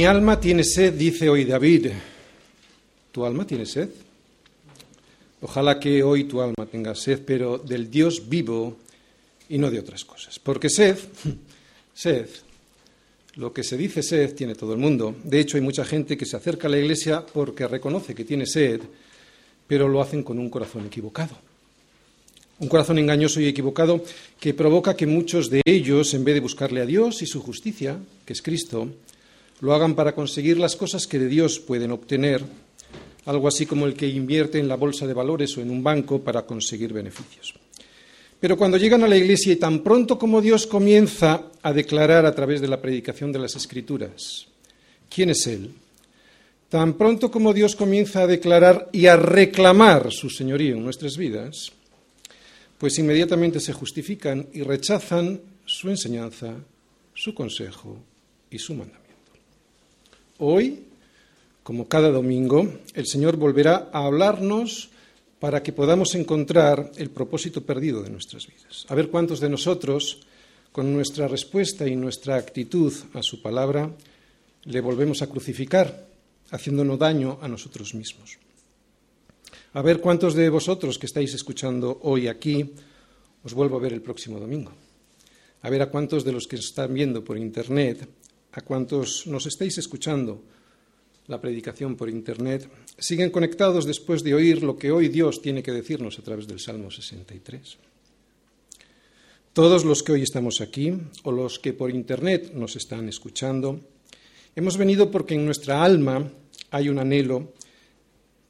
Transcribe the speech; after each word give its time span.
Mi 0.00 0.06
alma 0.06 0.40
tiene 0.40 0.64
sed, 0.64 0.94
dice 0.94 1.28
hoy 1.28 1.44
David. 1.44 1.88
¿Tu 3.12 3.22
alma 3.22 3.46
tiene 3.46 3.66
sed? 3.66 3.90
Ojalá 5.42 5.78
que 5.78 6.02
hoy 6.02 6.24
tu 6.24 6.40
alma 6.40 6.64
tenga 6.64 6.94
sed, 6.94 7.20
pero 7.22 7.58
del 7.58 7.90
Dios 7.90 8.26
vivo 8.26 8.78
y 9.50 9.58
no 9.58 9.70
de 9.70 9.78
otras 9.78 10.06
cosas. 10.06 10.38
Porque 10.38 10.70
sed, 10.70 10.96
sed, 11.92 12.26
lo 13.34 13.52
que 13.52 13.62
se 13.62 13.76
dice 13.76 14.02
sed 14.02 14.34
tiene 14.34 14.54
todo 14.54 14.72
el 14.72 14.78
mundo. 14.78 15.16
De 15.22 15.38
hecho, 15.38 15.58
hay 15.58 15.62
mucha 15.62 15.84
gente 15.84 16.16
que 16.16 16.24
se 16.24 16.38
acerca 16.38 16.66
a 16.66 16.70
la 16.70 16.78
iglesia 16.78 17.26
porque 17.26 17.68
reconoce 17.68 18.14
que 18.14 18.24
tiene 18.24 18.46
sed, 18.46 18.80
pero 19.66 19.86
lo 19.86 20.00
hacen 20.00 20.22
con 20.22 20.38
un 20.38 20.48
corazón 20.48 20.86
equivocado. 20.86 21.36
Un 22.58 22.68
corazón 22.68 22.96
engañoso 22.96 23.38
y 23.38 23.48
equivocado 23.48 24.02
que 24.40 24.54
provoca 24.54 24.96
que 24.96 25.06
muchos 25.06 25.50
de 25.50 25.60
ellos, 25.66 26.14
en 26.14 26.24
vez 26.24 26.36
de 26.36 26.40
buscarle 26.40 26.80
a 26.80 26.86
Dios 26.86 27.20
y 27.20 27.26
su 27.26 27.42
justicia, 27.42 27.98
que 28.24 28.32
es 28.32 28.40
Cristo, 28.40 28.88
lo 29.60 29.74
hagan 29.74 29.94
para 29.94 30.14
conseguir 30.14 30.58
las 30.58 30.76
cosas 30.76 31.06
que 31.06 31.18
de 31.18 31.28
Dios 31.28 31.60
pueden 31.60 31.90
obtener, 31.92 32.42
algo 33.26 33.48
así 33.48 33.66
como 33.66 33.86
el 33.86 33.94
que 33.94 34.08
invierte 34.08 34.58
en 34.58 34.68
la 34.68 34.76
bolsa 34.76 35.06
de 35.06 35.14
valores 35.14 35.56
o 35.56 35.60
en 35.60 35.70
un 35.70 35.82
banco 35.82 36.20
para 36.20 36.46
conseguir 36.46 36.92
beneficios. 36.92 37.54
Pero 38.40 38.56
cuando 38.56 38.78
llegan 38.78 39.04
a 39.04 39.08
la 39.08 39.18
iglesia 39.18 39.52
y 39.52 39.56
tan 39.56 39.80
pronto 39.80 40.18
como 40.18 40.40
Dios 40.40 40.66
comienza 40.66 41.50
a 41.62 41.72
declarar 41.72 42.24
a 42.24 42.34
través 42.34 42.62
de 42.62 42.68
la 42.68 42.80
predicación 42.80 43.32
de 43.32 43.38
las 43.38 43.54
Escrituras 43.54 44.46
quién 45.10 45.28
es 45.28 45.46
Él, 45.46 45.70
tan 46.70 46.94
pronto 46.94 47.30
como 47.30 47.52
Dios 47.52 47.76
comienza 47.76 48.22
a 48.22 48.26
declarar 48.26 48.88
y 48.92 49.06
a 49.06 49.16
reclamar 49.16 50.10
su 50.10 50.30
señorío 50.30 50.76
en 50.76 50.84
nuestras 50.84 51.18
vidas, 51.18 51.72
pues 52.78 52.98
inmediatamente 52.98 53.60
se 53.60 53.74
justifican 53.74 54.48
y 54.54 54.62
rechazan 54.62 55.40
su 55.66 55.90
enseñanza, 55.90 56.54
su 57.12 57.34
consejo 57.34 57.98
y 58.50 58.58
su 58.58 58.72
mandamiento. 58.72 59.09
Hoy, 60.40 60.86
como 61.62 61.86
cada 61.86 62.10
domingo, 62.10 62.66
el 62.94 63.06
Señor 63.06 63.36
volverá 63.36 63.90
a 63.92 64.06
hablarnos 64.06 64.88
para 65.38 65.62
que 65.62 65.74
podamos 65.74 66.14
encontrar 66.14 66.92
el 66.96 67.10
propósito 67.10 67.60
perdido 67.60 68.02
de 68.02 68.08
nuestras 68.08 68.46
vidas. 68.46 68.86
A 68.88 68.94
ver 68.94 69.10
cuántos 69.10 69.38
de 69.38 69.50
nosotros, 69.50 70.24
con 70.72 70.94
nuestra 70.94 71.28
respuesta 71.28 71.86
y 71.86 71.94
nuestra 71.94 72.36
actitud 72.36 72.90
a 73.12 73.22
su 73.22 73.42
palabra, 73.42 73.90
le 74.64 74.80
volvemos 74.80 75.20
a 75.20 75.28
crucificar, 75.28 76.08
haciéndonos 76.50 76.98
daño 76.98 77.38
a 77.42 77.48
nosotros 77.48 77.94
mismos. 77.94 78.38
A 79.74 79.82
ver 79.82 80.00
cuántos 80.00 80.32
de 80.32 80.48
vosotros 80.48 80.98
que 80.98 81.04
estáis 81.04 81.34
escuchando 81.34 82.00
hoy 82.02 82.28
aquí 82.28 82.72
os 83.44 83.52
vuelvo 83.52 83.76
a 83.76 83.80
ver 83.80 83.92
el 83.92 84.00
próximo 84.00 84.40
domingo. 84.40 84.72
A 85.60 85.68
ver 85.68 85.82
a 85.82 85.90
cuántos 85.90 86.24
de 86.24 86.32
los 86.32 86.46
que 86.46 86.56
están 86.56 86.94
viendo 86.94 87.22
por 87.22 87.36
Internet 87.36 88.08
a 88.52 88.60
cuantos 88.62 89.26
nos 89.26 89.46
estáis 89.46 89.78
escuchando 89.78 90.42
la 91.26 91.40
predicación 91.40 91.96
por 91.96 92.10
Internet, 92.10 92.68
siguen 92.98 93.30
conectados 93.30 93.86
después 93.86 94.24
de 94.24 94.34
oír 94.34 94.62
lo 94.62 94.76
que 94.76 94.90
hoy 94.90 95.08
Dios 95.08 95.40
tiene 95.40 95.62
que 95.62 95.72
decirnos 95.72 96.18
a 96.18 96.22
través 96.22 96.46
del 96.48 96.58
Salmo 96.58 96.90
63. 96.90 97.78
Todos 99.52 99.84
los 99.84 100.02
que 100.02 100.12
hoy 100.12 100.22
estamos 100.22 100.60
aquí 100.60 100.92
o 101.22 101.32
los 101.32 101.58
que 101.58 101.72
por 101.72 101.90
Internet 101.90 102.52
nos 102.54 102.76
están 102.76 103.08
escuchando, 103.08 103.80
hemos 104.56 104.76
venido 104.76 105.10
porque 105.10 105.34
en 105.34 105.44
nuestra 105.44 105.84
alma 105.84 106.30
hay 106.70 106.88
un 106.88 106.98
anhelo 106.98 107.52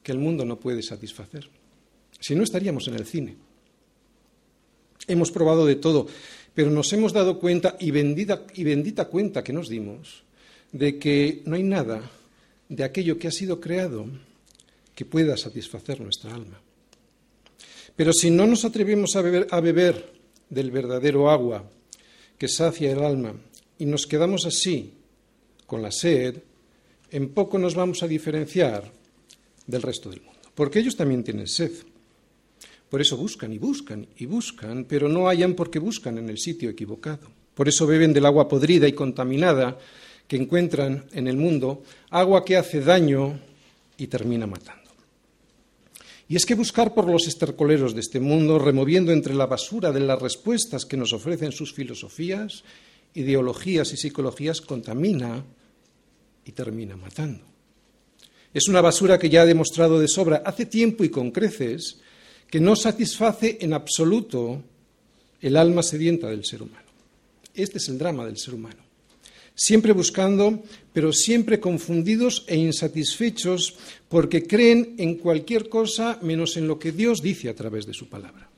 que 0.03 0.11
el 0.11 0.17
mundo 0.17 0.45
no 0.45 0.59
puede 0.59 0.81
satisfacer. 0.81 1.49
Si 2.19 2.35
no, 2.35 2.43
estaríamos 2.43 2.87
en 2.87 2.95
el 2.95 3.05
cine. 3.05 3.35
Hemos 5.07 5.31
probado 5.31 5.65
de 5.65 5.75
todo, 5.75 6.07
pero 6.53 6.69
nos 6.69 6.91
hemos 6.93 7.13
dado 7.13 7.39
cuenta, 7.39 7.77
y 7.79 7.91
bendita, 7.91 8.45
y 8.53 8.63
bendita 8.63 9.05
cuenta 9.05 9.43
que 9.43 9.53
nos 9.53 9.69
dimos, 9.69 10.23
de 10.71 10.99
que 10.99 11.41
no 11.45 11.55
hay 11.55 11.63
nada 11.63 12.09
de 12.69 12.83
aquello 12.83 13.17
que 13.17 13.27
ha 13.27 13.31
sido 13.31 13.59
creado 13.59 14.05
que 14.95 15.05
pueda 15.05 15.37
satisfacer 15.37 15.99
nuestra 15.99 16.33
alma. 16.33 16.59
Pero 17.95 18.13
si 18.13 18.29
no 18.29 18.47
nos 18.47 18.65
atrevemos 18.65 19.15
a 19.15 19.21
beber, 19.21 19.47
a 19.51 19.59
beber 19.59 20.13
del 20.49 20.71
verdadero 20.71 21.29
agua 21.29 21.69
que 22.37 22.47
sacia 22.47 22.91
el 22.91 23.03
alma 23.03 23.35
y 23.77 23.85
nos 23.85 24.07
quedamos 24.07 24.45
así 24.45 24.93
con 25.65 25.81
la 25.81 25.91
sed, 25.91 26.37
en 27.11 27.29
poco 27.33 27.57
nos 27.57 27.75
vamos 27.75 28.03
a 28.03 28.07
diferenciar 28.07 28.91
del 29.67 29.81
resto 29.81 30.09
del 30.09 30.21
mundo, 30.21 30.39
porque 30.55 30.79
ellos 30.79 30.95
también 30.95 31.23
tienen 31.23 31.47
sed. 31.47 31.71
Por 32.91 32.99
eso 32.99 33.15
buscan 33.15 33.53
y 33.53 33.57
buscan 33.57 34.05
y 34.17 34.25
buscan, 34.25 34.83
pero 34.83 35.07
no 35.07 35.29
hallan 35.29 35.55
porque 35.55 35.79
buscan 35.79 36.17
en 36.17 36.27
el 36.27 36.37
sitio 36.37 36.69
equivocado. 36.69 37.31
Por 37.55 37.69
eso 37.69 37.87
beben 37.87 38.11
del 38.11 38.25
agua 38.25 38.49
podrida 38.49 38.85
y 38.85 38.91
contaminada 38.91 39.79
que 40.27 40.35
encuentran 40.35 41.05
en 41.13 41.27
el 41.29 41.37
mundo, 41.37 41.83
agua 42.09 42.43
que 42.43 42.57
hace 42.57 42.81
daño 42.81 43.39
y 43.95 44.07
termina 44.07 44.45
matando. 44.45 44.91
Y 46.27 46.35
es 46.35 46.45
que 46.45 46.53
buscar 46.53 46.93
por 46.93 47.09
los 47.09 47.27
estercoleros 47.27 47.93
de 47.93 48.01
este 48.01 48.19
mundo, 48.19 48.59
removiendo 48.59 49.13
entre 49.13 49.35
la 49.35 49.45
basura 49.45 49.93
de 49.93 50.01
las 50.01 50.21
respuestas 50.21 50.83
que 50.83 50.97
nos 50.97 51.13
ofrecen 51.13 51.53
sus 51.53 51.73
filosofías, 51.73 52.65
ideologías 53.13 53.93
y 53.93 53.97
psicologías, 53.97 54.59
contamina 54.59 55.45
y 56.43 56.51
termina 56.51 56.97
matando. 56.97 57.45
Es 58.53 58.67
una 58.67 58.81
basura 58.81 59.17
que 59.17 59.29
ya 59.29 59.43
ha 59.43 59.45
demostrado 59.45 59.97
de 59.97 60.09
sobra 60.09 60.43
hace 60.45 60.65
tiempo 60.65 61.05
y 61.05 61.09
con 61.09 61.31
creces 61.31 62.01
que 62.51 62.59
no 62.59 62.75
satisface 62.75 63.57
en 63.61 63.73
absoluto 63.73 64.61
el 65.39 65.55
alma 65.55 65.81
sedienta 65.81 66.27
del 66.27 66.43
ser 66.45 66.61
humano. 66.61 66.85
Este 67.55 67.79
es 67.79 67.87
el 67.87 67.97
drama 67.97 68.25
del 68.25 68.37
ser 68.37 68.53
humano. 68.53 68.83
Siempre 69.55 69.93
buscando, 69.93 70.61
pero 70.91 71.13
siempre 71.13 71.59
confundidos 71.59 72.43
e 72.47 72.57
insatisfechos 72.57 73.75
porque 74.09 74.43
creen 74.43 74.95
en 74.97 75.15
cualquier 75.15 75.69
cosa 75.69 76.19
menos 76.21 76.57
en 76.57 76.67
lo 76.67 76.77
que 76.77 76.91
Dios 76.91 77.21
dice 77.21 77.47
a 77.49 77.55
través 77.55 77.85
de 77.85 77.93
su 77.93 78.07
palabra. 78.09 78.49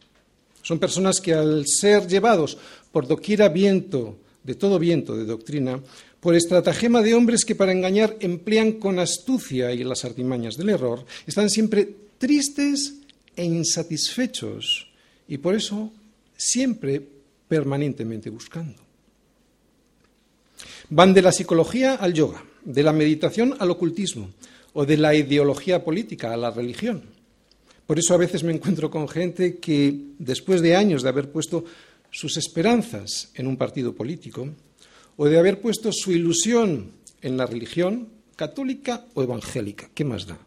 Son 0.64 0.80
personas 0.80 1.22
que 1.22 1.34
al 1.34 1.66
ser 1.68 2.08
llevados 2.08 2.58
por 2.92 3.08
doquiera 3.08 3.50
viento, 3.50 4.18
de 4.44 4.56
todo 4.56 4.80
viento 4.80 5.16
de 5.16 5.26
doctrina, 5.26 5.80
por 6.20 6.36
estratagema 6.36 7.02
de 7.02 7.14
hombres 7.14 7.46
que 7.46 7.56
para 7.56 7.74
engañar 7.74 8.18
emplean 8.22 8.74
con 8.74 8.98
astucia 8.98 9.72
y 9.72 9.84
las 9.84 10.06
artimañas 10.06 10.58
del 10.58 10.70
error, 10.70 11.06
están 11.28 11.50
siempre 11.50 11.94
tristes 12.18 13.03
e 13.36 13.44
insatisfechos 13.44 14.88
y 15.28 15.38
por 15.38 15.56
eso 15.56 15.92
siempre 16.36 17.02
permanentemente 17.48 18.30
buscando. 18.30 18.82
Van 20.90 21.14
de 21.14 21.22
la 21.22 21.32
psicología 21.32 21.96
al 21.96 22.14
yoga, 22.14 22.44
de 22.64 22.84
la 22.84 22.94
meditación 22.94 23.56
al 23.60 23.72
ocultismo 23.72 24.30
o 24.74 24.86
de 24.86 24.98
la 24.98 25.16
ideología 25.16 25.84
política 25.84 26.34
a 26.34 26.38
la 26.38 26.52
religión. 26.52 27.04
Por 27.86 28.00
eso 28.00 28.14
a 28.14 28.18
veces 28.18 28.44
me 28.44 28.54
encuentro 28.54 28.90
con 28.90 29.08
gente 29.08 29.58
que, 29.58 30.14
después 30.18 30.62
de 30.62 30.76
años 30.76 31.04
de 31.04 31.10
haber 31.10 31.32
puesto 31.32 31.66
sus 32.12 32.38
esperanzas 32.38 33.30
en 33.36 33.48
un 33.48 33.58
partido 33.58 33.94
político 33.94 34.48
o 35.18 35.26
de 35.26 35.38
haber 35.38 35.60
puesto 35.60 35.92
su 35.92 36.12
ilusión 36.12 36.92
en 37.22 37.38
la 37.38 37.46
religión 37.46 38.10
católica 38.36 39.06
o 39.14 39.24
evangélica, 39.24 39.90
¿qué 39.94 40.06
más 40.06 40.26
da? 40.26 40.40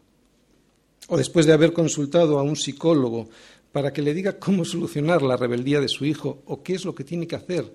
O 1.07 1.17
después 1.17 1.45
de 1.45 1.53
haber 1.53 1.73
consultado 1.73 2.39
a 2.39 2.43
un 2.43 2.55
psicólogo 2.55 3.29
para 3.71 3.91
que 3.91 4.01
le 4.01 4.13
diga 4.13 4.39
cómo 4.39 4.65
solucionar 4.65 5.21
la 5.21 5.37
rebeldía 5.37 5.79
de 5.79 5.87
su 5.87 6.05
hijo 6.05 6.41
o 6.45 6.63
qué 6.63 6.73
es 6.73 6.85
lo 6.85 6.95
que 6.95 7.03
tiene 7.03 7.27
que 7.27 7.35
hacer 7.35 7.71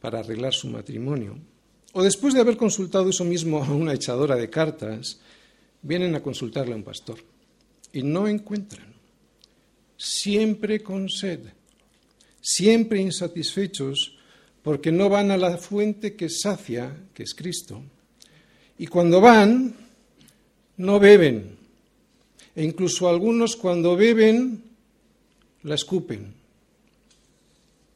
para 0.00 0.20
arreglar 0.20 0.54
su 0.54 0.68
matrimonio, 0.68 1.38
o 1.92 2.02
después 2.02 2.34
de 2.34 2.40
haber 2.40 2.56
consultado 2.56 3.10
eso 3.10 3.24
mismo 3.24 3.62
a 3.62 3.72
una 3.72 3.94
echadora 3.94 4.36
de 4.36 4.50
cartas, 4.50 5.20
vienen 5.82 6.14
a 6.14 6.22
consultarle 6.22 6.74
a 6.74 6.76
un 6.76 6.82
pastor 6.82 7.18
y 7.92 8.02
no 8.02 8.28
encuentran, 8.28 8.94
siempre 9.96 10.82
con 10.82 11.08
sed, 11.08 11.40
siempre 12.40 13.00
insatisfechos 13.00 14.18
porque 14.62 14.92
no 14.92 15.08
van 15.08 15.30
a 15.30 15.36
la 15.36 15.56
fuente 15.58 16.16
que 16.16 16.28
sacia, 16.28 16.94
que 17.14 17.22
es 17.22 17.34
Cristo, 17.34 17.82
y 18.78 18.86
cuando 18.88 19.20
van, 19.20 19.74
no 20.76 21.00
beben, 21.00 21.56
e 22.56 22.64
incluso 22.64 23.08
algunos 23.08 23.54
cuando 23.54 23.94
beben 23.94 24.64
la 25.62 25.74
escupen. 25.74 26.32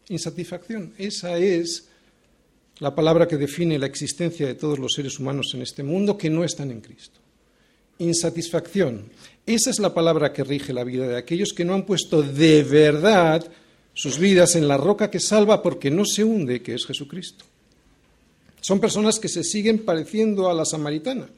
Insatisfacción. 0.08 0.92
Esa 0.98 1.38
es 1.38 1.88
la 2.80 2.94
palabra 2.94 3.26
que 3.26 3.36
define 3.36 3.78
la 3.78 3.86
existencia 3.86 4.46
de 4.46 4.54
todos 4.54 4.78
los 4.78 4.92
seres 4.92 5.18
humanos 5.18 5.52
en 5.54 5.62
este 5.62 5.82
mundo 5.82 6.18
que 6.18 6.28
no 6.28 6.44
están 6.44 6.70
en 6.70 6.80
Cristo. 6.80 7.20
Insatisfacción. 7.98 9.04
Esa 9.46 9.70
es 9.70 9.78
la 9.78 9.94
palabra 9.94 10.32
que 10.32 10.44
rige 10.44 10.72
la 10.72 10.84
vida 10.84 11.08
de 11.08 11.16
aquellos 11.16 11.52
que 11.52 11.64
no 11.64 11.74
han 11.74 11.86
puesto 11.86 12.22
de 12.22 12.62
verdad 12.62 13.50
sus 13.94 14.18
vidas 14.18 14.56
en 14.56 14.68
la 14.68 14.76
roca 14.76 15.10
que 15.10 15.20
salva 15.20 15.62
porque 15.62 15.90
no 15.90 16.04
se 16.04 16.24
hunde, 16.24 16.62
que 16.62 16.74
es 16.74 16.86
Jesucristo. 16.86 17.44
Son 18.60 18.78
personas 18.78 19.18
que 19.18 19.28
se 19.28 19.42
siguen 19.42 19.84
pareciendo 19.84 20.50
a 20.50 20.54
la 20.54 20.64
samaritana, 20.64 21.28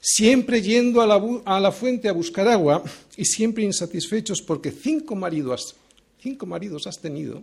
siempre 0.00 0.62
yendo 0.62 1.00
a 1.00 1.06
la, 1.06 1.20
a 1.44 1.60
la, 1.60 1.72
fuente 1.72 2.08
a 2.08 2.12
buscar 2.12 2.48
agua 2.48 2.82
y 3.16 3.24
siempre 3.24 3.64
insatisfechos 3.64 4.42
porque 4.42 4.70
cinco 4.70 5.14
maridos, 5.14 5.74
cinco 6.20 6.46
maridos 6.46 6.86
has 6.86 7.00
tenido 7.00 7.42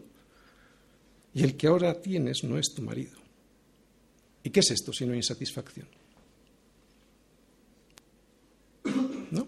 y 1.34 1.44
el 1.44 1.58
que 1.58 1.68
ahora 1.68 2.02
tienes 2.02 2.44
no 2.44 2.58
es 2.58 2.74
tu 2.74 2.82
marido. 2.82 3.18
¿Y 4.44 4.50
qué 4.52 4.62
es 4.62 4.72
esto 4.72 4.94
sino 4.94 5.14
insatisfacción? 5.14 5.88
¿No? 9.32 9.48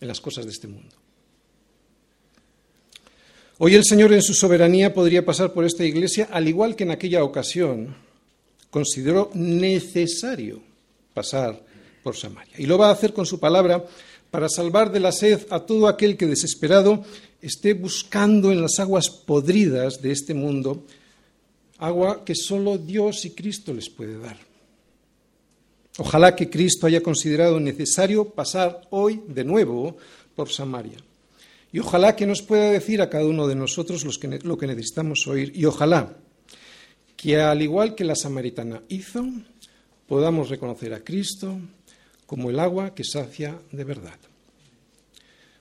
En 0.00 0.08
las 0.08 0.20
cosas 0.20 0.46
de 0.46 0.52
este 0.52 0.68
mundo. 0.68 0.94
Hoy 3.58 3.74
el 3.74 3.84
Señor 3.84 4.12
en 4.12 4.22
su 4.22 4.34
soberanía 4.34 4.94
podría 4.94 5.26
pasar 5.26 5.52
por 5.52 5.64
esta 5.64 5.84
iglesia, 5.84 6.28
al 6.30 6.46
igual 6.46 6.76
que 6.76 6.84
en 6.84 6.92
aquella 6.92 7.24
ocasión 7.24 7.96
consideró 8.70 9.30
necesario 9.34 10.62
pasar 11.12 11.67
y 12.56 12.66
lo 12.66 12.78
va 12.78 12.88
a 12.88 12.92
hacer 12.92 13.12
con 13.12 13.26
su 13.26 13.38
palabra 13.38 13.84
para 14.30 14.48
salvar 14.48 14.92
de 14.92 15.00
la 15.00 15.12
sed 15.12 15.46
a 15.50 15.60
todo 15.60 15.88
aquel 15.88 16.16
que 16.16 16.26
desesperado 16.26 17.04
esté 17.40 17.74
buscando 17.74 18.52
en 18.52 18.60
las 18.60 18.78
aguas 18.78 19.08
podridas 19.10 20.02
de 20.02 20.12
este 20.12 20.34
mundo 20.34 20.84
agua 21.78 22.24
que 22.24 22.34
solo 22.34 22.76
Dios 22.76 23.24
y 23.24 23.30
Cristo 23.30 23.72
les 23.72 23.88
puede 23.88 24.18
dar. 24.18 24.36
Ojalá 25.98 26.36
que 26.36 26.50
Cristo 26.50 26.86
haya 26.86 27.02
considerado 27.02 27.58
necesario 27.58 28.30
pasar 28.30 28.82
hoy 28.90 29.22
de 29.26 29.44
nuevo 29.44 29.96
por 30.34 30.50
Samaria. 30.50 30.98
Y 31.72 31.80
ojalá 31.80 32.16
que 32.16 32.26
nos 32.26 32.42
pueda 32.42 32.70
decir 32.70 33.02
a 33.02 33.10
cada 33.10 33.26
uno 33.26 33.46
de 33.46 33.54
nosotros 33.54 34.04
lo 34.04 34.58
que 34.58 34.66
necesitamos 34.66 35.26
oír. 35.26 35.52
Y 35.54 35.64
ojalá 35.64 36.16
que, 37.16 37.40
al 37.40 37.60
igual 37.62 37.94
que 37.94 38.04
la 38.04 38.14
samaritana 38.14 38.82
hizo, 38.88 39.26
podamos 40.06 40.48
reconocer 40.48 40.94
a 40.94 41.04
Cristo 41.04 41.58
como 42.28 42.50
el 42.50 42.60
agua 42.60 42.94
que 42.94 43.04
sacia 43.04 43.58
de 43.72 43.84
verdad. 43.84 44.18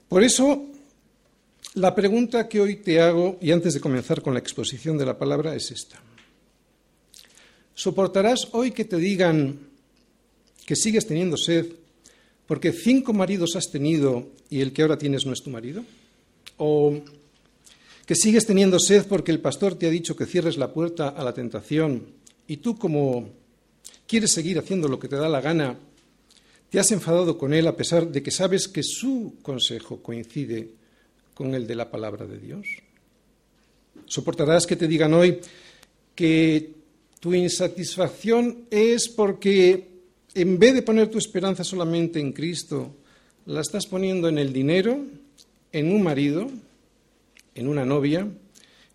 Por 0.10 0.22
eso, 0.22 0.66
la 1.76 1.96
pregunta 1.96 2.50
que 2.50 2.60
hoy 2.60 2.76
te 2.76 3.00
hago, 3.00 3.38
y 3.40 3.52
antes 3.52 3.74
de 3.74 3.80
comenzar 3.80 4.22
con 4.22 4.34
la 4.34 4.42
exposición 4.42 4.98
de 4.98 5.06
la 5.06 5.18
palabra, 5.18 5.56
es 5.56 5.72
esta. 5.72 5.98
¿Soportarás 7.74 8.50
hoy 8.52 8.72
que 8.72 8.84
te 8.84 8.98
digan 8.98 9.60
que 10.66 10.76
sigues 10.76 11.08
teniendo 11.08 11.38
sed 11.38 11.68
porque 12.46 12.74
cinco 12.74 13.14
maridos 13.14 13.56
has 13.56 13.72
tenido 13.72 14.28
y 14.50 14.60
el 14.60 14.74
que 14.74 14.82
ahora 14.82 14.98
tienes 14.98 15.26
no 15.26 15.32
es 15.32 15.42
tu 15.42 15.50
marido? 15.50 15.86
¿O 16.58 17.00
que 18.06 18.16
sigues 18.16 18.46
teniendo 18.46 18.78
sed 18.78 19.08
porque 19.08 19.32
el 19.32 19.40
pastor 19.40 19.76
te 19.76 19.88
ha 19.88 19.90
dicho 19.90 20.18
que 20.18 20.26
cierres 20.26 20.58
la 20.58 20.74
puerta 20.74 21.08
a 21.08 21.24
la 21.24 21.34
tentación 21.34 22.08
y 22.46 22.58
tú 22.58 22.78
como 22.78 23.30
quieres 24.06 24.34
seguir 24.34 24.60
haciendo 24.60 24.90
lo 24.90 25.00
que 25.00 25.08
te 25.08 25.16
da 25.16 25.30
la 25.30 25.40
gana, 25.40 25.78
te 26.70 26.80
has 26.80 26.92
enfadado 26.92 27.38
con 27.38 27.54
él 27.54 27.68
a 27.68 27.76
pesar 27.76 28.08
de 28.08 28.22
que 28.22 28.32
sabes 28.32 28.68
que 28.68 28.84
su 28.84 29.36
consejo 29.42 30.02
coincide 30.02 30.70
con 31.34 31.54
el 31.56 31.68
de 31.68 31.76
la 31.76 31.90
palabra 31.90 32.26
de 32.26 32.40
Dios? 32.40 32.68
¿Soportarás 34.06 34.66
que 34.66 34.76
te 34.76 34.88
digan 34.88 35.14
hoy 35.14 35.40
que 36.16 36.74
tu 37.20 37.34
insatisfacción 37.34 38.66
es 38.70 39.10
porque 39.10 39.88
en 40.34 40.60
vez 40.60 40.74
de 40.74 40.82
poner 40.82 41.10
tu 41.10 41.18
esperanza 41.18 41.64
solamente 41.64 42.20
en 42.20 42.32
Cristo, 42.32 42.96
la 43.46 43.62
estás 43.62 43.88
poniendo 43.88 44.28
en 44.28 44.38
el 44.38 44.54
dinero, 44.54 45.00
en 45.72 45.92
un 45.92 46.04
marido, 46.04 46.50
en 47.56 47.68
una 47.68 47.86
novia, 47.86 48.28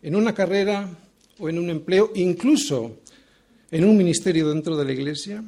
en 0.02 0.14
una 0.14 0.34
carrera 0.34 0.88
o 1.38 1.48
en 1.48 1.58
un 1.58 1.70
empleo, 1.70 2.12
incluso 2.14 2.98
en 3.70 3.84
un 3.84 3.96
ministerio 3.96 4.48
dentro 4.48 4.76
de 4.76 4.84
la 4.84 4.92
iglesia? 4.92 5.42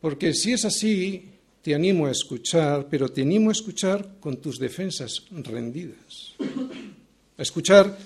Porque 0.00 0.32
si 0.34 0.52
es 0.52 0.64
así, 0.64 1.30
te 1.62 1.74
animo 1.74 2.06
a 2.06 2.10
escuchar, 2.10 2.88
pero 2.88 3.08
te 3.08 3.22
animo 3.22 3.50
a 3.50 3.52
escuchar 3.52 4.16
con 4.18 4.38
tus 4.38 4.58
defensas 4.58 5.24
rendidas. 5.30 6.34
A 7.36 7.42
escuchar 7.42 7.96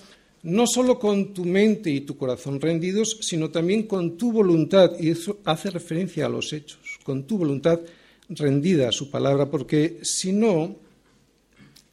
no 0.42 0.66
solo 0.66 0.98
con 0.98 1.32
tu 1.32 1.44
mente 1.44 1.90
y 1.90 2.02
tu 2.02 2.16
corazón 2.16 2.60
rendidos, 2.60 3.18
sino 3.22 3.50
también 3.50 3.84
con 3.84 4.18
tu 4.18 4.30
voluntad, 4.30 4.92
y 5.00 5.10
eso 5.10 5.38
hace 5.44 5.70
referencia 5.70 6.26
a 6.26 6.28
los 6.28 6.52
hechos, 6.52 7.00
con 7.02 7.26
tu 7.26 7.38
voluntad 7.38 7.80
rendida 8.28 8.88
a 8.88 8.92
su 8.92 9.10
palabra, 9.10 9.50
porque 9.50 10.00
si 10.02 10.32
no, 10.32 10.76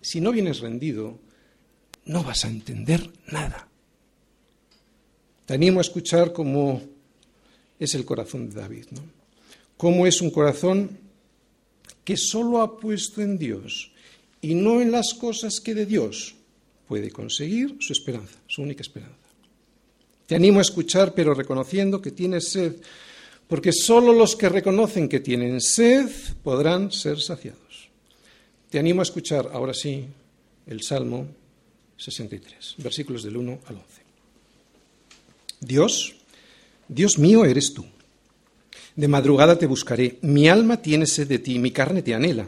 si 0.01 0.19
no 0.19 0.31
vienes 0.31 0.59
rendido, 0.59 1.17
no 2.05 2.23
vas 2.23 2.43
a 2.43 2.49
entender 2.49 3.09
nada. 3.27 3.67
Te 5.45 5.53
animo 5.53 5.79
a 5.79 5.81
escuchar 5.81 6.33
cómo 6.33 6.81
es 7.79 7.95
el 7.95 8.03
corazón 8.03 8.49
de 8.49 8.55
David, 8.55 8.85
¿no? 8.91 9.20
Cómo 9.81 10.05
es 10.05 10.21
un 10.21 10.29
corazón 10.29 10.95
que 12.03 12.15
solo 12.15 12.61
ha 12.61 12.77
puesto 12.77 13.19
en 13.19 13.39
Dios 13.39 13.91
y 14.39 14.53
no 14.53 14.79
en 14.79 14.91
las 14.91 15.15
cosas 15.15 15.59
que 15.59 15.73
de 15.73 15.87
Dios 15.87 16.35
puede 16.87 17.09
conseguir 17.09 17.77
su 17.79 17.91
esperanza, 17.91 18.37
su 18.45 18.61
única 18.61 18.83
esperanza. 18.83 19.17
Te 20.27 20.35
animo 20.35 20.59
a 20.59 20.61
escuchar, 20.61 21.15
pero 21.15 21.33
reconociendo 21.33 21.99
que 21.99 22.11
tienes 22.11 22.49
sed, 22.49 22.75
porque 23.47 23.73
solo 23.73 24.13
los 24.13 24.35
que 24.35 24.49
reconocen 24.49 25.09
que 25.09 25.19
tienen 25.19 25.59
sed 25.59 26.07
podrán 26.43 26.91
ser 26.91 27.19
saciados. 27.19 27.89
Te 28.69 28.77
animo 28.77 29.01
a 29.01 29.09
escuchar, 29.09 29.49
ahora 29.51 29.73
sí, 29.73 30.05
el 30.67 30.83
Salmo 30.83 31.25
63, 31.97 32.75
versículos 32.77 33.23
del 33.23 33.35
1 33.35 33.61
al 33.65 33.75
11. 33.77 33.87
Dios, 35.59 36.13
Dios 36.87 37.17
mío 37.17 37.45
eres 37.45 37.73
tú. 37.73 37.83
De 38.95 39.07
madrugada 39.07 39.57
te 39.57 39.67
buscaré, 39.67 40.17
mi 40.21 40.49
alma 40.49 40.81
tiene 40.81 41.05
sed 41.05 41.27
de 41.27 41.39
ti, 41.39 41.59
mi 41.59 41.71
carne 41.71 42.01
te 42.01 42.13
anhela, 42.13 42.47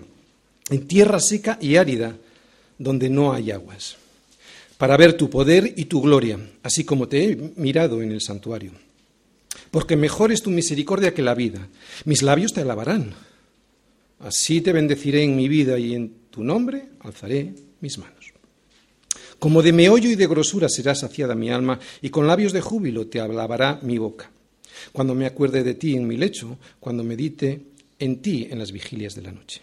en 0.69 0.87
tierra 0.87 1.19
seca 1.19 1.57
y 1.61 1.77
árida, 1.77 2.15
donde 2.77 3.09
no 3.09 3.33
hay 3.33 3.51
aguas, 3.51 3.95
para 4.77 4.97
ver 4.97 5.13
tu 5.13 5.29
poder 5.29 5.73
y 5.77 5.85
tu 5.85 6.01
gloria, 6.01 6.37
así 6.63 6.83
como 6.83 7.07
te 7.07 7.23
he 7.23 7.53
mirado 7.55 8.01
en 8.01 8.11
el 8.11 8.21
santuario. 8.21 8.71
Porque 9.71 9.95
mejor 9.95 10.31
es 10.31 10.41
tu 10.41 10.49
misericordia 10.49 11.13
que 11.13 11.21
la 11.21 11.33
vida, 11.33 11.67
mis 12.05 12.21
labios 12.21 12.53
te 12.53 12.61
alabarán. 12.61 13.13
Así 14.19 14.61
te 14.61 14.73
bendeciré 14.73 15.23
en 15.23 15.35
mi 15.35 15.47
vida 15.47 15.79
y 15.79 15.95
en 15.95 16.13
tu 16.29 16.43
nombre 16.43 16.85
alzaré 16.99 17.53
mis 17.81 17.97
manos. 17.97 18.33
Como 19.39 19.61
de 19.61 19.73
meollo 19.73 20.09
y 20.09 20.15
de 20.15 20.27
grosura 20.27 20.69
será 20.69 20.95
saciada 20.95 21.35
mi 21.35 21.49
alma, 21.49 21.79
y 22.01 22.09
con 22.09 22.27
labios 22.27 22.53
de 22.53 22.61
júbilo 22.61 23.07
te 23.07 23.19
alabará 23.19 23.79
mi 23.81 23.97
boca. 23.97 24.31
Cuando 24.91 25.15
me 25.15 25.25
acuerde 25.25 25.63
de 25.63 25.73
ti 25.75 25.95
en 25.95 26.07
mi 26.07 26.17
lecho, 26.17 26.57
cuando 26.79 27.03
medite 27.03 27.67
en 27.99 28.21
ti 28.21 28.47
en 28.49 28.59
las 28.59 28.71
vigilias 28.71 29.15
de 29.15 29.21
la 29.21 29.31
noche. 29.31 29.61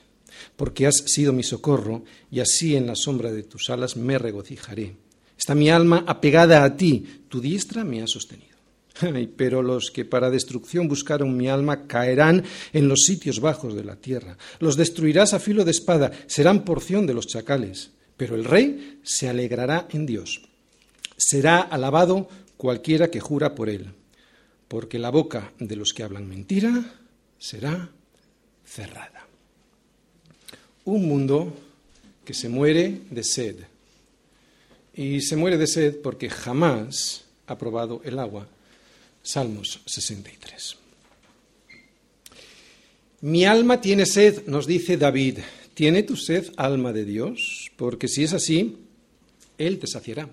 Porque 0.57 0.87
has 0.87 1.05
sido 1.07 1.33
mi 1.33 1.43
socorro, 1.43 2.05
y 2.31 2.41
así 2.41 2.77
en 2.77 2.87
la 2.87 2.95
sombra 2.95 3.31
de 3.33 3.43
tus 3.43 3.69
alas 3.71 3.97
me 3.97 4.19
regocijaré. 4.19 4.97
Está 5.37 5.55
mi 5.55 5.71
alma 5.71 6.05
apegada 6.07 6.65
a 6.65 6.77
ti, 6.77 7.23
tu 7.29 7.41
diestra 7.41 7.85
me 7.85 8.03
ha 8.03 8.07
sostenido. 8.07 8.51
pero 9.37 9.63
los 9.63 9.91
que 9.91 10.05
para 10.05 10.31
destrucción 10.31 10.89
buscaron 10.89 11.37
mi 11.37 11.49
alma 11.49 11.87
caerán 11.87 12.45
en 12.73 12.89
los 12.89 13.01
sitios 13.01 13.41
bajos 13.41 13.75
de 13.75 13.85
la 13.85 13.97
tierra. 13.97 14.37
Los 14.59 14.77
destruirás 14.77 15.35
a 15.35 15.41
filo 15.41 15.65
de 15.65 15.71
espada, 15.71 16.13
serán 16.27 16.65
porción 16.65 17.07
de 17.07 17.15
los 17.15 17.27
chacales. 17.27 17.91
Pero 18.17 18.35
el 18.35 18.45
rey 18.45 19.01
se 19.03 19.29
alegrará 19.29 19.89
en 19.91 20.07
Dios. 20.07 20.43
Será 21.17 21.61
alabado 21.61 22.29
cualquiera 22.57 23.11
que 23.11 23.21
jura 23.21 23.55
por 23.55 23.71
él, 23.71 23.95
porque 24.71 25.01
la 25.01 25.11
boca 25.11 25.53
de 25.59 25.75
los 25.75 25.93
que 25.93 26.05
hablan 26.05 26.29
mentira 26.29 26.71
será 27.41 27.91
cerrada. 28.65 29.27
Un 30.85 31.09
mundo 31.09 31.53
que 32.25 32.35
se 32.35 32.49
muere 32.49 33.01
de 33.11 33.25
sed. 33.25 33.57
Y 34.95 35.23
se 35.23 35.35
muere 35.35 35.59
de 35.59 35.67
sed 35.67 35.97
porque 36.01 36.31
jamás 36.31 37.25
ha 37.49 37.59
probado 37.59 38.01
el 38.05 38.21
agua. 38.21 38.47
Salmos 39.25 39.81
63. 39.87 40.77
Mi 43.23 43.47
alma 43.47 43.81
tiene 43.81 44.07
sed, 44.07 44.47
nos 44.47 44.69
dice 44.69 44.97
David. 44.97 45.39
¿Tiene 45.75 46.05
tu 46.05 46.15
sed, 46.15 46.53
alma 46.57 46.93
de 46.93 47.05
Dios? 47.05 47.73
Porque 47.77 48.07
si 48.07 48.23
es 48.23 48.35
así, 48.35 48.79
Él 49.59 49.81
te 49.81 49.89
saciará. 49.89 50.29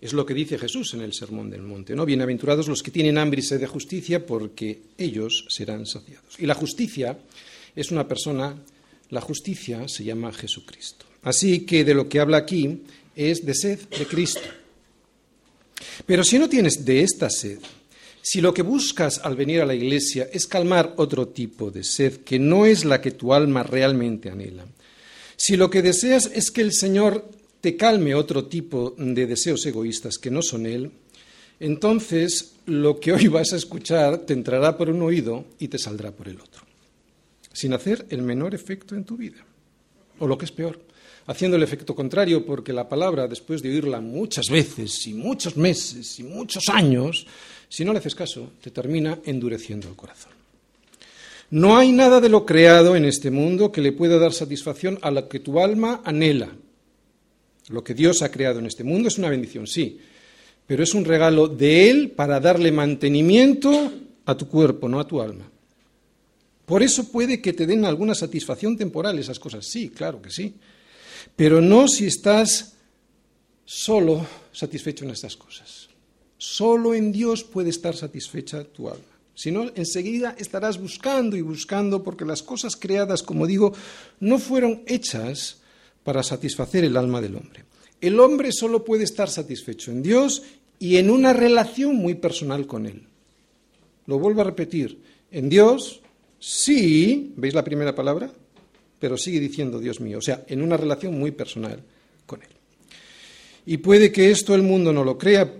Es 0.00 0.14
lo 0.14 0.24
que 0.24 0.32
dice 0.32 0.58
Jesús 0.58 0.94
en 0.94 1.02
el 1.02 1.12
Sermón 1.12 1.50
del 1.50 1.60
Monte, 1.60 1.94
¿no? 1.94 2.06
Bienaventurados 2.06 2.68
los 2.68 2.82
que 2.82 2.90
tienen 2.90 3.18
hambre 3.18 3.40
y 3.40 3.42
sed 3.42 3.60
de 3.60 3.66
justicia, 3.66 4.24
porque 4.24 4.80
ellos 4.96 5.44
serán 5.48 5.84
saciados. 5.84 6.38
Y 6.38 6.46
la 6.46 6.54
justicia 6.54 7.18
es 7.76 7.90
una 7.90 8.08
persona, 8.08 8.56
la 9.10 9.20
justicia 9.20 9.86
se 9.88 10.04
llama 10.04 10.32
Jesucristo. 10.32 11.04
Así 11.22 11.66
que 11.66 11.84
de 11.84 11.92
lo 11.92 12.08
que 12.08 12.18
habla 12.18 12.38
aquí 12.38 12.80
es 13.14 13.44
de 13.44 13.54
sed 13.54 13.78
de 13.90 14.06
Cristo. 14.06 14.40
Pero 16.06 16.24
si 16.24 16.38
no 16.38 16.48
tienes 16.48 16.82
de 16.82 17.02
esta 17.02 17.28
sed, 17.28 17.58
si 18.22 18.40
lo 18.40 18.54
que 18.54 18.62
buscas 18.62 19.18
al 19.18 19.36
venir 19.36 19.60
a 19.60 19.66
la 19.66 19.74
iglesia 19.74 20.30
es 20.32 20.46
calmar 20.46 20.94
otro 20.96 21.28
tipo 21.28 21.70
de 21.70 21.84
sed 21.84 22.18
que 22.18 22.38
no 22.38 22.64
es 22.64 22.86
la 22.86 23.02
que 23.02 23.10
tu 23.10 23.34
alma 23.34 23.62
realmente 23.62 24.30
anhela, 24.30 24.64
si 25.36 25.56
lo 25.56 25.68
que 25.68 25.82
deseas 25.82 26.30
es 26.32 26.50
que 26.50 26.62
el 26.62 26.72
Señor 26.72 27.30
te 27.60 27.76
calme 27.76 28.14
otro 28.14 28.46
tipo 28.46 28.94
de 28.96 29.26
deseos 29.26 29.64
egoístas 29.66 30.18
que 30.18 30.30
no 30.30 30.42
son 30.42 30.66
Él, 30.66 30.90
entonces 31.58 32.54
lo 32.66 32.98
que 32.98 33.12
hoy 33.12 33.28
vas 33.28 33.52
a 33.52 33.56
escuchar 33.56 34.18
te 34.18 34.32
entrará 34.32 34.76
por 34.76 34.88
un 34.88 35.02
oído 35.02 35.44
y 35.58 35.68
te 35.68 35.78
saldrá 35.78 36.10
por 36.10 36.28
el 36.28 36.40
otro, 36.40 36.62
sin 37.52 37.74
hacer 37.74 38.06
el 38.08 38.22
menor 38.22 38.54
efecto 38.54 38.94
en 38.94 39.04
tu 39.04 39.16
vida. 39.16 39.44
O 40.18 40.26
lo 40.26 40.36
que 40.36 40.44
es 40.44 40.52
peor, 40.52 40.80
haciendo 41.26 41.56
el 41.56 41.62
efecto 41.62 41.94
contrario, 41.94 42.44
porque 42.44 42.72
la 42.72 42.88
palabra, 42.88 43.28
después 43.28 43.62
de 43.62 43.70
oírla 43.70 44.00
muchas 44.00 44.48
veces 44.50 45.06
y 45.06 45.14
muchos 45.14 45.56
meses 45.56 46.18
y 46.18 46.22
muchos 46.22 46.64
años, 46.68 47.26
si 47.68 47.84
no 47.84 47.92
le 47.92 47.98
haces 47.98 48.14
caso, 48.14 48.52
te 48.60 48.70
termina 48.70 49.18
endureciendo 49.24 49.88
el 49.88 49.96
corazón. 49.96 50.32
No 51.50 51.76
hay 51.76 51.92
nada 51.92 52.20
de 52.20 52.28
lo 52.28 52.46
creado 52.46 52.94
en 52.96 53.04
este 53.04 53.30
mundo 53.30 53.72
que 53.72 53.80
le 53.80 53.92
pueda 53.92 54.18
dar 54.18 54.32
satisfacción 54.32 54.98
a 55.02 55.10
lo 55.10 55.28
que 55.28 55.40
tu 55.40 55.60
alma 55.60 56.00
anhela. 56.04 56.50
Lo 57.68 57.84
que 57.84 57.94
Dios 57.94 58.22
ha 58.22 58.30
creado 58.30 58.58
en 58.58 58.66
este 58.66 58.84
mundo 58.84 59.08
es 59.08 59.18
una 59.18 59.30
bendición, 59.30 59.66
sí, 59.66 60.00
pero 60.66 60.82
es 60.82 60.94
un 60.94 61.04
regalo 61.04 61.48
de 61.48 61.90
Él 61.90 62.10
para 62.10 62.40
darle 62.40 62.72
mantenimiento 62.72 63.92
a 64.24 64.36
tu 64.36 64.48
cuerpo, 64.48 64.88
no 64.88 65.00
a 65.00 65.06
tu 65.06 65.20
alma. 65.20 65.50
Por 66.64 66.82
eso 66.82 67.10
puede 67.10 67.40
que 67.40 67.52
te 67.52 67.66
den 67.66 67.84
alguna 67.84 68.14
satisfacción 68.14 68.76
temporal 68.76 69.18
esas 69.18 69.38
cosas, 69.38 69.66
sí, 69.66 69.90
claro 69.90 70.22
que 70.22 70.30
sí, 70.30 70.54
pero 71.36 71.60
no 71.60 71.88
si 71.88 72.06
estás 72.06 72.74
solo 73.64 74.26
satisfecho 74.52 75.04
en 75.04 75.10
estas 75.10 75.36
cosas. 75.36 75.88
Solo 76.38 76.94
en 76.94 77.12
Dios 77.12 77.44
puede 77.44 77.70
estar 77.70 77.94
satisfecha 77.94 78.64
tu 78.64 78.88
alma. 78.88 79.04
Si 79.34 79.50
no, 79.50 79.70
enseguida 79.74 80.34
estarás 80.38 80.78
buscando 80.78 81.36
y 81.36 81.40
buscando 81.40 82.02
porque 82.02 82.24
las 82.24 82.42
cosas 82.42 82.76
creadas, 82.76 83.22
como 83.22 83.46
digo, 83.46 83.72
no 84.20 84.38
fueron 84.38 84.82
hechas 84.86 85.59
para 86.04 86.22
satisfacer 86.22 86.84
el 86.84 86.96
alma 86.96 87.20
del 87.20 87.36
hombre. 87.36 87.64
El 88.00 88.18
hombre 88.18 88.52
solo 88.52 88.84
puede 88.84 89.04
estar 89.04 89.28
satisfecho 89.28 89.90
en 89.90 90.02
Dios 90.02 90.42
y 90.78 90.96
en 90.96 91.10
una 91.10 91.32
relación 91.32 91.96
muy 91.96 92.14
personal 92.14 92.66
con 92.66 92.86
Él. 92.86 93.02
Lo 94.06 94.18
vuelvo 94.18 94.40
a 94.40 94.44
repetir, 94.44 94.98
en 95.30 95.48
Dios 95.48 96.00
sí, 96.38 97.32
¿veis 97.36 97.54
la 97.54 97.62
primera 97.62 97.94
palabra? 97.94 98.30
Pero 98.98 99.16
sigue 99.16 99.38
diciendo 99.38 99.78
Dios 99.78 100.00
mío, 100.00 100.18
o 100.18 100.22
sea, 100.22 100.44
en 100.48 100.62
una 100.62 100.76
relación 100.76 101.18
muy 101.18 101.30
personal 101.30 101.82
con 102.26 102.42
Él. 102.42 102.48
Y 103.66 103.76
puede 103.78 104.10
que 104.10 104.30
esto 104.30 104.54
el 104.54 104.62
mundo 104.62 104.92
no 104.92 105.04
lo 105.04 105.18
crea, 105.18 105.52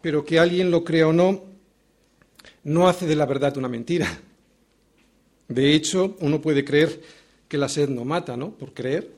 pero 0.00 0.24
que 0.24 0.38
alguien 0.38 0.70
lo 0.70 0.82
crea 0.82 1.08
o 1.08 1.12
no, 1.12 1.44
no 2.64 2.88
hace 2.88 3.06
de 3.06 3.16
la 3.16 3.26
verdad 3.26 3.56
una 3.58 3.68
mentira. 3.68 4.20
De 5.48 5.74
hecho, 5.74 6.16
uno 6.20 6.40
puede 6.40 6.64
creer 6.64 7.00
que 7.48 7.58
la 7.58 7.68
sed 7.68 7.90
no 7.90 8.04
mata, 8.04 8.36
¿no? 8.36 8.52
Por 8.52 8.72
creer, 8.72 9.10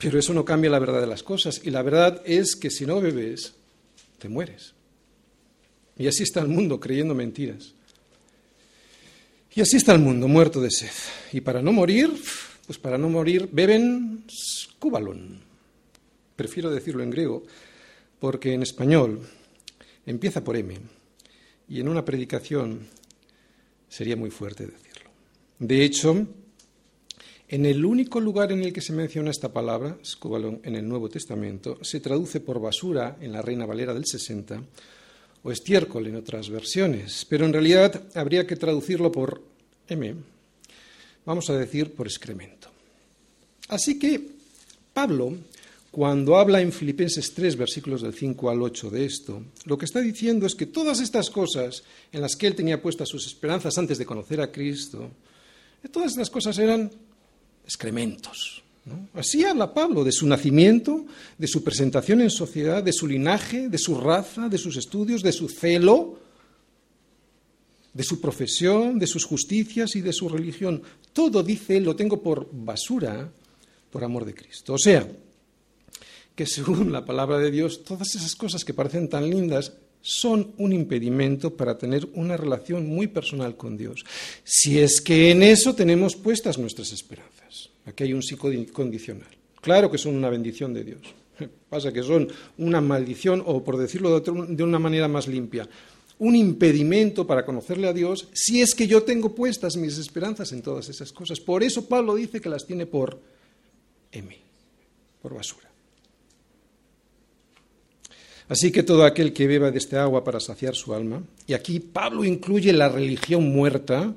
pero 0.00 0.18
eso 0.18 0.32
no 0.32 0.44
cambia 0.44 0.70
la 0.70 0.78
verdad 0.78 1.00
de 1.00 1.06
las 1.06 1.22
cosas. 1.22 1.60
Y 1.62 1.70
la 1.70 1.82
verdad 1.82 2.22
es 2.24 2.56
que 2.56 2.70
si 2.70 2.86
no 2.86 3.00
bebes, 3.00 3.52
te 4.18 4.28
mueres. 4.28 4.72
Y 5.98 6.06
así 6.06 6.22
está 6.22 6.40
el 6.40 6.48
mundo 6.48 6.80
creyendo 6.80 7.14
mentiras. 7.14 7.74
Y 9.54 9.60
así 9.60 9.76
está 9.76 9.92
el 9.92 9.98
mundo, 9.98 10.26
muerto 10.26 10.60
de 10.60 10.70
sed. 10.70 10.90
Y 11.32 11.42
para 11.42 11.60
no 11.60 11.72
morir, 11.72 12.10
pues 12.66 12.78
para 12.78 12.96
no 12.96 13.10
morir, 13.10 13.48
beben 13.52 14.24
skubalon. 14.30 15.40
Prefiero 16.34 16.70
decirlo 16.70 17.02
en 17.02 17.10
griego, 17.10 17.42
porque 18.18 18.54
en 18.54 18.62
español 18.62 19.20
empieza 20.06 20.42
por 20.42 20.56
M 20.56 20.78
y 21.68 21.80
en 21.80 21.88
una 21.88 22.04
predicación 22.04 22.86
sería 23.88 24.16
muy 24.16 24.30
fuerte 24.30 24.66
decirlo. 24.66 25.10
De 25.58 25.84
hecho, 25.84 26.26
en 27.52 27.66
el 27.66 27.84
único 27.84 28.20
lugar 28.20 28.52
en 28.52 28.62
el 28.62 28.72
que 28.72 28.80
se 28.80 28.92
menciona 28.92 29.32
esta 29.32 29.52
palabra, 29.52 29.98
scobalón, 30.04 30.60
en 30.62 30.76
el 30.76 30.88
Nuevo 30.88 31.08
Testamento, 31.08 31.78
se 31.82 31.98
traduce 31.98 32.38
por 32.38 32.60
basura 32.60 33.16
en 33.20 33.32
la 33.32 33.42
Reina 33.42 33.66
Valera 33.66 33.92
del 33.92 34.06
60 34.06 34.62
o 35.42 35.50
estiércol 35.50 36.06
en 36.06 36.14
otras 36.14 36.48
versiones, 36.48 37.26
pero 37.28 37.44
en 37.44 37.52
realidad 37.52 38.04
habría 38.14 38.46
que 38.46 38.54
traducirlo 38.54 39.10
por 39.10 39.42
M, 39.88 40.14
vamos 41.26 41.50
a 41.50 41.58
decir 41.58 41.92
por 41.92 42.06
excremento. 42.06 42.68
Así 43.66 43.98
que 43.98 44.28
Pablo 44.94 45.34
cuando 45.90 46.36
habla 46.36 46.60
en 46.60 46.70
Filipenses 46.70 47.34
3, 47.34 47.56
versículos 47.56 48.02
del 48.02 48.14
5 48.14 48.48
al 48.48 48.62
8 48.62 48.90
de 48.90 49.04
esto, 49.06 49.42
lo 49.64 49.76
que 49.76 49.86
está 49.86 50.00
diciendo 50.00 50.46
es 50.46 50.54
que 50.54 50.66
todas 50.66 51.00
estas 51.00 51.30
cosas 51.30 51.82
en 52.12 52.20
las 52.20 52.36
que 52.36 52.46
él 52.46 52.54
tenía 52.54 52.80
puestas 52.80 53.08
sus 53.08 53.26
esperanzas 53.26 53.76
antes 53.76 53.98
de 53.98 54.06
conocer 54.06 54.40
a 54.40 54.52
Cristo, 54.52 55.10
todas 55.90 56.12
estas 56.12 56.30
cosas 56.30 56.56
eran 56.58 56.92
excrementos. 57.70 58.64
Así 59.14 59.44
habla 59.44 59.72
Pablo 59.72 60.02
de 60.02 60.10
su 60.10 60.26
nacimiento, 60.26 61.06
de 61.38 61.46
su 61.46 61.62
presentación 61.62 62.20
en 62.20 62.30
sociedad, 62.30 62.82
de 62.82 62.92
su 62.92 63.06
linaje, 63.06 63.68
de 63.68 63.78
su 63.78 63.94
raza, 63.94 64.48
de 64.48 64.58
sus 64.58 64.76
estudios, 64.76 65.22
de 65.22 65.30
su 65.30 65.48
celo, 65.48 66.18
de 67.94 68.02
su 68.02 68.20
profesión, 68.20 68.98
de 68.98 69.06
sus 69.06 69.24
justicias 69.24 69.94
y 69.94 70.00
de 70.00 70.12
su 70.12 70.28
religión. 70.28 70.82
Todo, 71.12 71.44
dice 71.44 71.80
lo 71.80 71.94
tengo 71.94 72.20
por 72.20 72.48
basura 72.50 73.30
por 73.90 74.02
amor 74.02 74.24
de 74.24 74.34
Cristo. 74.34 74.74
O 74.74 74.78
sea, 74.78 75.06
que 76.34 76.46
según 76.46 76.90
la 76.90 77.04
palabra 77.04 77.38
de 77.38 77.52
Dios, 77.52 77.84
todas 77.84 78.16
esas 78.16 78.34
cosas 78.34 78.64
que 78.64 78.74
parecen 78.74 79.08
tan 79.08 79.30
lindas 79.30 79.74
son 80.02 80.52
un 80.58 80.72
impedimento 80.72 81.54
para 81.54 81.76
tener 81.76 82.08
una 82.14 82.36
relación 82.36 82.88
muy 82.88 83.06
personal 83.06 83.56
con 83.56 83.76
Dios. 83.76 84.04
Si 84.44 84.78
es 84.78 85.00
que 85.00 85.30
en 85.30 85.42
eso 85.42 85.74
tenemos 85.74 86.16
puestas 86.16 86.58
nuestras 86.58 86.92
esperanzas. 86.92 87.70
Aquí 87.86 88.04
hay 88.04 88.12
un 88.12 88.22
psicocondicional. 88.22 89.28
Claro 89.60 89.90
que 89.90 89.98
son 89.98 90.16
una 90.16 90.30
bendición 90.30 90.72
de 90.72 90.84
Dios. 90.84 91.00
Pasa 91.68 91.92
que 91.92 92.02
son 92.02 92.28
una 92.58 92.80
maldición, 92.80 93.42
o 93.44 93.62
por 93.62 93.76
decirlo 93.76 94.20
de 94.20 94.62
una 94.62 94.78
manera 94.78 95.08
más 95.08 95.28
limpia, 95.28 95.68
un 96.18 96.36
impedimento 96.36 97.26
para 97.26 97.46
conocerle 97.46 97.88
a 97.88 97.94
Dios 97.94 98.28
si 98.32 98.60
es 98.60 98.74
que 98.74 98.86
yo 98.86 99.02
tengo 99.02 99.34
puestas 99.34 99.76
mis 99.76 99.96
esperanzas 99.96 100.52
en 100.52 100.62
todas 100.62 100.88
esas 100.88 101.12
cosas. 101.12 101.40
Por 101.40 101.62
eso 101.62 101.86
Pablo 101.86 102.14
dice 102.14 102.40
que 102.40 102.50
las 102.50 102.66
tiene 102.66 102.86
por 102.86 103.18
M, 104.12 104.36
por 105.22 105.34
basura. 105.34 105.69
Así 108.50 108.72
que 108.72 108.82
todo 108.82 109.04
aquel 109.04 109.32
que 109.32 109.46
beba 109.46 109.70
de 109.70 109.78
este 109.78 109.96
agua 109.96 110.24
para 110.24 110.40
saciar 110.40 110.74
su 110.74 110.92
alma, 110.92 111.22
y 111.46 111.52
aquí 111.52 111.78
Pablo 111.78 112.24
incluye 112.24 112.72
la 112.72 112.88
religión 112.88 113.44
muerta, 113.48 114.12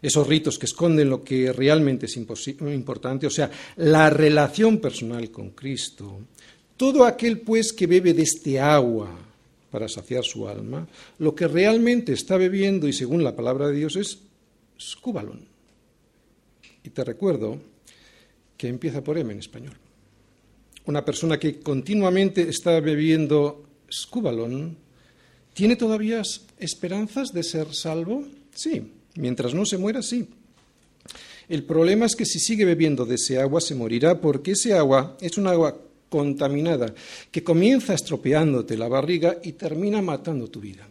esos 0.00 0.28
ritos 0.28 0.60
que 0.60 0.66
esconden 0.66 1.10
lo 1.10 1.24
que 1.24 1.52
realmente 1.52 2.06
es 2.06 2.16
importante, 2.16 3.26
o 3.26 3.30
sea, 3.30 3.50
la 3.76 4.10
relación 4.10 4.78
personal 4.78 5.28
con 5.32 5.50
Cristo. 5.50 6.20
Todo 6.76 7.04
aquel 7.04 7.40
pues 7.40 7.72
que 7.72 7.88
bebe 7.88 8.14
de 8.14 8.22
este 8.22 8.60
agua 8.60 9.10
para 9.72 9.88
saciar 9.88 10.22
su 10.22 10.46
alma, 10.46 10.86
lo 11.18 11.34
que 11.34 11.48
realmente 11.48 12.12
está 12.12 12.36
bebiendo, 12.36 12.86
y 12.86 12.92
según 12.92 13.24
la 13.24 13.34
palabra 13.34 13.66
de 13.66 13.74
Dios, 13.74 13.96
es 13.96 14.20
scúbalon. 14.78 15.40
Y 16.84 16.90
te 16.90 17.02
recuerdo 17.02 17.58
que 18.56 18.68
empieza 18.68 19.02
por 19.02 19.18
M 19.18 19.32
en 19.32 19.40
español. 19.40 19.74
Una 20.86 21.04
persona 21.04 21.38
que 21.38 21.60
continuamente 21.60 22.48
está 22.48 22.78
bebiendo 22.80 23.64
Scubalon, 23.90 24.76
¿tiene 25.54 25.76
todavía 25.76 26.22
esperanzas 26.58 27.32
de 27.32 27.42
ser 27.42 27.74
salvo? 27.74 28.24
Sí, 28.54 28.92
mientras 29.16 29.54
no 29.54 29.64
se 29.64 29.78
muera, 29.78 30.02
sí. 30.02 30.28
El 31.48 31.64
problema 31.64 32.06
es 32.06 32.16
que 32.16 32.24
si 32.24 32.38
sigue 32.38 32.64
bebiendo 32.64 33.04
de 33.04 33.16
ese 33.16 33.38
agua 33.38 33.60
se 33.60 33.74
morirá 33.74 34.20
porque 34.20 34.52
ese 34.52 34.74
agua 34.74 35.16
es 35.20 35.36
un 35.36 35.46
agua 35.46 35.78
contaminada 36.08 36.94
que 37.30 37.42
comienza 37.42 37.94
estropeándote 37.94 38.76
la 38.76 38.88
barriga 38.88 39.38
y 39.42 39.52
termina 39.52 40.00
matando 40.00 40.48
tu 40.48 40.60
vida. 40.60 40.88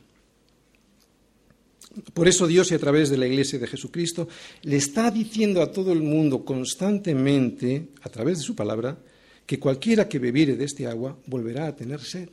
Por 2.13 2.27
eso 2.27 2.47
Dios 2.47 2.71
y 2.71 2.75
a 2.75 2.79
través 2.79 3.09
de 3.09 3.17
la 3.17 3.27
Iglesia 3.27 3.59
de 3.59 3.67
Jesucristo 3.67 4.27
le 4.63 4.77
está 4.77 5.11
diciendo 5.11 5.61
a 5.61 5.71
todo 5.71 5.93
el 5.93 6.01
mundo 6.01 6.43
constantemente, 6.43 7.89
a 8.01 8.09
través 8.09 8.39
de 8.39 8.43
su 8.43 8.55
palabra, 8.55 8.97
que 9.45 9.59
cualquiera 9.59 10.07
que 10.07 10.19
bebiere 10.19 10.55
de 10.55 10.65
este 10.65 10.87
agua 10.87 11.17
volverá 11.27 11.67
a 11.67 11.75
tener 11.75 12.01
sed 12.01 12.29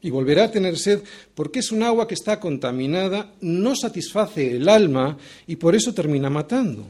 y 0.00 0.10
volverá 0.10 0.44
a 0.44 0.50
tener 0.50 0.78
sed 0.78 1.02
porque 1.34 1.58
es 1.58 1.72
un 1.72 1.82
agua 1.82 2.06
que 2.06 2.14
está 2.14 2.38
contaminada, 2.38 3.34
no 3.40 3.74
satisface 3.74 4.56
el 4.56 4.68
alma 4.68 5.18
y 5.46 5.56
por 5.56 5.74
eso 5.74 5.92
termina 5.92 6.30
matando. 6.30 6.86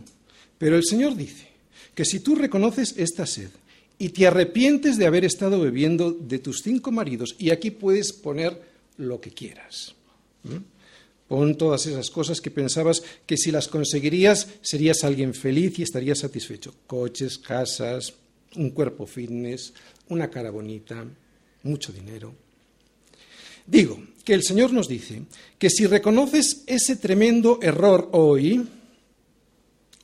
Pero 0.59 0.77
el 0.77 0.85
Señor 0.85 1.17
dice 1.17 1.49
que 1.95 2.05
si 2.05 2.21
tú 2.21 2.35
reconoces 2.35 2.95
esta 2.97 3.27
sed 3.27 3.51
y 3.99 4.11
te 4.11 4.27
arrepientes 4.27 4.97
de 4.99 5.07
haber 5.07 5.25
estado 5.25 5.61
bebiendo 5.61 6.13
de 6.13 6.39
tus 6.39 6.61
cinco 6.63 6.93
maridos, 6.93 7.35
y 7.39 7.51
aquí 7.51 7.71
puedes 7.71 8.13
poner 8.13 8.61
lo 8.97 9.21
que 9.21 9.31
quieras. 9.31 9.95
Pon 11.27 11.59
todas 11.59 11.87
esas 11.87 12.11
cosas 12.11 12.41
que 12.41 12.51
pensabas 12.51 13.03
que 13.27 13.37
si 13.37 13.51
las 13.51 13.69
conseguirías 13.69 14.49
serías 14.63 15.03
alguien 15.03 15.35
feliz 15.35 15.79
y 15.79 15.83
estarías 15.83 16.21
satisfecho. 16.21 16.75
Coches, 16.87 17.39
casas, 17.39 18.15
un 18.57 18.71
cuerpo 18.71 19.07
fitness, 19.07 19.73
una 20.09 20.31
cara 20.31 20.51
bonita, 20.51 21.05
mucho 21.63 21.93
dinero. 21.93 22.35
Digo 23.67 24.03
que 24.25 24.35
el 24.35 24.43
Señor 24.43 24.73
nos 24.73 24.89
dice 24.89 25.23
que 25.59 25.69
si 25.69 25.87
reconoces 25.87 26.65
ese 26.67 26.97
tremendo 26.97 27.59
error 27.61 28.09
hoy, 28.13 28.67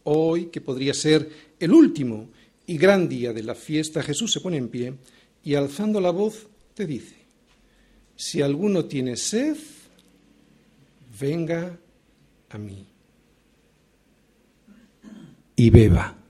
hoy 0.04 0.46
que 0.46 0.60
podría 0.60 0.92
ser 0.92 1.28
el 1.58 1.72
último 1.72 2.28
y 2.66 2.76
gran 2.76 3.08
día 3.08 3.32
de 3.32 3.42
la 3.42 3.54
fiesta, 3.54 4.02
Jesús 4.02 4.32
se 4.32 4.40
pone 4.40 4.58
en 4.58 4.68
pie 4.68 4.94
y 5.42 5.54
alzando 5.54 6.00
la 6.00 6.10
voz 6.10 6.46
te 6.74 6.86
dice, 6.86 7.16
si 8.16 8.42
alguno 8.42 8.84
tiene 8.84 9.16
sed, 9.16 9.56
venga 11.18 11.78
a 12.50 12.58
mí 12.58 12.86
y 15.56 15.70
beba. 15.70 16.24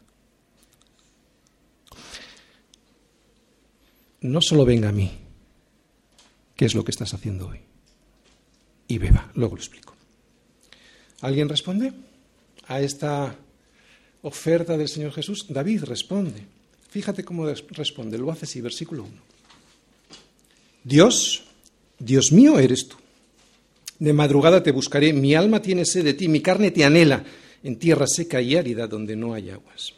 No 4.25 4.41
solo 4.41 4.65
venga 4.65 4.89
a 4.89 4.93
mí, 4.93 5.11
qué 6.57 6.65
es 6.65 6.75
lo 6.75 6.85
que 6.85 6.91
estás 6.91 7.15
haciendo 7.15 7.49
hoy. 7.49 7.61
Y 8.89 8.99
beba, 8.99 9.31
luego 9.35 9.57
lo 9.57 9.61
explico. 9.61 9.95
¿Alguien 11.21 11.49
responde? 11.49 11.93
a 12.69 12.81
esta 12.81 13.37
oferta 14.23 14.77
del 14.77 14.89
Señor 14.89 15.13
Jesús? 15.13 15.47
David 15.49 15.85
responde. 15.85 16.43
Fíjate 16.89 17.25
cómo 17.25 17.47
responde, 17.47 18.19
lo 18.19 18.31
hace 18.31 18.47
así, 18.47 18.61
versículo 18.61 19.03
1. 19.05 19.13
Dios, 20.85 21.45
Dios 21.99 22.31
mío 22.33 22.59
eres 22.59 22.89
tú. 22.89 22.97
De 23.99 24.13
madrugada 24.13 24.63
te 24.63 24.71
buscaré, 24.71 25.13
mi 25.13 25.35
alma 25.35 25.61
tiene 25.61 25.85
sed 25.85 26.05
de 26.05 26.15
ti, 26.15 26.29
mi 26.29 26.41
carne 26.41 26.71
te 26.71 26.85
anhela 26.85 27.25
en 27.63 27.79
tierra 27.79 28.07
seca 28.07 28.41
y 28.41 28.57
árida 28.57 28.87
donde 28.87 29.17
no 29.17 29.35
hay 29.35 29.51
aguas. 29.51 29.95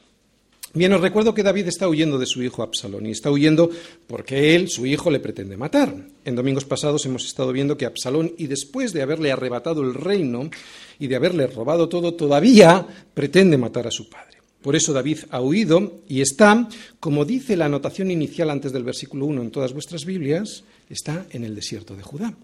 Bien, 0.76 0.92
os 0.92 1.00
recuerdo 1.00 1.32
que 1.32 1.42
David 1.42 1.68
está 1.68 1.88
huyendo 1.88 2.18
de 2.18 2.26
su 2.26 2.42
hijo 2.42 2.62
Absalón 2.62 3.06
y 3.06 3.10
está 3.12 3.30
huyendo 3.30 3.70
porque 4.06 4.54
él, 4.54 4.68
su 4.68 4.84
hijo, 4.84 5.10
le 5.10 5.20
pretende 5.20 5.56
matar. 5.56 5.90
En 6.22 6.36
domingos 6.36 6.66
pasados 6.66 7.06
hemos 7.06 7.24
estado 7.24 7.50
viendo 7.50 7.78
que 7.78 7.86
Absalón, 7.86 8.34
y 8.36 8.46
después 8.46 8.92
de 8.92 9.00
haberle 9.00 9.32
arrebatado 9.32 9.80
el 9.80 9.94
reino 9.94 10.50
y 10.98 11.06
de 11.06 11.16
haberle 11.16 11.46
robado 11.46 11.88
todo, 11.88 12.12
todavía 12.12 12.86
pretende 13.14 13.56
matar 13.56 13.86
a 13.86 13.90
su 13.90 14.10
padre. 14.10 14.36
Por 14.60 14.76
eso 14.76 14.92
David 14.92 15.20
ha 15.30 15.40
huido 15.40 16.02
y 16.08 16.20
está, 16.20 16.68
como 17.00 17.24
dice 17.24 17.56
la 17.56 17.64
anotación 17.64 18.10
inicial 18.10 18.50
antes 18.50 18.70
del 18.70 18.84
versículo 18.84 19.24
1 19.24 19.40
en 19.44 19.50
todas 19.50 19.72
vuestras 19.72 20.04
Biblias, 20.04 20.62
está 20.90 21.24
en 21.30 21.44
el 21.44 21.54
desierto 21.54 21.96
de 21.96 22.02
Judá. 22.02 22.34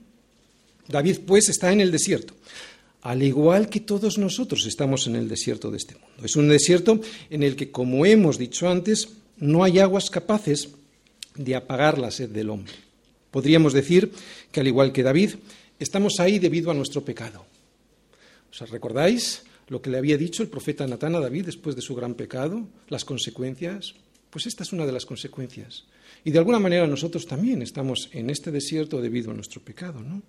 David, 0.89 1.19
pues, 1.27 1.51
está 1.51 1.71
en 1.71 1.83
el 1.83 1.93
desierto 1.93 2.33
al 3.03 3.23
igual 3.23 3.69
que 3.69 3.81
todos 3.81 4.17
nosotros 4.17 4.65
estamos 4.67 5.07
en 5.07 5.17
el 5.17 5.29
desierto 5.29 5.71
de 5.71 5.77
este 5.77 5.95
mundo. 5.95 6.25
Es 6.25 6.37
un 6.37 6.49
desierto 6.49 7.01
en 7.31 7.43
el 7.43 7.57
que, 7.57 7.71
como 7.71 8.07
hemos 8.07 8.39
dicho 8.39 8.69
antes, 8.69 9.09
no 9.39 9.65
hay 9.65 9.81
aguas 9.81 10.09
capaces 10.09 10.69
de 11.35 11.57
apagar 11.57 11.99
la 11.99 12.11
sed 12.11 12.31
del 12.31 12.51
hombre. 12.51 12.73
Podríamos 13.33 13.73
decir 13.73 14.13
que, 14.53 14.61
al 14.61 14.69
igual 14.69 14.93
que 14.93 15.03
David, 15.03 15.35
estamos 15.81 16.21
ahí 16.21 16.39
debido 16.39 16.71
a 16.71 16.75
nuestro 16.75 17.05
pecado. 17.05 17.45
¿Os 18.53 18.71
recordáis 18.71 19.43
lo 19.69 19.83
que 19.83 19.91
le 19.91 19.99
había 19.99 20.17
dicho 20.17 20.43
el 20.43 20.49
profeta 20.49 20.87
Natán 20.87 21.17
a 21.17 21.21
David 21.21 21.47
después 21.47 21.75
de 21.75 21.83
su 21.83 21.97
gran 21.97 22.15
pecado? 22.15 22.69
Las 22.89 23.05
consecuencias. 23.05 23.95
Pues 24.31 24.47
esta 24.47 24.63
es 24.63 24.73
una 24.73 24.87
de 24.87 24.93
las 24.93 25.07
consecuencias. 25.07 25.85
Y 26.25 26.31
de 26.31 26.39
alguna 26.39 26.61
manera 26.61 26.87
nosotros 26.87 27.27
también 27.27 27.63
estamos 27.63 28.11
en 28.13 28.31
este 28.31 28.53
desierto 28.53 29.01
debido 29.01 29.33
a 29.33 29.35
nuestro 29.35 29.61
pecado, 29.61 30.01
¿no? 30.01 30.23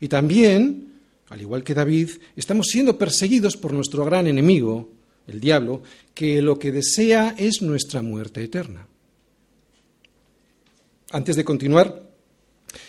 Y 0.00 0.08
también 0.08 0.91
al 1.32 1.40
igual 1.40 1.64
que 1.64 1.72
David, 1.72 2.10
estamos 2.36 2.66
siendo 2.68 2.98
perseguidos 2.98 3.56
por 3.56 3.72
nuestro 3.72 4.04
gran 4.04 4.26
enemigo, 4.26 4.90
el 5.26 5.40
diablo, 5.40 5.82
que 6.12 6.42
lo 6.42 6.58
que 6.58 6.70
desea 6.70 7.34
es 7.38 7.62
nuestra 7.62 8.02
muerte 8.02 8.44
eterna. 8.44 8.86
Antes 11.10 11.36
de 11.36 11.44
continuar, 11.44 12.02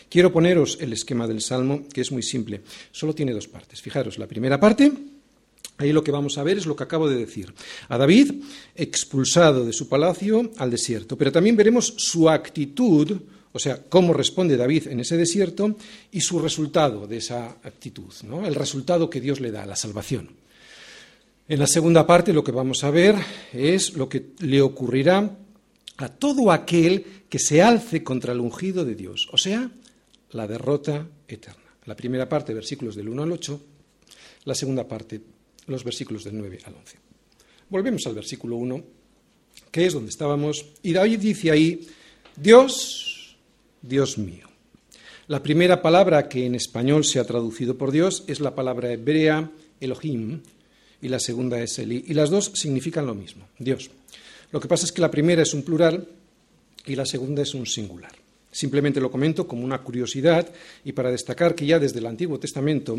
quiero 0.10 0.34
poneros 0.34 0.78
el 0.82 0.92
esquema 0.92 1.26
del 1.26 1.40
Salmo, 1.40 1.88
que 1.94 2.02
es 2.02 2.12
muy 2.12 2.22
simple. 2.22 2.62
Solo 2.92 3.16
tiene 3.16 3.32
dos 3.32 3.48
partes. 3.48 3.82
Fijaros, 3.82 4.18
la 4.18 4.28
primera 4.28 4.60
parte, 4.60 4.92
ahí 5.78 5.94
lo 5.94 6.04
que 6.04 6.12
vamos 6.12 6.38
a 6.38 6.44
ver 6.44 6.58
es 6.58 6.66
lo 6.66 6.76
que 6.76 6.84
acabo 6.84 7.10
de 7.10 7.16
decir. 7.16 7.54
A 7.88 7.98
David, 7.98 8.44
expulsado 8.76 9.64
de 9.64 9.72
su 9.72 9.88
palacio 9.88 10.52
al 10.58 10.70
desierto, 10.70 11.18
pero 11.18 11.32
también 11.32 11.56
veremos 11.56 11.94
su 11.96 12.30
actitud 12.30 13.22
o 13.54 13.60
sea, 13.60 13.84
cómo 13.88 14.14
responde 14.14 14.58
David 14.58 14.88
en 14.88 15.00
ese 15.00 15.16
desierto 15.16 15.78
y 16.12 16.22
su 16.22 16.40
resultado 16.40 17.08
de 17.08 17.18
esa 17.18 17.58
actitud, 17.64 18.12
¿no? 18.24 18.46
el 18.46 18.56
resultado 18.56 19.10
que 19.10 19.22
Dios 19.22 19.40
le 19.40 19.52
da, 19.52 19.66
la 19.66 19.76
salvación. 19.76 20.32
En 21.48 21.60
la 21.60 21.68
segunda 21.68 22.08
parte 22.08 22.34
lo 22.34 22.44
que 22.44 22.52
vamos 22.52 22.84
a 22.84 22.90
ver 22.90 23.16
es 23.54 23.94
lo 23.94 24.10
que 24.10 24.32
le 24.40 24.62
ocurrirá 24.62 25.38
a 25.98 26.10
todo 26.10 26.52
aquel 26.52 27.06
que 27.30 27.38
se 27.38 27.62
alce 27.62 28.04
contra 28.04 28.34
el 28.34 28.40
ungido 28.40 28.84
de 28.84 28.96
Dios, 28.96 29.28
o 29.32 29.38
sea, 29.38 29.70
la 30.32 30.48
derrota 30.48 31.08
eterna. 31.28 31.62
La 31.86 31.96
primera 31.96 32.28
parte, 32.28 32.54
versículos 32.54 32.96
del 32.96 33.10
1 33.10 33.24
al 33.24 33.32
8, 33.34 33.62
la 34.46 34.56
segunda 34.56 34.88
parte, 34.88 35.22
los 35.68 35.84
versículos 35.84 36.24
del 36.24 36.38
9 36.38 36.60
al 36.66 36.76
11. 36.76 36.98
Volvemos 37.70 38.08
al 38.08 38.16
versículo 38.16 38.56
1, 38.56 38.84
que 39.70 39.86
es 39.86 39.94
donde 39.94 40.10
estábamos, 40.10 40.66
y 40.82 40.94
David 40.94 41.20
dice 41.20 41.52
ahí, 41.52 41.88
Dios 42.36 43.13
Dios 43.84 44.18
mío. 44.18 44.48
La 45.28 45.44
primera 45.44 45.82
palabra 45.82 46.28
que 46.28 46.46
en 46.46 46.56
español 46.56 47.06
se 47.06 47.20
ha 47.20 47.26
traducido 47.26 47.78
por 47.78 47.92
Dios 47.92 48.24
es 48.28 48.40
la 48.40 48.56
palabra 48.56 48.92
hebrea 48.92 49.52
Elohim 49.80 50.42
y 51.02 51.10
la 51.10 51.20
segunda 51.20 51.62
es 51.62 51.78
Eli. 51.78 52.06
Y 52.08 52.14
las 52.14 52.30
dos 52.30 52.52
significan 52.56 53.06
lo 53.06 53.14
mismo, 53.14 53.48
Dios. 53.60 53.92
Lo 54.52 54.60
que 54.60 54.68
pasa 54.68 54.86
es 54.86 54.92
que 54.92 55.02
la 55.02 55.12
primera 55.12 55.42
es 55.42 55.54
un 55.54 55.64
plural 55.64 56.08
y 56.86 56.96
la 56.96 57.06
segunda 57.06 57.42
es 57.42 57.54
un 57.54 57.66
singular. 57.66 58.12
Simplemente 58.52 59.02
lo 59.02 59.10
comento 59.10 59.48
como 59.48 59.64
una 59.64 59.82
curiosidad 59.82 60.48
y 60.86 60.92
para 60.92 61.10
destacar 61.10 61.56
que 61.56 61.66
ya 61.66 61.80
desde 61.80 62.00
el 62.00 62.06
Antiguo 62.06 62.40
Testamento 62.40 62.98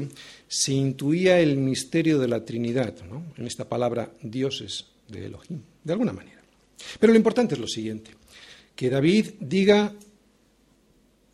se 0.49 0.73
intuía 0.73 1.39
el 1.41 1.57
misterio 1.57 2.19
de 2.19 2.29
la 2.29 2.45
Trinidad, 2.45 2.95
en 3.37 3.47
esta 3.47 3.69
palabra 3.69 4.13
dioses 4.21 4.87
de 5.09 5.27
Elohim, 5.27 5.61
de 5.85 5.93
alguna 5.93 6.13
manera. 6.13 6.43
Pero 6.99 7.13
lo 7.13 7.17
importante 7.17 7.55
es 7.55 7.61
lo 7.61 7.69
siguiente, 7.69 8.11
que 8.75 8.91
David 8.91 9.35
diga 9.39 9.95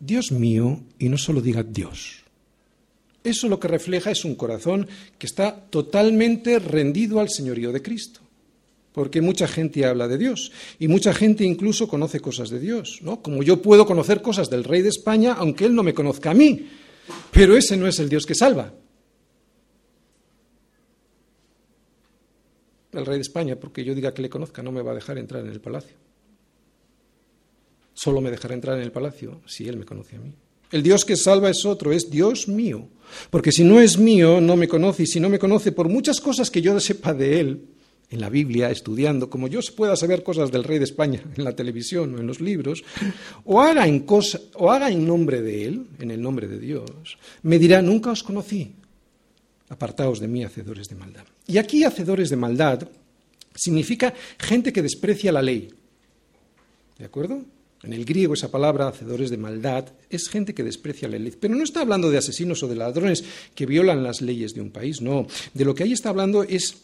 Dios 0.00 0.32
mío 0.32 0.80
y 0.98 1.10
no 1.10 1.18
solo 1.18 1.42
diga 1.42 1.62
Dios. 1.62 2.24
Eso 3.22 3.48
lo 3.48 3.60
que 3.60 3.68
refleja 3.68 4.10
es 4.10 4.24
un 4.24 4.34
corazón 4.34 4.88
que 5.18 5.26
está 5.26 5.54
totalmente 5.54 6.58
rendido 6.58 7.20
al 7.20 7.28
señorío 7.28 7.70
de 7.70 7.82
Cristo. 7.82 8.20
Porque 8.92 9.20
mucha 9.20 9.46
gente 9.46 9.84
habla 9.84 10.08
de 10.08 10.18
Dios 10.18 10.50
y 10.78 10.88
mucha 10.88 11.12
gente 11.12 11.44
incluso 11.44 11.86
conoce 11.86 12.18
cosas 12.18 12.48
de 12.48 12.58
Dios, 12.58 13.00
¿no? 13.02 13.22
Como 13.22 13.42
yo 13.42 13.62
puedo 13.62 13.86
conocer 13.86 14.20
cosas 14.20 14.50
del 14.50 14.64
rey 14.64 14.82
de 14.82 14.88
España 14.88 15.34
aunque 15.38 15.66
él 15.66 15.74
no 15.74 15.82
me 15.82 15.94
conozca 15.94 16.30
a 16.30 16.34
mí. 16.34 16.66
Pero 17.30 17.56
ese 17.56 17.76
no 17.76 17.86
es 17.86 17.98
el 18.00 18.08
Dios 18.08 18.26
que 18.26 18.34
salva. 18.34 18.72
El 22.92 23.06
rey 23.06 23.16
de 23.16 23.22
España, 23.22 23.54
porque 23.54 23.84
yo 23.84 23.94
diga 23.94 24.12
que 24.12 24.22
le 24.22 24.30
conozca, 24.30 24.62
no 24.62 24.72
me 24.72 24.82
va 24.82 24.92
a 24.92 24.96
dejar 24.96 25.18
entrar 25.18 25.44
en 25.44 25.52
el 25.52 25.60
palacio. 25.60 26.09
Solo 28.02 28.22
me 28.22 28.30
dejará 28.30 28.54
entrar 28.54 28.78
en 28.78 28.82
el 28.82 28.92
palacio 28.92 29.42
si 29.46 29.68
Él 29.68 29.76
me 29.76 29.84
conoce 29.84 30.16
a 30.16 30.20
mí. 30.20 30.32
El 30.72 30.82
Dios 30.82 31.04
que 31.04 31.16
salva 31.16 31.50
es 31.50 31.66
otro, 31.66 31.92
es 31.92 32.10
Dios 32.10 32.48
mío. 32.48 32.88
Porque 33.28 33.52
si 33.52 33.62
no 33.62 33.78
es 33.78 33.98
mío, 33.98 34.40
no 34.40 34.56
me 34.56 34.68
conoce. 34.68 35.02
Y 35.02 35.06
si 35.06 35.20
no 35.20 35.28
me 35.28 35.38
conoce, 35.38 35.70
por 35.70 35.86
muchas 35.86 36.18
cosas 36.18 36.50
que 36.50 36.62
yo 36.62 36.80
sepa 36.80 37.12
de 37.12 37.40
Él, 37.40 37.64
en 38.08 38.20
la 38.22 38.30
Biblia, 38.30 38.70
estudiando, 38.70 39.28
como 39.28 39.48
yo 39.48 39.60
pueda 39.76 39.96
saber 39.96 40.22
cosas 40.22 40.50
del 40.50 40.64
rey 40.64 40.78
de 40.78 40.84
España 40.84 41.22
en 41.36 41.44
la 41.44 41.54
televisión 41.54 42.14
o 42.14 42.18
en 42.18 42.26
los 42.26 42.40
libros, 42.40 42.84
o 43.44 43.60
haga 43.60 43.86
en, 43.86 44.00
cosa, 44.00 44.40
o 44.54 44.70
haga 44.70 44.90
en 44.90 45.06
nombre 45.06 45.42
de 45.42 45.66
Él, 45.66 45.86
en 45.98 46.10
el 46.10 46.22
nombre 46.22 46.48
de 46.48 46.58
Dios, 46.58 47.18
me 47.42 47.58
dirá, 47.58 47.82
nunca 47.82 48.12
os 48.12 48.22
conocí. 48.22 48.76
Apartaos 49.68 50.20
de 50.20 50.26
mí, 50.26 50.42
hacedores 50.42 50.88
de 50.88 50.94
maldad. 50.94 51.26
Y 51.46 51.58
aquí, 51.58 51.84
hacedores 51.84 52.30
de 52.30 52.36
maldad, 52.36 52.88
significa 53.54 54.14
gente 54.38 54.72
que 54.72 54.80
desprecia 54.80 55.32
la 55.32 55.42
ley. 55.42 55.68
¿De 56.98 57.04
acuerdo? 57.04 57.44
En 57.82 57.92
el 57.94 58.04
griego 58.04 58.34
esa 58.34 58.50
palabra, 58.50 58.88
hacedores 58.88 59.30
de 59.30 59.38
maldad, 59.38 59.86
es 60.10 60.28
gente 60.28 60.54
que 60.54 60.62
desprecia 60.62 61.08
la 61.08 61.18
ley. 61.18 61.32
Pero 61.38 61.54
no 61.54 61.64
está 61.64 61.80
hablando 61.80 62.10
de 62.10 62.18
asesinos 62.18 62.62
o 62.62 62.68
de 62.68 62.76
ladrones 62.76 63.24
que 63.54 63.64
violan 63.64 64.02
las 64.02 64.20
leyes 64.20 64.52
de 64.54 64.60
un 64.60 64.70
país, 64.70 65.00
no. 65.00 65.26
De 65.54 65.64
lo 65.64 65.74
que 65.74 65.84
ahí 65.84 65.92
está 65.92 66.10
hablando 66.10 66.42
es 66.42 66.76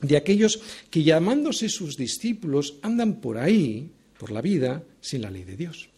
de 0.00 0.16
aquellos 0.16 0.60
que 0.90 1.02
llamándose 1.02 1.68
sus 1.68 1.96
discípulos 1.96 2.76
andan 2.82 3.20
por 3.20 3.38
ahí, 3.38 3.90
por 4.18 4.30
la 4.30 4.42
vida, 4.42 4.84
sin 5.00 5.22
la 5.22 5.30
ley 5.30 5.42
de 5.42 5.56
Dios. 5.56 5.88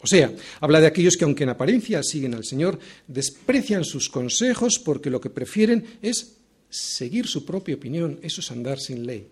O 0.00 0.06
sea, 0.06 0.32
habla 0.60 0.80
de 0.80 0.86
aquellos 0.86 1.16
que 1.16 1.24
aunque 1.24 1.44
en 1.44 1.50
apariencia 1.50 2.02
siguen 2.02 2.34
al 2.34 2.44
Señor, 2.44 2.78
desprecian 3.06 3.84
sus 3.84 4.08
consejos 4.08 4.78
porque 4.78 5.10
lo 5.10 5.20
que 5.20 5.30
prefieren 5.30 5.84
es 6.00 6.36
seguir 6.70 7.26
su 7.26 7.44
propia 7.44 7.74
opinión, 7.74 8.18
eso 8.22 8.40
es 8.40 8.50
andar 8.50 8.78
sin 8.78 9.06
ley. 9.06 9.28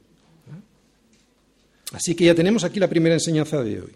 Así 1.94 2.16
que 2.16 2.24
ya 2.24 2.34
tenemos 2.34 2.64
aquí 2.64 2.80
la 2.80 2.88
primera 2.88 3.14
enseñanza 3.14 3.62
de 3.62 3.80
hoy, 3.80 3.92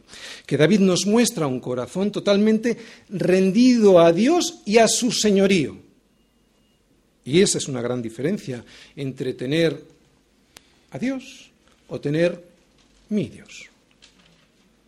que 0.47 0.57
David 0.57 0.79
nos 0.79 1.05
muestra 1.05 1.49
un 1.49 1.59
corazón 1.59 2.13
totalmente 2.13 2.79
rendido 3.09 3.99
a 3.99 4.13
Dios 4.13 4.63
y 4.65 4.79
a 4.79 4.87
su 4.87 5.11
señorío. 5.11 5.77
Y 7.25 7.41
esa 7.41 7.59
es 7.59 7.67
una 7.67 7.83
gran 7.83 8.01
diferencia 8.01 8.65
entre 8.95 9.35
tener 9.35 9.83
a 10.93 10.99
Dios 10.99 11.51
o 11.89 12.01
tener 12.01 12.41
mi 13.09 13.29
Dios. 13.29 13.67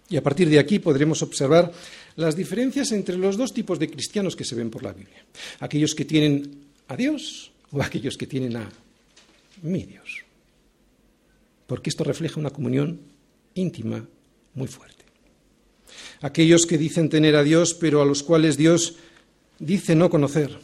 Y 0.09 0.17
a 0.17 0.23
partir 0.23 0.49
de 0.49 0.61
aquí 0.61 0.79
podremos 0.79 1.21
observar 1.23 1.73
las 2.15 2.37
diferencias 2.37 2.93
entre 2.93 3.17
los 3.17 3.37
dos 3.37 3.53
tipos 3.53 3.81
de 3.81 3.91
cristianos 3.91 4.37
que 4.37 4.45
se 4.45 4.55
ven 4.55 4.71
por 4.71 4.85
la 4.85 4.93
Biblia. 4.93 5.25
Aquellos 5.59 5.97
que 5.97 6.05
tienen 6.05 6.49
a 6.87 6.97
Dios 6.97 7.51
o 7.73 7.83
aquellos 7.83 8.17
que 8.17 8.29
tienen 8.29 8.57
a 8.57 8.71
mi 9.63 9.83
Dios 9.83 10.30
porque 11.71 11.89
esto 11.89 12.03
refleja 12.03 12.41
una 12.41 12.51
comunión 12.51 12.99
íntima 13.55 14.05
muy 14.55 14.67
fuerte. 14.67 15.05
Aquellos 16.21 16.67
que 16.67 16.77
dicen 16.77 17.09
tener 17.09 17.37
a 17.37 17.45
Dios, 17.45 17.75
pero 17.75 18.03
a 18.03 18.05
los 18.05 18.25
cuales 18.25 18.57
Dios 18.57 18.97
dice 19.61 19.95
no 19.95 20.11
conocer, 20.11 20.59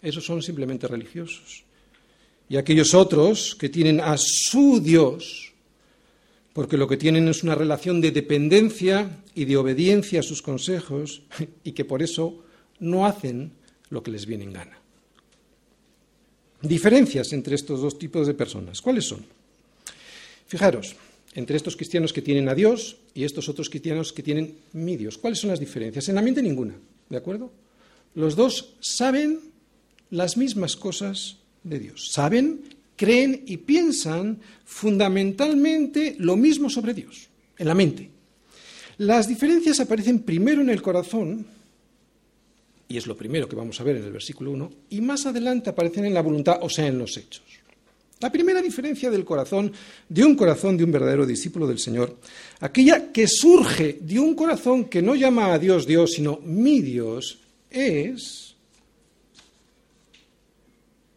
esos 0.00 0.24
son 0.24 0.42
simplemente 0.42 0.88
religiosos. 0.88 1.64
Y 2.48 2.56
aquellos 2.56 2.94
otros 2.94 3.56
que 3.60 3.68
tienen 3.68 4.00
a 4.00 4.16
su 4.16 4.80
Dios, 4.80 5.52
porque 6.54 6.78
lo 6.78 6.88
que 6.88 6.96
tienen 6.96 7.28
es 7.28 7.42
una 7.42 7.54
relación 7.54 8.00
de 8.00 8.10
dependencia 8.10 9.20
y 9.34 9.44
de 9.44 9.58
obediencia 9.58 10.20
a 10.20 10.22
sus 10.22 10.40
consejos, 10.40 11.24
y 11.62 11.72
que 11.72 11.84
por 11.84 12.02
eso 12.02 12.42
no 12.80 13.04
hacen 13.04 13.52
lo 13.90 14.02
que 14.02 14.12
les 14.12 14.24
viene 14.24 14.44
en 14.44 14.54
gana. 14.54 14.78
Diferencias 16.62 17.34
entre 17.34 17.54
estos 17.54 17.82
dos 17.82 17.98
tipos 17.98 18.26
de 18.26 18.32
personas. 18.32 18.80
¿Cuáles 18.80 19.04
son? 19.04 19.37
Fijaros, 20.48 20.96
entre 21.34 21.56
estos 21.56 21.76
cristianos 21.76 22.12
que 22.12 22.22
tienen 22.22 22.48
a 22.48 22.54
Dios 22.54 22.96
y 23.14 23.24
estos 23.24 23.48
otros 23.50 23.68
cristianos 23.68 24.12
que 24.14 24.22
tienen 24.22 24.56
mi 24.72 24.96
Dios. 24.96 25.18
¿Cuáles 25.18 25.38
son 25.38 25.50
las 25.50 25.60
diferencias? 25.60 26.08
En 26.08 26.14
la 26.14 26.22
mente 26.22 26.42
ninguna, 26.42 26.74
¿de 27.08 27.16
acuerdo? 27.16 27.52
Los 28.14 28.34
dos 28.34 28.74
saben 28.80 29.38
las 30.10 30.38
mismas 30.38 30.74
cosas 30.74 31.36
de 31.62 31.78
Dios. 31.78 32.10
Saben, 32.10 32.62
creen 32.96 33.44
y 33.46 33.58
piensan 33.58 34.40
fundamentalmente 34.64 36.16
lo 36.18 36.36
mismo 36.36 36.70
sobre 36.70 36.94
Dios, 36.94 37.28
en 37.58 37.68
la 37.68 37.74
mente. 37.74 38.10
Las 38.96 39.28
diferencias 39.28 39.80
aparecen 39.80 40.20
primero 40.20 40.62
en 40.62 40.70
el 40.70 40.80
corazón, 40.80 41.46
y 42.88 42.96
es 42.96 43.06
lo 43.06 43.16
primero 43.18 43.48
que 43.48 43.54
vamos 43.54 43.78
a 43.80 43.84
ver 43.84 43.96
en 43.96 44.04
el 44.04 44.12
versículo 44.12 44.50
1, 44.50 44.72
y 44.90 45.02
más 45.02 45.26
adelante 45.26 45.68
aparecen 45.68 46.06
en 46.06 46.14
la 46.14 46.22
voluntad, 46.22 46.58
o 46.62 46.70
sea, 46.70 46.86
en 46.86 46.98
los 46.98 47.18
hechos. 47.18 47.44
La 48.20 48.32
primera 48.32 48.60
diferencia 48.60 49.10
del 49.10 49.24
corazón, 49.24 49.72
de 50.08 50.24
un 50.24 50.34
corazón 50.34 50.76
de 50.76 50.84
un 50.84 50.90
verdadero 50.90 51.24
discípulo 51.24 51.66
del 51.66 51.78
Señor, 51.78 52.18
aquella 52.60 53.12
que 53.12 53.28
surge 53.28 53.98
de 54.00 54.18
un 54.18 54.34
corazón 54.34 54.86
que 54.86 55.02
no 55.02 55.14
llama 55.14 55.52
a 55.52 55.58
Dios 55.58 55.86
Dios, 55.86 56.12
sino 56.12 56.40
mi 56.44 56.80
Dios, 56.80 57.38
es... 57.70 58.56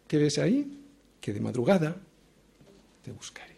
¿Qué 0.06 0.18
ves 0.18 0.38
ahí? 0.38 0.78
Que 1.20 1.32
de 1.32 1.40
madrugada 1.40 1.96
te 3.02 3.10
buscaré. 3.10 3.56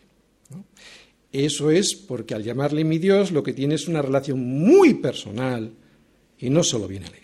Eso 1.32 1.70
es 1.70 1.96
porque 1.96 2.34
al 2.34 2.44
llamarle 2.44 2.84
mi 2.84 2.98
Dios 2.98 3.32
lo 3.32 3.42
que 3.42 3.52
tiene 3.52 3.74
es 3.74 3.88
una 3.88 4.00
relación 4.00 4.38
muy 4.38 4.94
personal 4.94 5.72
y 6.38 6.48
no 6.48 6.62
solo 6.62 6.86
viene 6.86 7.06
a 7.06 7.10
la 7.10 7.16
iglesia. 7.16 7.23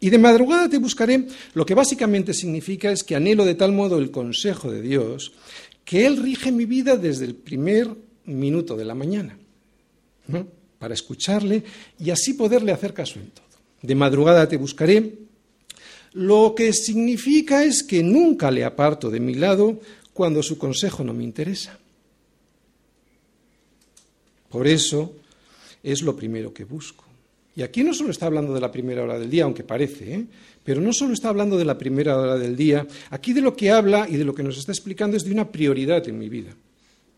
Y 0.00 0.10
de 0.10 0.18
madrugada 0.18 0.68
te 0.68 0.78
buscaré, 0.78 1.26
lo 1.54 1.66
que 1.66 1.74
básicamente 1.74 2.32
significa 2.32 2.92
es 2.92 3.02
que 3.02 3.16
anhelo 3.16 3.44
de 3.44 3.56
tal 3.56 3.72
modo 3.72 3.98
el 3.98 4.10
consejo 4.10 4.70
de 4.70 4.80
Dios 4.80 5.32
que 5.84 6.06
Él 6.06 6.18
rige 6.18 6.52
mi 6.52 6.66
vida 6.66 6.96
desde 6.96 7.24
el 7.24 7.34
primer 7.34 7.88
minuto 8.26 8.76
de 8.76 8.84
la 8.84 8.94
mañana, 8.94 9.38
para 10.78 10.92
escucharle 10.92 11.64
y 11.98 12.10
así 12.10 12.34
poderle 12.34 12.72
hacer 12.72 12.92
caso 12.92 13.18
en 13.18 13.30
todo. 13.30 13.46
De 13.80 13.94
madrugada 13.94 14.46
te 14.46 14.58
buscaré, 14.58 15.14
lo 16.12 16.54
que 16.54 16.72
significa 16.74 17.64
es 17.64 17.82
que 17.82 18.02
nunca 18.02 18.50
le 18.50 18.64
aparto 18.64 19.08
de 19.08 19.18
mi 19.18 19.34
lado 19.34 19.80
cuando 20.12 20.42
su 20.42 20.58
consejo 20.58 21.02
no 21.02 21.14
me 21.14 21.24
interesa. 21.24 21.78
Por 24.50 24.66
eso 24.66 25.14
es 25.82 26.02
lo 26.02 26.14
primero 26.14 26.52
que 26.52 26.64
busco. 26.64 27.07
Y 27.58 27.62
aquí 27.64 27.82
no 27.82 27.92
solo 27.92 28.12
está 28.12 28.26
hablando 28.26 28.54
de 28.54 28.60
la 28.60 28.70
primera 28.70 29.02
hora 29.02 29.18
del 29.18 29.28
día, 29.28 29.42
aunque 29.42 29.64
parece, 29.64 30.14
¿eh? 30.14 30.24
pero 30.62 30.80
no 30.80 30.92
solo 30.92 31.12
está 31.12 31.30
hablando 31.30 31.58
de 31.58 31.64
la 31.64 31.76
primera 31.76 32.16
hora 32.16 32.38
del 32.38 32.54
día, 32.54 32.86
aquí 33.10 33.32
de 33.32 33.40
lo 33.40 33.56
que 33.56 33.72
habla 33.72 34.06
y 34.08 34.16
de 34.16 34.24
lo 34.24 34.32
que 34.32 34.44
nos 34.44 34.58
está 34.58 34.70
explicando 34.70 35.16
es 35.16 35.24
de 35.24 35.32
una 35.32 35.50
prioridad 35.50 36.08
en 36.08 36.20
mi 36.20 36.28
vida. 36.28 36.54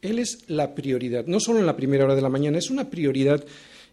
Él 0.01 0.19
es 0.19 0.39
la 0.49 0.75
prioridad, 0.75 1.27
no 1.27 1.41
solo 1.41 1.59
en 1.59 1.67
la 1.67 1.77
primera 1.77 2.05
hora 2.05 2.15
de 2.15 2.23
la 2.23 2.31
mañana, 2.31 2.57
es 2.57 2.71
una 2.71 2.89
prioridad 2.89 3.45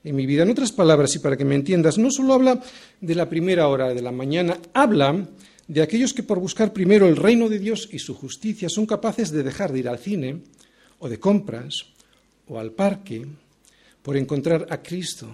en 0.06 0.16
mi 0.16 0.26
vida. 0.26 0.44
En 0.44 0.50
otras 0.50 0.72
palabras, 0.72 1.14
y 1.18 1.20
para 1.20 1.36
que 1.36 1.44
me 1.44 1.56
entiendas, 1.56 1.98
no 1.98 2.10
solo 2.12 2.34
habla 2.34 2.64
de 3.02 3.16
la 3.16 3.28
primera 3.28 3.68
hora 3.68 3.94
de 3.94 4.02
la 4.02 4.14
mañana, 4.14 4.58
habla 4.74 5.28
de 5.68 5.82
aquellos 5.82 6.14
que 6.14 6.24
por 6.24 6.40
buscar 6.40 6.72
primero 6.72 7.10
el 7.10 7.18
reino 7.18 7.50
de 7.50 7.60
Dios 7.60 7.90
y 7.92 8.00
su 8.00 8.16
justicia 8.16 8.70
son 8.70 8.86
capaces 8.86 9.32
de 9.32 9.44
dejar 9.44 9.74
de 9.74 9.80
ir 9.80 9.90
al 9.90 10.00
cine 10.00 10.44
o 11.00 11.10
de 11.10 11.20
compras 11.20 11.88
o 12.48 12.58
al 12.58 12.72
parque 12.72 13.26
por 14.02 14.16
encontrar 14.16 14.66
a 14.70 14.82
Cristo 14.82 15.28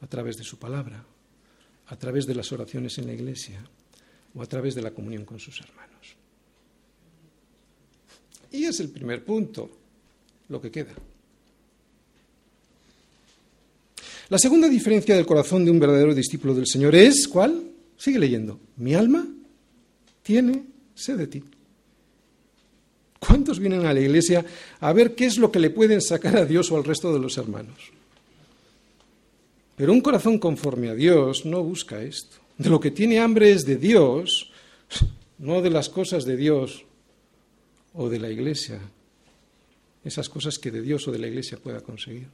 a 0.00 0.06
través 0.06 0.36
de 0.36 0.44
su 0.44 0.58
palabra, 0.58 1.04
a 1.86 1.96
través 1.96 2.26
de 2.26 2.34
las 2.34 2.50
oraciones 2.52 2.98
en 2.98 3.06
la 3.06 3.12
iglesia 3.12 3.62
o 4.34 4.42
a 4.42 4.46
través 4.46 4.74
de 4.74 4.82
la 4.82 4.92
comunión 4.92 5.24
con 5.24 5.38
sus 5.38 5.60
hermanos. 5.60 5.90
Y 8.52 8.64
es 8.64 8.80
el 8.80 8.88
primer 8.88 9.24
punto, 9.24 9.70
lo 10.48 10.60
que 10.60 10.70
queda. 10.70 10.92
La 14.28 14.38
segunda 14.38 14.68
diferencia 14.68 15.14
del 15.14 15.26
corazón 15.26 15.64
de 15.64 15.70
un 15.70 15.80
verdadero 15.80 16.14
discípulo 16.14 16.54
del 16.54 16.66
Señor 16.66 16.94
es, 16.94 17.26
¿cuál? 17.26 17.64
Sigue 17.96 18.18
leyendo. 18.18 18.60
Mi 18.76 18.94
alma 18.94 19.26
tiene 20.22 20.64
sed 20.94 21.18
de 21.18 21.26
ti. 21.26 21.42
¿Cuántos 23.18 23.58
vienen 23.58 23.84
a 23.86 23.92
la 23.92 24.00
iglesia 24.00 24.44
a 24.80 24.92
ver 24.92 25.14
qué 25.14 25.26
es 25.26 25.36
lo 25.36 25.52
que 25.52 25.58
le 25.58 25.70
pueden 25.70 26.00
sacar 26.00 26.36
a 26.36 26.46
Dios 26.46 26.70
o 26.70 26.76
al 26.76 26.84
resto 26.84 27.12
de 27.12 27.18
los 27.18 27.36
hermanos? 27.38 27.92
Pero 29.80 29.94
un 29.94 30.02
corazón 30.02 30.38
conforme 30.38 30.90
a 30.90 30.94
Dios 30.94 31.46
no 31.46 31.64
busca 31.64 32.02
esto. 32.02 32.36
De 32.58 32.68
lo 32.68 32.78
que 32.78 32.90
tiene 32.90 33.18
hambre 33.18 33.50
es 33.50 33.64
de 33.64 33.76
Dios, 33.76 34.52
no 35.38 35.62
de 35.62 35.70
las 35.70 35.88
cosas 35.88 36.26
de 36.26 36.36
Dios 36.36 36.84
o 37.94 38.10
de 38.10 38.18
la 38.18 38.28
iglesia. 38.28 38.78
Esas 40.04 40.28
cosas 40.28 40.58
que 40.58 40.70
de 40.70 40.82
Dios 40.82 41.08
o 41.08 41.12
de 41.12 41.18
la 41.18 41.28
iglesia 41.28 41.56
pueda 41.56 41.80
conseguir. 41.80 42.26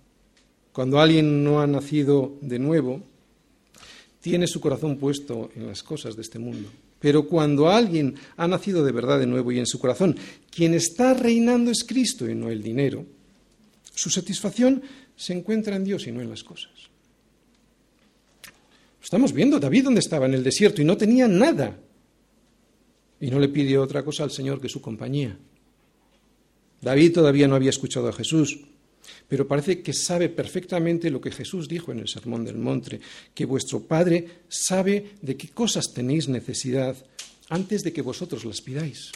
Cuando 0.72 0.98
alguien 0.98 1.44
no 1.44 1.60
ha 1.60 1.68
nacido 1.68 2.34
de 2.40 2.58
nuevo, 2.58 3.00
tiene 4.20 4.48
su 4.48 4.60
corazón 4.60 4.96
puesto 4.96 5.50
en 5.54 5.68
las 5.68 5.84
cosas 5.84 6.16
de 6.16 6.22
este 6.22 6.40
mundo. 6.40 6.68
Pero 6.98 7.28
cuando 7.28 7.68
alguien 7.68 8.16
ha 8.36 8.48
nacido 8.48 8.84
de 8.84 8.90
verdad 8.90 9.20
de 9.20 9.28
nuevo 9.28 9.52
y 9.52 9.60
en 9.60 9.66
su 9.66 9.78
corazón, 9.78 10.16
quien 10.50 10.74
está 10.74 11.14
reinando 11.14 11.70
es 11.70 11.84
Cristo 11.84 12.28
y 12.28 12.34
no 12.34 12.50
el 12.50 12.64
dinero, 12.64 13.06
su 13.94 14.10
satisfacción 14.10 14.82
se 15.14 15.32
encuentra 15.32 15.76
en 15.76 15.84
Dios 15.84 16.08
y 16.08 16.10
no 16.10 16.20
en 16.20 16.28
las 16.30 16.42
cosas. 16.42 16.72
Estamos 19.06 19.32
viendo 19.32 19.60
David 19.60 19.84
donde 19.84 20.00
estaba 20.00 20.26
en 20.26 20.34
el 20.34 20.42
desierto 20.42 20.82
y 20.82 20.84
no 20.84 20.96
tenía 20.96 21.28
nada. 21.28 21.78
Y 23.20 23.30
no 23.30 23.38
le 23.38 23.48
pidió 23.48 23.80
otra 23.80 24.04
cosa 24.04 24.24
al 24.24 24.32
Señor 24.32 24.60
que 24.60 24.68
su 24.68 24.80
compañía. 24.80 25.38
David 26.82 27.12
todavía 27.12 27.46
no 27.46 27.54
había 27.54 27.70
escuchado 27.70 28.08
a 28.08 28.12
Jesús, 28.12 28.58
pero 29.28 29.46
parece 29.46 29.80
que 29.80 29.92
sabe 29.92 30.28
perfectamente 30.28 31.08
lo 31.08 31.20
que 31.20 31.30
Jesús 31.30 31.68
dijo 31.68 31.92
en 31.92 32.00
el 32.00 32.08
Sermón 32.08 32.44
del 32.44 32.56
Monte, 32.56 32.98
que 33.32 33.44
vuestro 33.44 33.78
Padre 33.78 34.26
sabe 34.48 35.12
de 35.22 35.36
qué 35.36 35.50
cosas 35.50 35.92
tenéis 35.94 36.26
necesidad 36.26 36.96
antes 37.48 37.84
de 37.84 37.92
que 37.92 38.02
vosotros 38.02 38.44
las 38.44 38.60
pidáis. 38.60 39.12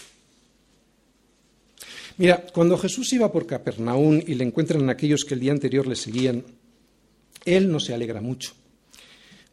Mira, 2.16 2.46
cuando 2.54 2.78
Jesús 2.78 3.12
iba 3.12 3.32
por 3.32 3.44
Capernaum 3.44 4.22
y 4.24 4.36
le 4.36 4.44
encuentran 4.44 4.88
aquellos 4.88 5.24
que 5.24 5.34
el 5.34 5.40
día 5.40 5.50
anterior 5.50 5.88
le 5.88 5.96
seguían, 5.96 6.44
él 7.44 7.72
no 7.72 7.80
se 7.80 7.92
alegra 7.92 8.20
mucho. 8.20 8.52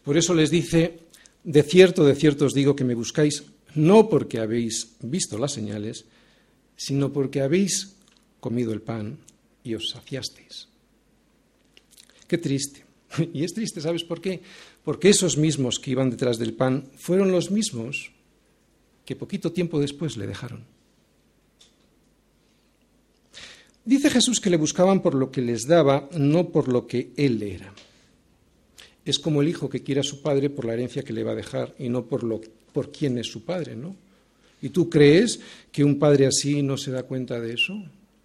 Por 0.08 0.16
eso 0.16 0.34
les 0.34 0.50
dice, 0.50 1.04
de 1.44 1.64
cierto, 1.64 2.06
de 2.06 2.16
cierto 2.16 2.46
os 2.46 2.56
digo 2.56 2.80
que 2.80 2.88
me 2.88 2.96
buscáis 2.96 3.44
no 3.76 4.08
porque 4.08 4.40
habéis 4.40 4.96
visto 5.04 5.38
las 5.38 5.52
señales, 5.52 6.08
sino 6.78 7.12
porque 7.12 7.42
habéis 7.42 8.00
comido 8.40 8.72
el 8.72 8.80
pan 8.80 9.20
y 9.68 9.76
os 9.76 9.92
saciasteis. 9.92 10.72
Qué 12.26 12.38
triste. 12.38 12.88
Y 13.34 13.44
es 13.44 13.52
triste, 13.52 13.82
¿sabes 13.82 14.06
por 14.06 14.22
qué? 14.22 14.40
Porque 14.86 15.10
esos 15.10 15.36
mismos 15.36 15.78
que 15.78 15.92
iban 15.92 16.10
detrás 16.10 16.40
del 16.40 16.54
pan 16.54 16.88
fueron 16.96 17.34
los 17.34 17.52
mismos 17.52 18.14
que 19.04 19.18
poquito 19.18 19.52
tiempo 19.52 19.78
después 19.78 20.16
le 20.16 20.26
dejaron. 20.26 20.64
Dice 23.84 24.10
Jesús 24.10 24.40
que 24.40 24.50
le 24.50 24.56
buscaban 24.56 25.02
por 25.02 25.16
lo 25.16 25.32
que 25.32 25.42
les 25.42 25.68
daba, 25.68 26.08
no 26.16 26.48
por 26.48 26.70
lo 26.72 26.88
que 26.88 27.12
él 27.18 27.44
era. 27.44 27.74
Es 29.08 29.20
como 29.20 29.42
el 29.42 29.48
hijo 29.48 29.70
que 29.70 29.82
quiere 29.82 30.02
a 30.02 30.04
su 30.04 30.22
padre 30.22 30.50
por 30.50 30.66
la 30.66 30.74
herencia 30.74 31.02
que 31.02 31.14
le 31.14 31.24
va 31.24 31.32
a 31.32 31.36
dejar 31.36 31.74
y 31.80 31.88
no 31.88 32.06
por, 32.06 32.24
lo, 32.24 32.42
por 32.74 32.92
quién 32.92 33.18
es 33.18 33.28
su 33.28 33.46
padre, 33.46 33.74
¿no? 33.74 33.96
¿Y 34.62 34.70
tú 34.70 34.90
crees 34.90 35.40
que 35.72 35.86
un 35.86 35.98
padre 35.98 36.28
así 36.28 36.62
no 36.62 36.76
se 36.76 36.92
da 36.92 37.04
cuenta 37.04 37.40
de 37.40 37.54
eso? 37.54 37.74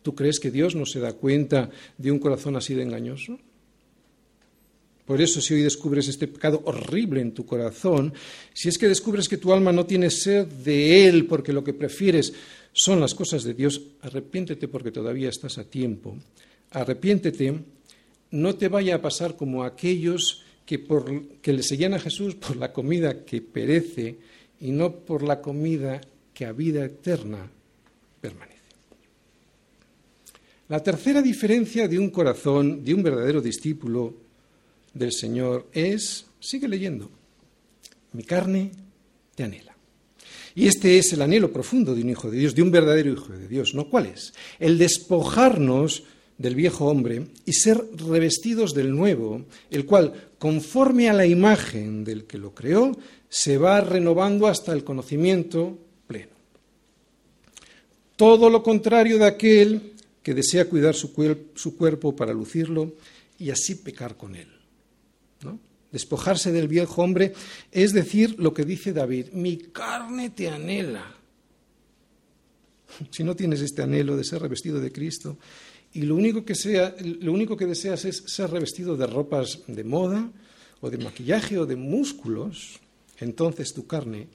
¿Tú 0.03 0.17
crees 0.17 0.41
que 0.41 0.51
Dios 0.51 0.75
no 0.75 0.85
se 0.85 0.99
da 0.99 1.13
cuenta 1.13 1.71
de 1.97 2.11
un 2.11 2.19
corazón 2.19 2.57
así 2.57 2.75
de 2.75 2.83
engañoso? 2.83 3.39
Por 5.07 5.21
eso 5.21 5.41
si 5.41 5.55
hoy 5.55 5.63
descubres 5.63 6.09
este 6.09 6.27
pecado 6.27 6.63
horrible 6.65 7.21
en 7.21 7.33
tu 7.33 7.47
corazón, 7.47 8.13
si 8.53 8.69
es 8.69 8.77
que 8.77 8.89
descubres 8.89 9.29
que 9.29 9.37
tu 9.37 9.53
alma 9.53 9.71
no 9.71 9.87
tiene 9.87 10.11
sed 10.11 10.49
de 10.49 11.07
Él 11.07 11.27
porque 11.27 11.53
lo 11.53 11.63
que 11.63 11.75
prefieres 11.75 12.33
son 12.73 12.99
las 12.99 13.15
cosas 13.15 13.45
de 13.45 13.55
Dios, 13.55 13.81
arrepiéntete 14.01 14.67
porque 14.67 14.91
todavía 14.91 15.29
estás 15.29 15.59
a 15.59 15.65
tiempo. 15.65 16.17
Arrepiéntete, 16.71 17.55
no 18.33 18.55
te 18.57 18.69
vaya 18.69 18.97
a 18.97 19.03
pasar 19.03 19.37
como 19.37 19.63
aquellos 19.63 20.43
que, 20.67 20.79
por, 20.79 21.39
que 21.41 21.53
le 21.53 21.63
seguían 21.63 21.95
a 21.95 21.99
Jesús 21.99 22.35
por 22.35 22.57
la 22.57 22.73
comida 22.73 23.25
que 23.25 23.41
perece 23.41 24.17
y 24.61 24.71
no 24.71 24.93
por 24.93 25.23
la 25.23 25.41
comida 25.41 26.01
que 26.33 26.47
a 26.47 26.53
vida 26.53 26.85
eterna 26.85 27.51
permanece. 28.21 28.53
La 30.69 30.83
tercera 30.83 31.21
diferencia 31.21 31.89
de 31.89 31.99
un 31.99 32.11
corazón, 32.11 32.85
de 32.85 32.95
un 32.95 33.03
verdadero 33.03 33.41
discípulo 33.41 34.15
del 34.95 35.13
Señor 35.13 35.69
es, 35.73 36.27
sigue 36.41 36.69
leyendo, 36.69 37.11
mi 38.13 38.23
carne 38.23 38.71
te 39.35 39.45
anhela. 39.45 39.73
Y 40.55 40.67
este 40.67 40.99
es 40.99 41.13
el 41.13 41.23
anhelo 41.23 41.53
profundo 41.53 41.95
de 41.95 42.03
un 42.03 42.11
hijo 42.11 42.31
de 42.31 42.39
Dios, 42.39 42.55
de 42.55 42.63
un 42.63 42.71
verdadero 42.71 43.13
hijo 43.13 43.33
de 43.33 43.49
Dios, 43.49 43.75
¿no? 43.75 43.89
¿Cuál 43.89 44.07
es? 44.07 44.35
El 44.59 44.79
despojarnos 44.79 46.05
del 46.43 46.57
viejo 46.57 46.87
hombre 46.87 47.29
y 47.47 47.53
ser 47.53 47.81
revestidos 47.97 48.75
del 48.75 48.95
nuevo, 48.95 49.47
el 49.71 49.87
cual, 49.87 50.31
conforme 50.39 51.09
a 51.09 51.13
la 51.13 51.25
imagen 51.25 52.03
del 52.05 52.25
que 52.25 52.37
lo 52.37 52.53
creó, 52.53 52.93
se 53.29 53.57
va 53.57 53.81
renovando 53.81 54.49
hasta 54.49 54.73
el 54.73 54.83
conocimiento 54.83 55.79
pleno. 56.07 56.33
todo 58.17 58.51
lo 58.51 58.63
contrario 58.63 59.19
de 59.19 59.25
aquel 59.25 59.93
que 60.23 60.35
desea 60.35 60.69
cuidar 60.69 60.95
su, 60.95 61.13
cuerpo 61.77 62.15
para 62.15 62.33
lucirlo 62.33 62.93
y 63.39 63.51
así 63.51 63.77
pecar 63.77 64.17
con 64.17 64.37
él. 64.37 64.49
¿no? 65.43 65.59
Despojarse 65.91 66.53
del 66.53 66.69
viejo 66.69 67.03
hombre 67.03 67.33
es 67.71 67.93
decir 67.93 68.37
lo 68.39 68.53
que 68.53 68.65
dice 68.65 68.93
David, 68.93 69.29
mi 69.33 69.57
carne 69.57 70.31
te 70.31 70.49
anhela. 70.49 71.05
Si 73.11 73.25
no 73.25 73.35
tienes 73.35 73.61
este 73.63 73.83
anhelo 73.83 74.17
de 74.17 74.25
ser 74.25 74.43
revestido 74.43 74.79
de 74.79 74.93
Cristo 74.93 75.39
y 75.95 76.03
lo 76.03 76.17
único 76.17 76.45
que, 76.45 76.55
sea, 76.55 76.95
lo 77.01 77.33
único 77.33 77.57
que 77.57 77.67
deseas 77.67 78.05
es 78.05 78.25
ser 78.27 78.51
revestido 78.51 78.97
de 78.97 79.07
ropas 79.07 79.61
de 79.67 79.85
moda 79.85 80.31
o 80.81 80.91
de 80.91 80.99
maquillaje 80.99 81.59
o 81.59 81.67
de 81.67 81.77
músculos, 81.77 82.81
entonces 83.19 83.73
tu 83.75 83.87
carne 83.87 84.29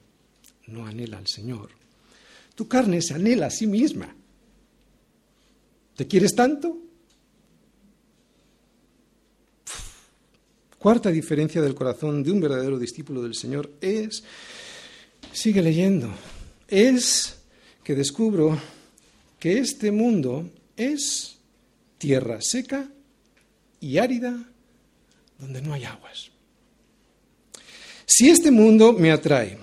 no 0.68 0.86
anhela 0.86 1.18
al 1.18 1.26
Señor. 1.26 1.70
Tu 2.54 2.68
carne 2.68 3.02
se 3.02 3.14
anhela 3.14 3.46
a 3.46 3.50
sí 3.50 3.66
misma. 3.66 4.14
¿Te 5.96 6.06
quieres 6.06 6.34
tanto? 6.34 6.78
Cuarta 10.78 11.10
diferencia 11.10 11.60
del 11.60 11.74
corazón 11.74 12.22
de 12.22 12.30
un 12.30 12.40
verdadero 12.40 12.78
discípulo 12.78 13.20
del 13.20 13.34
Señor 13.34 13.68
es, 13.80 14.22
sigue 15.32 15.60
leyendo, 15.60 16.08
es 16.68 17.40
que 17.82 17.96
descubro 17.96 18.56
que 19.40 19.58
este 19.58 19.90
mundo 19.90 20.48
es 20.76 21.37
tierra 21.98 22.38
seca 22.40 22.88
y 23.80 23.98
árida 23.98 24.36
donde 25.38 25.60
no 25.62 25.74
hay 25.74 25.84
aguas. 25.84 26.30
Si 28.06 28.30
este 28.30 28.50
mundo 28.50 28.92
me 28.92 29.10
atrae, 29.10 29.58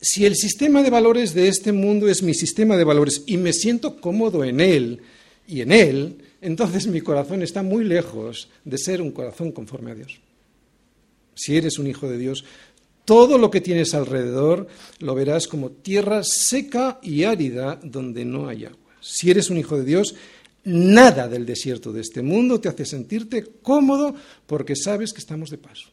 si 0.00 0.24
el 0.24 0.36
sistema 0.36 0.82
de 0.82 0.90
valores 0.90 1.34
de 1.34 1.48
este 1.48 1.72
mundo 1.72 2.08
es 2.08 2.22
mi 2.22 2.34
sistema 2.34 2.76
de 2.76 2.84
valores 2.84 3.22
y 3.26 3.36
me 3.36 3.52
siento 3.52 4.00
cómodo 4.00 4.44
en 4.44 4.60
él 4.60 5.00
y 5.46 5.60
en 5.60 5.72
él, 5.72 6.18
entonces 6.40 6.86
mi 6.86 7.00
corazón 7.00 7.42
está 7.42 7.62
muy 7.62 7.84
lejos 7.84 8.48
de 8.64 8.78
ser 8.78 9.02
un 9.02 9.10
corazón 9.10 9.52
conforme 9.52 9.92
a 9.92 9.94
Dios. 9.94 10.20
Si 11.34 11.56
eres 11.56 11.78
un 11.78 11.86
hijo 11.86 12.08
de 12.08 12.18
Dios, 12.18 12.44
todo 13.04 13.38
lo 13.38 13.50
que 13.50 13.60
tienes 13.60 13.94
alrededor 13.94 14.66
lo 14.98 15.14
verás 15.14 15.46
como 15.46 15.70
tierra 15.70 16.22
seca 16.24 16.98
y 17.02 17.24
árida 17.24 17.78
donde 17.82 18.24
no 18.24 18.48
hay 18.48 18.64
agua. 18.64 18.78
Si 19.00 19.30
eres 19.30 19.50
un 19.50 19.58
hijo 19.58 19.78
de 19.78 19.84
Dios, 19.84 20.14
nada 20.66 21.28
del 21.28 21.46
desierto 21.46 21.92
de 21.92 22.02
este 22.02 22.22
mundo 22.22 22.60
te 22.60 22.68
hace 22.68 22.84
sentirte 22.84 23.44
cómodo 23.62 24.14
porque 24.46 24.76
sabes 24.76 25.12
que 25.12 25.20
estamos 25.20 25.50
de 25.50 25.58
paso. 25.58 25.88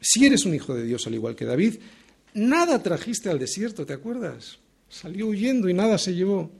Si 0.00 0.26
eres 0.26 0.44
un 0.44 0.54
hijo 0.54 0.74
de 0.74 0.84
Dios 0.84 1.06
al 1.06 1.14
igual 1.14 1.36
que 1.36 1.44
David, 1.44 1.76
nada 2.34 2.82
trajiste 2.82 3.30
al 3.30 3.38
desierto, 3.38 3.86
¿te 3.86 3.92
acuerdas? 3.92 4.58
Salió 4.88 5.28
huyendo 5.28 5.68
y 5.68 5.74
nada 5.74 5.98
se 5.98 6.14
llevó 6.14 6.50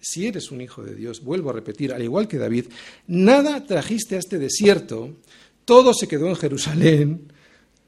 si 0.00 0.26
eres 0.26 0.50
un 0.50 0.60
hijo 0.60 0.82
de 0.82 0.94
Dios, 0.94 1.22
vuelvo 1.22 1.50
a 1.50 1.52
repetir, 1.52 1.92
al 1.92 2.02
igual 2.02 2.26
que 2.26 2.38
David, 2.38 2.66
nada 3.06 3.64
trajiste 3.64 4.16
a 4.16 4.18
este 4.18 4.38
desierto, 4.38 5.16
todo 5.64 5.92
se 5.92 6.08
quedó 6.08 6.28
en 6.28 6.36
Jerusalén, 6.36 7.32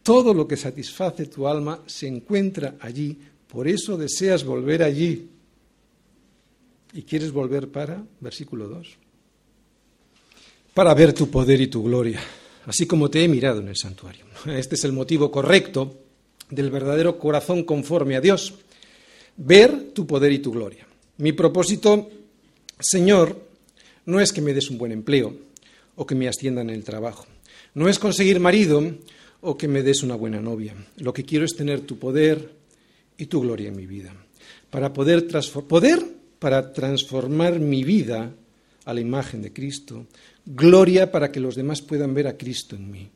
todo 0.02 0.34
lo 0.34 0.46
que 0.46 0.56
satisface 0.56 1.26
tu 1.26 1.48
alma 1.48 1.82
se 1.86 2.06
encuentra 2.06 2.76
allí, 2.80 3.18
por 3.48 3.66
eso 3.66 3.96
deseas 3.96 4.44
volver 4.44 4.82
allí. 4.82 5.28
¿Y 6.92 7.02
quieres 7.02 7.32
volver 7.32 7.68
para? 7.68 8.04
Versículo 8.20 8.68
2. 8.68 8.96
Para 10.74 10.94
ver 10.94 11.12
tu 11.12 11.30
poder 11.30 11.60
y 11.60 11.66
tu 11.66 11.82
gloria, 11.82 12.20
así 12.66 12.86
como 12.86 13.10
te 13.10 13.24
he 13.24 13.28
mirado 13.28 13.60
en 13.60 13.68
el 13.68 13.76
santuario. 13.76 14.24
Este 14.46 14.74
es 14.74 14.84
el 14.84 14.92
motivo 14.92 15.30
correcto 15.30 16.00
del 16.50 16.70
verdadero 16.70 17.18
corazón 17.18 17.64
conforme 17.64 18.16
a 18.16 18.20
Dios, 18.20 18.54
ver 19.36 19.92
tu 19.92 20.06
poder 20.06 20.32
y 20.32 20.38
tu 20.38 20.52
gloria. 20.52 20.86
Mi 21.18 21.32
propósito, 21.32 22.10
Señor, 22.78 23.38
no 24.06 24.20
es 24.20 24.32
que 24.32 24.40
me 24.40 24.54
des 24.54 24.70
un 24.70 24.78
buen 24.78 24.92
empleo 24.92 25.34
o 25.96 26.06
que 26.06 26.14
me 26.14 26.28
asciendan 26.28 26.70
en 26.70 26.76
el 26.76 26.84
trabajo. 26.84 27.26
No 27.74 27.88
es 27.88 27.98
conseguir 27.98 28.40
marido 28.40 28.82
o 29.40 29.56
que 29.56 29.68
me 29.68 29.82
des 29.82 30.02
una 30.02 30.14
buena 30.14 30.40
novia. 30.40 30.74
Lo 30.98 31.12
que 31.12 31.24
quiero 31.24 31.44
es 31.44 31.54
tener 31.54 31.82
tu 31.82 31.98
poder 31.98 32.50
y 33.16 33.26
tu 33.26 33.40
gloria 33.40 33.68
en 33.68 33.76
mi 33.76 33.86
vida. 33.86 34.14
Para 34.70 34.92
poder, 34.92 35.26
poder 35.68 36.21
para 36.42 36.72
transformar 36.72 37.60
mi 37.60 37.84
vida 37.84 38.34
a 38.84 38.92
la 38.92 39.00
imagen 39.00 39.42
de 39.42 39.52
Cristo. 39.52 40.08
Gloria 40.44 41.12
para 41.12 41.30
que 41.30 41.38
los 41.38 41.54
demás 41.54 41.80
puedan 41.82 42.14
ver 42.14 42.26
a 42.26 42.36
Cristo 42.36 42.74
en 42.74 42.90
mí. 42.90 43.08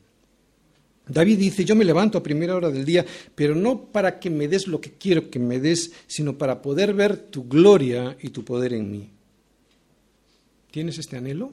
David 1.09 1.37
dice, 1.37 1.65
yo 1.65 1.75
me 1.75 1.85
levanto 1.85 2.19
a 2.19 2.23
primera 2.23 2.55
hora 2.55 2.71
del 2.71 2.85
día, 2.85 3.05
pero 3.35 3.57
no 3.57 3.87
para 3.87 4.21
que 4.21 4.31
me 4.31 4.47
des 4.47 4.69
lo 4.69 4.81
que 4.81 4.93
quiero 4.93 5.29
que 5.29 5.41
me 5.41 5.59
des, 5.59 5.91
sino 6.07 6.39
para 6.39 6.63
poder 6.63 6.95
ver 6.95 7.17
tu 7.17 7.49
gloria 7.49 8.17
y 8.23 8.29
tu 8.29 8.45
poder 8.45 8.75
en 8.75 8.93
mí. 8.93 9.11
¿Tienes 10.71 10.99
este 10.99 11.17
anhelo? 11.17 11.53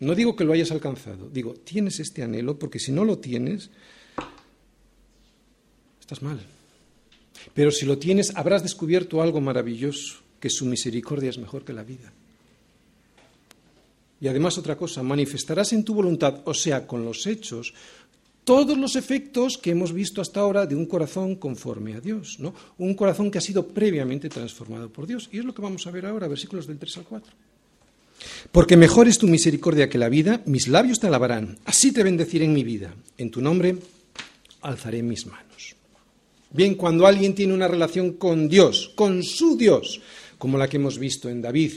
No 0.00 0.14
digo 0.14 0.34
que 0.34 0.44
lo 0.44 0.54
hayas 0.54 0.70
alcanzado, 0.70 1.28
digo, 1.28 1.52
tienes 1.52 2.00
este 2.00 2.22
anhelo 2.22 2.58
porque 2.58 2.78
si 2.78 2.92
no 2.92 3.04
lo 3.04 3.18
tienes, 3.18 3.68
estás 6.00 6.22
mal. 6.22 6.40
Pero 7.54 7.70
si 7.70 7.86
lo 7.86 7.98
tienes, 7.98 8.32
habrás 8.34 8.62
descubierto 8.62 9.22
algo 9.22 9.40
maravilloso, 9.40 10.16
que 10.40 10.50
su 10.50 10.66
misericordia 10.66 11.30
es 11.30 11.38
mejor 11.38 11.64
que 11.64 11.72
la 11.72 11.84
vida. 11.84 12.12
Y 14.20 14.28
además 14.28 14.56
otra 14.58 14.76
cosa, 14.76 15.02
manifestarás 15.02 15.72
en 15.72 15.84
tu 15.84 15.94
voluntad, 15.94 16.42
o 16.44 16.54
sea, 16.54 16.86
con 16.86 17.04
los 17.04 17.26
hechos, 17.26 17.74
todos 18.44 18.76
los 18.76 18.96
efectos 18.96 19.58
que 19.58 19.70
hemos 19.70 19.92
visto 19.92 20.20
hasta 20.20 20.40
ahora 20.40 20.66
de 20.66 20.74
un 20.74 20.86
corazón 20.86 21.36
conforme 21.36 21.94
a 21.94 22.00
Dios, 22.00 22.38
¿no? 22.40 22.54
Un 22.78 22.94
corazón 22.94 23.30
que 23.30 23.38
ha 23.38 23.40
sido 23.40 23.68
previamente 23.68 24.28
transformado 24.28 24.88
por 24.88 25.06
Dios. 25.06 25.28
Y 25.32 25.38
es 25.38 25.44
lo 25.44 25.54
que 25.54 25.62
vamos 25.62 25.86
a 25.86 25.90
ver 25.90 26.06
ahora, 26.06 26.28
versículos 26.28 26.66
del 26.66 26.78
3 26.78 26.98
al 26.98 27.04
4. 27.04 27.32
Porque 28.50 28.76
mejor 28.76 29.08
es 29.08 29.18
tu 29.18 29.28
misericordia 29.28 29.88
que 29.88 29.98
la 29.98 30.08
vida, 30.08 30.42
mis 30.46 30.68
labios 30.68 31.00
te 31.00 31.06
alabarán, 31.06 31.58
así 31.64 31.92
te 31.92 32.02
bendeciré 32.02 32.44
en 32.44 32.52
mi 32.52 32.64
vida, 32.64 32.94
en 33.18 33.30
tu 33.30 33.40
nombre 33.40 33.76
alzaré 34.60 35.02
mis 35.02 35.26
manos. 35.26 35.51
Bien, 36.54 36.74
cuando 36.74 37.06
alguien 37.06 37.34
tiene 37.34 37.54
una 37.54 37.66
relación 37.66 38.12
con 38.12 38.48
Dios, 38.48 38.92
con 38.94 39.22
su 39.22 39.56
Dios, 39.56 40.02
como 40.36 40.58
la 40.58 40.68
que 40.68 40.76
hemos 40.76 40.98
visto 40.98 41.30
en 41.30 41.40
David, 41.40 41.72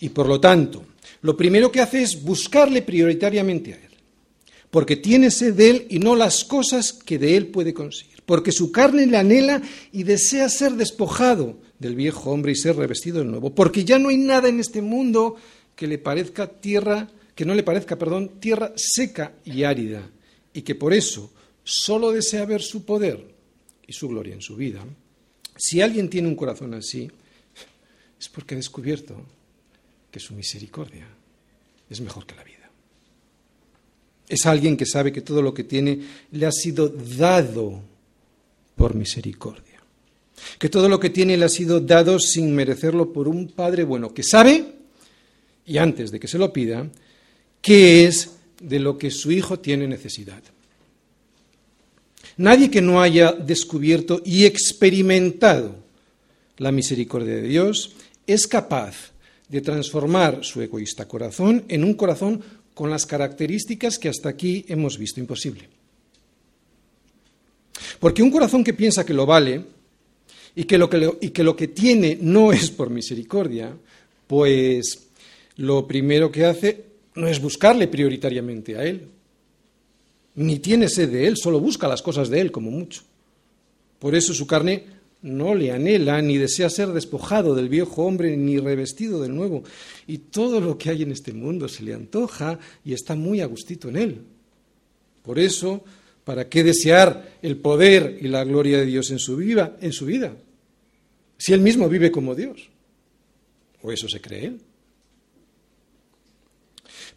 y 0.00 0.10
por 0.10 0.28
lo 0.28 0.38
tanto 0.38 0.84
lo 1.22 1.36
primero 1.36 1.72
que 1.72 1.80
hace 1.80 2.02
es 2.02 2.22
buscarle 2.22 2.82
prioritariamente 2.82 3.72
a 3.72 3.76
Él, 3.76 3.90
porque 4.70 4.96
tiene 4.96 5.30
sed 5.30 5.54
de 5.54 5.70
Él 5.70 5.86
y 5.88 5.98
no 5.98 6.14
las 6.14 6.44
cosas 6.44 6.92
que 6.92 7.18
de 7.18 7.36
Él 7.36 7.46
puede 7.46 7.72
conseguir, 7.72 8.18
porque 8.26 8.52
su 8.52 8.70
carne 8.70 9.06
le 9.06 9.16
anhela 9.16 9.62
y 9.92 10.02
desea 10.02 10.50
ser 10.50 10.72
despojado 10.72 11.58
del 11.78 11.94
viejo 11.94 12.30
hombre 12.30 12.52
y 12.52 12.56
ser 12.56 12.76
revestido 12.76 13.20
de 13.20 13.24
nuevo, 13.24 13.54
porque 13.54 13.84
ya 13.84 13.98
no 13.98 14.10
hay 14.10 14.18
nada 14.18 14.48
en 14.48 14.60
este 14.60 14.82
mundo 14.82 15.36
que 15.74 15.86
le 15.86 15.96
parezca 15.96 16.46
tierra, 16.48 17.08
que 17.34 17.46
no 17.46 17.54
le 17.54 17.62
parezca, 17.62 17.96
perdón, 17.96 18.40
tierra 18.40 18.74
seca 18.76 19.32
y 19.44 19.62
árida, 19.62 20.10
y 20.52 20.62
que 20.62 20.74
por 20.74 20.92
eso 20.92 21.32
solo 21.64 22.12
desea 22.12 22.44
ver 22.44 22.60
su 22.60 22.84
poder 22.84 23.37
y 23.88 23.92
su 23.92 24.06
gloria 24.06 24.34
en 24.34 24.42
su 24.42 24.54
vida. 24.54 24.84
Si 25.56 25.80
alguien 25.80 26.08
tiene 26.08 26.28
un 26.28 26.36
corazón 26.36 26.74
así, 26.74 27.10
es 28.20 28.28
porque 28.28 28.54
ha 28.54 28.56
descubierto 28.56 29.16
que 30.10 30.20
su 30.20 30.34
misericordia 30.34 31.06
es 31.90 32.00
mejor 32.00 32.26
que 32.26 32.36
la 32.36 32.44
vida. 32.44 32.70
Es 34.28 34.44
alguien 34.46 34.76
que 34.76 34.86
sabe 34.86 35.10
que 35.10 35.22
todo 35.22 35.40
lo 35.40 35.54
que 35.54 35.64
tiene 35.64 36.00
le 36.32 36.46
ha 36.46 36.52
sido 36.52 36.88
dado 36.88 37.80
por 38.76 38.94
misericordia. 38.94 39.64
Que 40.58 40.68
todo 40.68 40.88
lo 40.88 41.00
que 41.00 41.10
tiene 41.10 41.36
le 41.36 41.46
ha 41.46 41.48
sido 41.48 41.80
dado 41.80 42.20
sin 42.20 42.54
merecerlo 42.54 43.12
por 43.12 43.26
un 43.26 43.48
Padre 43.48 43.84
bueno, 43.84 44.12
que 44.12 44.22
sabe, 44.22 44.64
y 45.64 45.78
antes 45.78 46.10
de 46.10 46.20
que 46.20 46.28
se 46.28 46.38
lo 46.38 46.52
pida, 46.52 46.88
qué 47.62 48.04
es 48.04 48.36
de 48.60 48.78
lo 48.78 48.98
que 48.98 49.10
su 49.10 49.32
Hijo 49.32 49.58
tiene 49.58 49.88
necesidad. 49.88 50.42
Nadie 52.38 52.70
que 52.70 52.80
no 52.80 53.02
haya 53.02 53.32
descubierto 53.32 54.22
y 54.24 54.44
experimentado 54.44 55.74
la 56.56 56.70
misericordia 56.70 57.34
de 57.34 57.42
Dios 57.42 57.94
es 58.26 58.46
capaz 58.46 59.12
de 59.48 59.60
transformar 59.60 60.44
su 60.44 60.62
egoísta 60.62 61.08
corazón 61.08 61.64
en 61.68 61.82
un 61.82 61.94
corazón 61.94 62.40
con 62.74 62.90
las 62.90 63.06
características 63.06 63.98
que 63.98 64.08
hasta 64.08 64.28
aquí 64.28 64.64
hemos 64.68 64.98
visto 64.98 65.18
imposible. 65.18 65.68
Porque 67.98 68.22
un 68.22 68.30
corazón 68.30 68.62
que 68.62 68.74
piensa 68.74 69.04
que 69.04 69.14
lo 69.14 69.26
vale 69.26 69.64
y 70.54 70.62
que 70.62 70.78
lo 70.78 70.88
que, 70.88 71.10
y 71.20 71.30
que, 71.30 71.42
lo 71.42 71.56
que 71.56 71.68
tiene 71.68 72.18
no 72.20 72.52
es 72.52 72.70
por 72.70 72.90
misericordia, 72.90 73.76
pues 74.28 75.08
lo 75.56 75.88
primero 75.88 76.30
que 76.30 76.44
hace 76.44 76.84
no 77.16 77.26
es 77.26 77.40
buscarle 77.40 77.88
prioritariamente 77.88 78.76
a 78.76 78.84
Él, 78.84 79.08
ni 80.38 80.60
tiene 80.60 80.88
sed 80.88 81.10
de 81.10 81.26
Él, 81.26 81.36
solo 81.36 81.58
busca 81.58 81.88
las 81.88 82.00
cosas 82.00 82.28
de 82.28 82.40
Él 82.40 82.52
como 82.52 82.70
mucho. 82.70 83.02
Por 83.98 84.14
eso 84.14 84.32
su 84.32 84.46
carne 84.46 84.84
no 85.22 85.54
le 85.54 85.72
anhela 85.72 86.22
ni 86.22 86.38
desea 86.38 86.70
ser 86.70 86.88
despojado 86.88 87.56
del 87.56 87.68
viejo 87.68 88.04
hombre 88.04 88.36
ni 88.36 88.58
revestido 88.58 89.20
del 89.20 89.34
nuevo. 89.34 89.64
Y 90.06 90.18
todo 90.18 90.60
lo 90.60 90.78
que 90.78 90.90
hay 90.90 91.02
en 91.02 91.10
este 91.10 91.32
mundo 91.32 91.68
se 91.68 91.82
le 91.82 91.92
antoja 91.92 92.58
y 92.84 92.92
está 92.92 93.16
muy 93.16 93.40
a 93.40 93.46
gustito 93.46 93.88
en 93.88 93.96
él. 93.96 94.18
Por 95.22 95.40
eso, 95.40 95.82
¿para 96.24 96.48
qué 96.48 96.62
desear 96.62 97.38
el 97.42 97.56
poder 97.56 98.18
y 98.20 98.28
la 98.28 98.44
gloria 98.44 98.78
de 98.78 98.86
Dios 98.86 99.10
en 99.10 99.18
su 99.18 99.36
vida? 99.36 99.76
En 99.80 99.92
su 99.92 100.06
vida? 100.06 100.36
Si 101.36 101.52
él 101.52 101.60
mismo 101.60 101.88
vive 101.88 102.12
como 102.12 102.36
Dios. 102.36 102.70
¿O 103.82 103.90
eso 103.90 104.08
se 104.08 104.20
cree 104.20 104.46
él? 104.46 104.60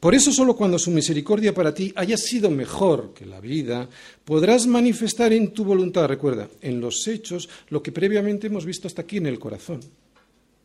Por 0.01 0.15
eso 0.15 0.31
solo 0.31 0.55
cuando 0.55 0.79
su 0.79 0.89
misericordia 0.89 1.53
para 1.53 1.75
ti 1.75 1.93
haya 1.95 2.17
sido 2.17 2.49
mejor 2.49 3.13
que 3.13 3.23
la 3.23 3.39
vida, 3.39 3.87
podrás 4.25 4.65
manifestar 4.65 5.31
en 5.31 5.53
tu 5.53 5.63
voluntad, 5.63 6.07
recuerda, 6.07 6.49
en 6.59 6.81
los 6.81 7.07
hechos, 7.07 7.47
lo 7.69 7.83
que 7.83 7.91
previamente 7.91 8.47
hemos 8.47 8.65
visto 8.65 8.87
hasta 8.87 9.03
aquí 9.03 9.17
en 9.17 9.27
el 9.27 9.37
corazón. 9.37 9.79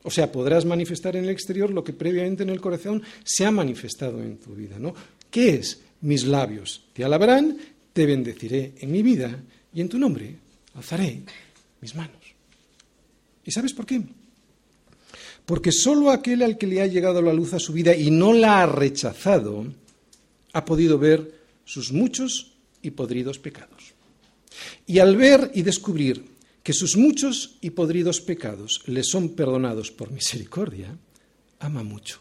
O 0.05 0.11
sea, 0.11 0.33
podrás 0.33 0.65
manifestar 0.65 1.17
en 1.17 1.25
el 1.25 1.31
exterior 1.31 1.71
lo 1.71 1.85
que 1.85 1.93
previamente 1.93 2.45
en 2.45 2.49
el 2.49 2.63
corazón 2.63 3.03
se 3.25 3.45
ha 3.45 3.51
manifestado 3.51 4.23
en 4.23 4.39
tu 4.39 4.55
vida, 4.55 4.79
¿no? 4.79 4.95
¿Qué 5.31 5.51
es? 5.51 5.83
Mis 6.01 6.25
labios 6.25 6.87
te 6.95 7.05
alabarán, 7.05 7.59
te 7.93 8.07
bendeciré 8.07 8.73
en 8.79 8.91
mi 8.91 9.03
vida 9.03 9.39
y 9.75 9.83
en 9.83 9.91
tu 9.91 9.99
nombre 9.99 10.35
alzaré 10.75 11.21
mis 11.83 11.95
manos. 11.95 12.25
¿Y 13.45 13.51
sabes 13.51 13.75
por 13.75 13.85
qué? 13.85 14.01
Porque 15.47 15.71
solo 15.71 16.11
aquel 16.11 16.43
al 16.43 16.59
que 16.59 16.67
le 16.67 16.83
ha 16.83 16.87
llegado 16.87 17.23
la 17.23 17.33
luz 17.33 17.55
a 17.55 17.61
su 17.61 17.73
vida 17.73 17.95
y 17.95 18.11
no 18.11 18.33
la 18.33 18.63
ha 18.63 18.67
rechazado, 18.67 19.65
ha 20.53 20.65
podido 20.65 20.99
ver 20.99 21.33
sus 21.65 21.93
muchos 21.93 22.53
y 22.83 22.91
podridos 22.91 23.39
pecados. 23.39 23.95
Y 24.87 24.99
al 24.99 25.17
ver 25.17 25.53
y 25.55 25.63
descubrir 25.63 26.25
que 26.63 26.73
sus 26.73 26.97
muchos 26.97 27.59
y 27.61 27.71
podridos 27.71 28.21
pecados 28.21 28.83
le 28.87 29.05
son 29.05 29.31
perdonados 29.31 29.93
por 29.93 30.11
misericordia, 30.11 30.97
ama 31.61 31.85
mucho. 31.85 32.21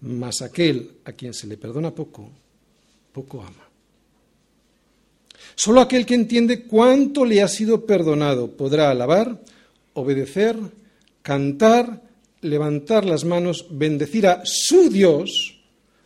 Mas 0.00 0.42
aquel 0.42 0.92
a 1.04 1.12
quien 1.12 1.34
se 1.34 1.48
le 1.48 1.56
perdona 1.56 1.90
poco, 1.90 2.30
poco 3.12 3.42
ama. 3.42 3.66
Solo 5.56 5.80
aquel 5.80 6.06
que 6.06 6.14
entiende 6.14 6.62
cuánto 6.62 7.24
le 7.24 7.42
ha 7.42 7.48
sido 7.48 7.84
perdonado 7.84 8.52
podrá 8.52 8.90
alabar, 8.90 9.42
obedecer, 9.94 10.56
cantar, 11.26 12.04
levantar 12.40 13.04
las 13.04 13.24
manos, 13.24 13.66
bendecir 13.68 14.28
a 14.28 14.42
su 14.44 14.88
Dios, 14.88 15.58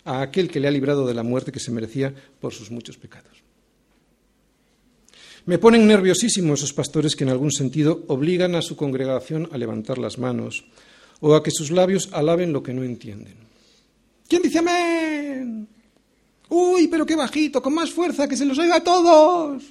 a 0.06 0.22
aquel 0.22 0.50
que 0.50 0.61
le 0.61 0.66
ha 0.66 0.70
librado 0.70 1.06
de 1.06 1.12
la 1.12 1.22
muerte 1.22 1.52
que 1.52 1.61
se 1.61 1.70
merecía 1.70 2.14
por 2.40 2.54
sus 2.54 2.70
muchos 2.70 2.96
pecados. 2.96 3.44
Me 5.44 5.59
ponen 5.59 5.87
nerviosísimo 5.87 6.54
esos 6.54 6.72
pastores 6.72 7.14
que 7.14 7.24
en 7.24 7.30
algún 7.30 7.52
sentido 7.52 8.02
obligan 8.09 8.54
a 8.54 8.62
su 8.62 8.76
congregación 8.76 9.46
a 9.52 9.59
levantar 9.59 9.98
las 9.98 10.16
manos 10.16 10.64
o 11.20 11.35
a 11.35 11.42
que 11.42 11.50
sus 11.50 11.70
labios 11.70 12.09
alaben 12.12 12.54
lo 12.54 12.62
que 12.62 12.72
no 12.72 12.83
entienden. 12.83 13.35
¿Quién 14.26 14.40
dice 14.40 14.61
amén? 14.61 15.68
Uy, 16.48 16.88
pero 16.88 17.04
qué 17.04 17.14
bajito, 17.14 17.61
con 17.61 17.74
más 17.74 17.90
fuerza, 17.90 18.26
que 18.26 18.38
se 18.38 18.46
los 18.46 18.59
oiga 18.59 18.76
a 18.76 18.85
todos. 18.85 19.64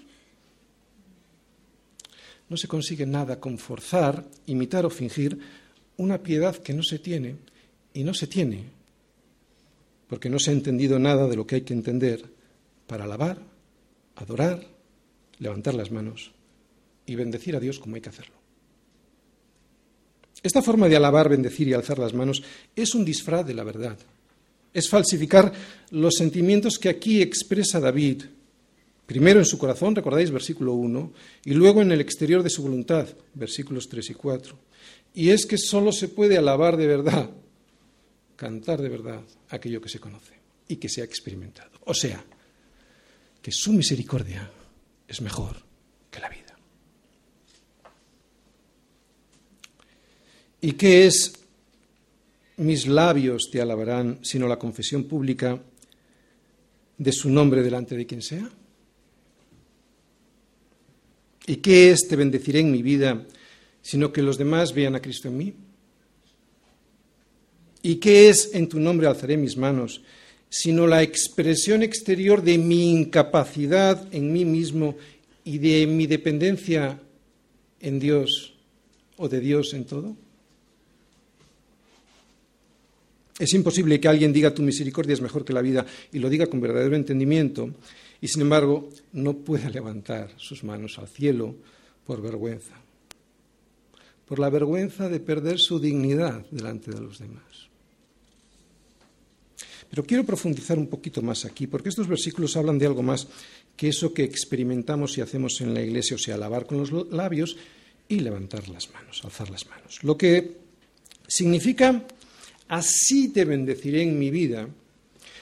No 2.49 2.57
se 2.57 2.67
consigue 2.67 3.05
nada 3.05 3.39
con 3.39 3.57
forzar, 3.57 4.25
imitar 4.47 4.85
o 4.85 4.89
fingir 4.89 5.37
una 5.97 6.21
piedad 6.21 6.55
que 6.57 6.73
no 6.73 6.83
se 6.83 6.99
tiene 6.99 7.35
y 7.93 8.03
no 8.03 8.13
se 8.13 8.27
tiene, 8.27 8.63
porque 10.07 10.29
no 10.29 10.39
se 10.39 10.51
ha 10.51 10.53
entendido 10.53 10.97
nada 10.97 11.27
de 11.27 11.35
lo 11.35 11.45
que 11.45 11.55
hay 11.55 11.61
que 11.61 11.73
entender 11.73 12.25
para 12.87 13.03
alabar, 13.03 13.37
adorar, 14.15 14.65
levantar 15.37 15.75
las 15.75 15.91
manos 15.91 16.31
y 17.05 17.15
bendecir 17.15 17.55
a 17.55 17.59
Dios 17.59 17.79
como 17.79 17.95
hay 17.95 18.01
que 18.01 18.09
hacerlo. 18.09 18.35
Esta 20.41 20.61
forma 20.61 20.87
de 20.87 20.95
alabar, 20.95 21.29
bendecir 21.29 21.67
y 21.67 21.73
alzar 21.73 21.99
las 21.99 22.13
manos 22.13 22.41
es 22.75 22.95
un 22.95 23.03
disfraz 23.03 23.45
de 23.45 23.53
la 23.53 23.63
verdad. 23.63 23.97
Es 24.73 24.89
falsificar 24.89 25.51
los 25.91 26.15
sentimientos 26.15 26.77
que 26.77 26.89
aquí 26.89 27.21
expresa 27.21 27.79
David 27.79 28.23
Primero 29.09 29.39
en 29.39 29.45
su 29.45 29.57
corazón, 29.57 29.95
recordáis 29.95 30.29
versículo 30.29 30.73
1, 30.73 31.13
y 31.45 31.55
luego 31.55 31.81
en 31.81 31.91
el 31.91 31.99
exterior 31.99 32.43
de 32.43 32.49
su 32.51 32.61
voluntad, 32.61 33.07
versículos 33.33 33.89
3 33.89 34.11
y 34.11 34.13
4. 34.13 34.59
Y 35.15 35.31
es 35.31 35.47
que 35.47 35.57
solo 35.57 35.91
se 35.91 36.09
puede 36.09 36.37
alabar 36.37 36.77
de 36.77 36.85
verdad, 36.85 37.27
cantar 38.35 38.79
de 38.79 38.89
verdad 38.89 39.21
aquello 39.49 39.81
que 39.81 39.89
se 39.89 39.99
conoce 39.99 40.33
y 40.67 40.75
que 40.75 40.89
se 40.89 41.01
ha 41.01 41.05
experimentado. 41.05 41.71
O 41.85 41.95
sea, 41.95 42.23
que 43.41 43.51
su 43.51 43.73
misericordia 43.73 44.47
es 45.07 45.21
mejor 45.21 45.55
que 46.11 46.19
la 46.19 46.29
vida. 46.29 46.55
¿Y 50.61 50.73
qué 50.73 51.07
es 51.07 51.33
mis 52.57 52.85
labios 52.85 53.49
te 53.51 53.59
alabarán, 53.59 54.19
sino 54.21 54.47
la 54.47 54.59
confesión 54.59 55.05
pública 55.05 55.59
de 56.95 57.11
su 57.11 57.31
nombre 57.31 57.63
delante 57.63 57.97
de 57.97 58.05
quien 58.05 58.21
sea? 58.21 58.47
¿Y 61.49 61.55
qué 61.55 61.89
es 61.89 62.07
te 62.07 62.15
bendeciré 62.15 62.59
en 62.59 62.71
mi 62.71 62.83
vida, 62.83 63.25
sino 63.81 64.13
que 64.13 64.21
los 64.21 64.37
demás 64.37 64.71
vean 64.71 64.93
a 64.93 65.01
Cristo 65.01 65.29
en 65.29 65.37
mí? 65.37 65.53
¿Y 67.81 67.95
qué 67.95 68.29
es 68.29 68.51
en 68.53 68.69
tu 68.69 68.79
nombre 68.79 69.07
alzaré 69.07 69.35
mis 69.35 69.57
manos, 69.57 70.03
sino 70.47 70.85
la 70.85 71.01
expresión 71.01 71.81
exterior 71.81 72.43
de 72.43 72.59
mi 72.59 72.91
incapacidad 72.91 74.07
en 74.13 74.31
mí 74.31 74.45
mismo 74.45 74.95
y 75.43 75.57
de 75.57 75.87
mi 75.87 76.05
dependencia 76.05 77.01
en 77.79 77.99
Dios 77.99 78.53
o 79.17 79.27
de 79.27 79.39
Dios 79.39 79.73
en 79.73 79.85
todo? 79.85 80.15
Es 83.39 83.51
imposible 83.55 83.99
que 83.99 84.07
alguien 84.07 84.31
diga 84.31 84.53
tu 84.53 84.61
misericordia 84.61 85.13
es 85.13 85.21
mejor 85.21 85.43
que 85.43 85.53
la 85.53 85.63
vida 85.63 85.83
y 86.11 86.19
lo 86.19 86.29
diga 86.29 86.45
con 86.45 86.61
verdadero 86.61 86.95
entendimiento 86.95 87.71
y 88.21 88.27
sin 88.27 88.41
embargo 88.41 88.89
no 89.13 89.37
puede 89.37 89.69
levantar 89.69 90.31
sus 90.37 90.63
manos 90.63 90.99
al 90.99 91.07
cielo 91.07 91.55
por 92.05 92.21
vergüenza, 92.21 92.75
por 94.25 94.39
la 94.39 94.49
vergüenza 94.49 95.09
de 95.09 95.19
perder 95.19 95.59
su 95.59 95.79
dignidad 95.79 96.45
delante 96.51 96.91
de 96.91 97.01
los 97.01 97.19
demás. 97.19 97.69
Pero 99.89 100.03
quiero 100.03 100.23
profundizar 100.23 100.77
un 100.77 100.87
poquito 100.87 101.21
más 101.21 101.45
aquí, 101.45 101.65
porque 101.65 101.89
estos 101.89 102.07
versículos 102.07 102.55
hablan 102.55 102.77
de 102.77 102.85
algo 102.85 103.01
más 103.01 103.27
que 103.75 103.89
eso 103.89 104.13
que 104.13 104.23
experimentamos 104.23 105.17
y 105.17 105.21
hacemos 105.21 105.61
en 105.61 105.73
la 105.73 105.81
iglesia, 105.81 106.15
o 106.15 106.19
sea, 106.19 106.35
alabar 106.35 106.67
con 106.67 106.77
los 106.77 106.91
labios 107.11 107.57
y 108.07 108.19
levantar 108.19 108.69
las 108.69 108.91
manos, 108.91 109.21
alzar 109.23 109.49
las 109.49 109.67
manos. 109.67 110.03
Lo 110.03 110.17
que 110.17 110.57
significa, 111.27 112.05
así 112.67 113.29
te 113.29 113.45
bendeciré 113.45 114.03
en 114.03 114.19
mi 114.19 114.29
vida, 114.29 114.67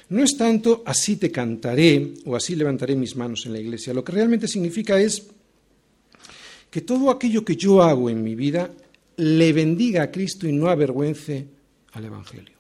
no 0.10 0.24
es 0.24 0.38
tanto 0.38 0.84
así 0.86 1.18
te 1.18 1.32
cantaré 1.32 2.14
o 2.26 2.36
así 2.36 2.56
levantaré 2.56 2.96
mis 2.96 3.16
manos 3.16 3.46
en 3.46 3.54
la 3.54 3.60
iglesia. 3.60 3.94
Lo 3.94 4.04
que 4.04 4.14
realmente 4.14 4.48
significa 4.48 5.00
es 5.00 5.28
que 6.70 6.82
todo 6.82 7.12
aquello 7.12 7.44
que 7.44 7.56
yo 7.56 7.82
hago 7.82 8.10
en 8.10 8.24
mi 8.24 8.36
vida 8.36 8.72
le 9.18 9.54
bendiga 9.54 10.04
a 10.04 10.12
Cristo 10.12 10.48
y 10.48 10.54
no 10.54 10.70
avergüence 10.70 11.46
al 11.94 12.06
Evangelio. 12.06 12.56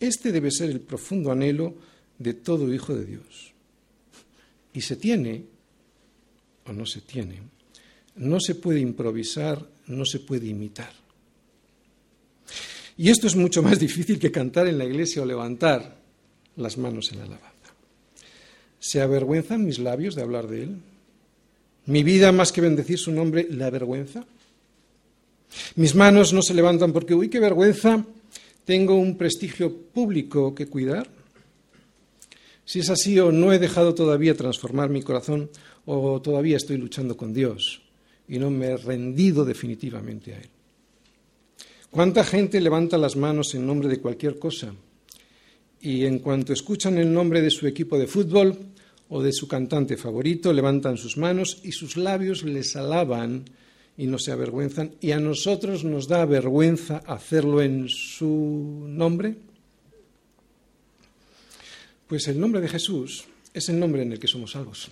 Este 0.00 0.32
debe 0.32 0.50
ser 0.50 0.70
el 0.70 0.80
profundo 0.80 1.30
anhelo 1.30 1.74
de 2.18 2.34
todo 2.34 2.72
hijo 2.72 2.94
de 2.94 3.04
Dios. 3.04 3.52
Y 4.72 4.80
se 4.80 4.96
tiene 4.96 5.44
o 6.66 6.72
no 6.72 6.84
se 6.84 7.00
tiene. 7.00 7.40
No 8.16 8.40
se 8.40 8.54
puede 8.56 8.80
improvisar, 8.80 9.66
no 9.86 10.04
se 10.04 10.20
puede 10.20 10.46
imitar. 10.46 11.05
Y 12.98 13.10
esto 13.10 13.26
es 13.26 13.36
mucho 13.36 13.62
más 13.62 13.78
difícil 13.78 14.18
que 14.18 14.32
cantar 14.32 14.66
en 14.66 14.78
la 14.78 14.84
iglesia 14.84 15.22
o 15.22 15.26
levantar 15.26 15.98
las 16.56 16.78
manos 16.78 17.12
en 17.12 17.18
la 17.18 17.24
alabanza. 17.24 17.74
¿Se 18.78 19.00
avergüenzan 19.00 19.64
mis 19.64 19.78
labios 19.78 20.14
de 20.14 20.22
hablar 20.22 20.46
de 20.48 20.62
Él? 20.62 20.76
¿Mi 21.86 22.02
vida, 22.02 22.32
más 22.32 22.52
que 22.52 22.60
bendecir 22.60 22.98
su 22.98 23.12
nombre, 23.12 23.46
la 23.50 23.66
avergüenza? 23.66 24.24
Mis 25.76 25.94
manos 25.94 26.32
no 26.32 26.42
se 26.42 26.54
levantan 26.54 26.92
porque, 26.92 27.14
uy, 27.14 27.28
qué 27.28 27.38
vergüenza, 27.38 28.04
tengo 28.64 28.94
un 28.96 29.16
prestigio 29.16 29.74
público 29.74 30.54
que 30.54 30.66
cuidar. 30.66 31.08
Si 32.64 32.80
es 32.80 32.90
así 32.90 33.18
o 33.20 33.30
no 33.30 33.52
he 33.52 33.58
dejado 33.58 33.94
todavía 33.94 34.34
transformar 34.34 34.90
mi 34.90 35.02
corazón 35.02 35.50
o 35.84 36.20
todavía 36.20 36.56
estoy 36.56 36.78
luchando 36.78 37.16
con 37.16 37.32
Dios 37.32 37.82
y 38.28 38.38
no 38.38 38.50
me 38.50 38.66
he 38.66 38.76
rendido 38.76 39.44
definitivamente 39.44 40.34
a 40.34 40.38
Él. 40.38 40.48
¿Cuánta 41.96 42.24
gente 42.24 42.60
levanta 42.60 42.98
las 42.98 43.16
manos 43.16 43.54
en 43.54 43.66
nombre 43.66 43.88
de 43.88 44.00
cualquier 44.00 44.38
cosa? 44.38 44.74
Y 45.80 46.04
en 46.04 46.18
cuanto 46.18 46.52
escuchan 46.52 46.98
el 46.98 47.10
nombre 47.10 47.40
de 47.40 47.50
su 47.50 47.66
equipo 47.66 47.98
de 47.98 48.06
fútbol 48.06 48.54
o 49.08 49.22
de 49.22 49.32
su 49.32 49.48
cantante 49.48 49.96
favorito, 49.96 50.52
levantan 50.52 50.98
sus 50.98 51.16
manos 51.16 51.58
y 51.64 51.72
sus 51.72 51.96
labios 51.96 52.42
les 52.42 52.76
alaban 52.76 53.46
y 53.96 54.08
no 54.08 54.18
se 54.18 54.30
avergüenzan. 54.30 54.96
¿Y 55.00 55.12
a 55.12 55.20
nosotros 55.20 55.84
nos 55.84 56.06
da 56.06 56.26
vergüenza 56.26 56.98
hacerlo 57.06 57.62
en 57.62 57.88
su 57.88 58.84
nombre? 58.86 59.34
Pues 62.08 62.28
el 62.28 62.38
nombre 62.38 62.60
de 62.60 62.68
Jesús 62.68 63.24
es 63.54 63.70
el 63.70 63.80
nombre 63.80 64.02
en 64.02 64.12
el 64.12 64.18
que 64.18 64.28
somos 64.28 64.50
salvos. 64.50 64.90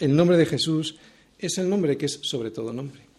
El 0.00 0.14
nombre 0.14 0.36
de 0.36 0.44
Jesús 0.44 0.96
es 1.38 1.56
el 1.56 1.70
nombre 1.70 1.96
que 1.96 2.04
es 2.04 2.20
sobre 2.24 2.50
todo 2.50 2.74
nombre. 2.74 3.09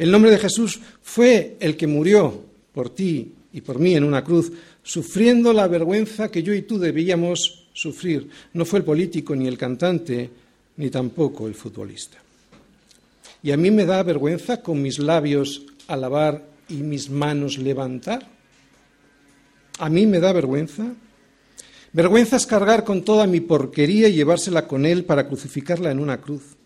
El 0.00 0.10
nombre 0.10 0.30
de 0.30 0.38
Jesús 0.38 0.80
fue 1.02 1.58
el 1.60 1.76
que 1.76 1.86
murió 1.86 2.42
por 2.72 2.88
ti 2.88 3.34
y 3.52 3.60
por 3.60 3.78
mí 3.78 3.94
en 3.94 4.04
una 4.04 4.24
cruz, 4.24 4.50
sufriendo 4.82 5.52
la 5.52 5.68
vergüenza 5.68 6.30
que 6.30 6.42
yo 6.42 6.54
y 6.54 6.62
tú 6.62 6.78
debíamos 6.78 7.66
sufrir. 7.74 8.30
No 8.54 8.64
fue 8.64 8.78
el 8.78 8.86
político 8.86 9.36
ni 9.36 9.46
el 9.46 9.58
cantante, 9.58 10.30
ni 10.78 10.88
tampoco 10.88 11.46
el 11.46 11.54
futbolista. 11.54 12.16
y 13.42 13.50
a 13.50 13.58
mí 13.58 13.70
me 13.70 13.84
da 13.84 14.02
vergüenza 14.02 14.62
con 14.62 14.80
mis 14.80 14.98
labios 14.98 15.66
alabar 15.86 16.46
y 16.70 16.76
mis 16.76 17.10
manos 17.10 17.58
levantar. 17.58 18.26
A 19.78 19.90
mí 19.90 20.06
me 20.06 20.18
da 20.18 20.32
vergüenza. 20.32 20.94
Vergüenza 21.92 22.36
es 22.36 22.46
cargar 22.46 22.84
con 22.84 23.04
toda 23.04 23.26
mi 23.26 23.40
porquería 23.40 24.08
y 24.08 24.14
llevársela 24.14 24.66
con 24.66 24.86
él 24.86 25.04
para 25.04 25.28
crucificarla 25.28 25.90
en 25.90 26.00
una 26.00 26.22
cruz. 26.22 26.56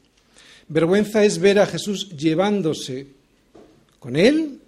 Vergüenza 0.68 1.24
es 1.24 1.40
ver 1.40 1.58
a 1.58 1.66
Jesús 1.66 2.16
llevándose 2.16 3.23
con 4.04 4.16
él 4.16 4.60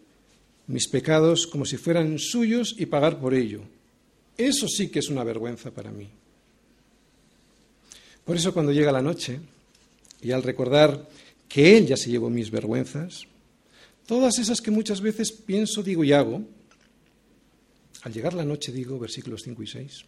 mis 0.67 0.89
pecados 0.89 1.47
como 1.47 1.67
si 1.67 1.77
fueran 1.77 2.19
suyos 2.19 2.75
y 2.79 2.87
pagar 2.87 3.21
por 3.21 3.35
ello. 3.35 3.61
Eso 4.35 4.67
sí 4.67 4.89
que 4.89 5.01
es 5.01 5.11
una 5.11 5.25
vergüenza 5.25 5.71
para 5.73 5.91
mí. 5.91 6.09
Por 8.25 8.35
eso 8.35 8.55
cuando 8.55 8.73
llega 8.73 8.91
la 8.91 9.03
noche, 9.03 9.39
y 10.23 10.31
al 10.31 10.43
recordar 10.43 11.07
que 11.51 11.77
Él 11.77 11.87
ya 11.87 11.99
se 11.99 12.09
llevó 12.09 12.31
mis 12.31 12.51
vergüenzas, 12.51 13.27
todas 14.07 14.39
esas 14.39 14.63
que 14.63 14.71
muchas 14.71 15.03
veces 15.03 15.33
pienso, 15.33 15.83
digo 15.83 16.03
y 16.03 16.15
hago, 16.15 16.41
al 18.05 18.15
llegar 18.15 18.33
la 18.33 18.47
noche 18.47 18.73
digo, 18.73 18.99
versículos 18.99 19.43
5 19.43 19.63
y 19.63 19.67
6, 19.67 20.05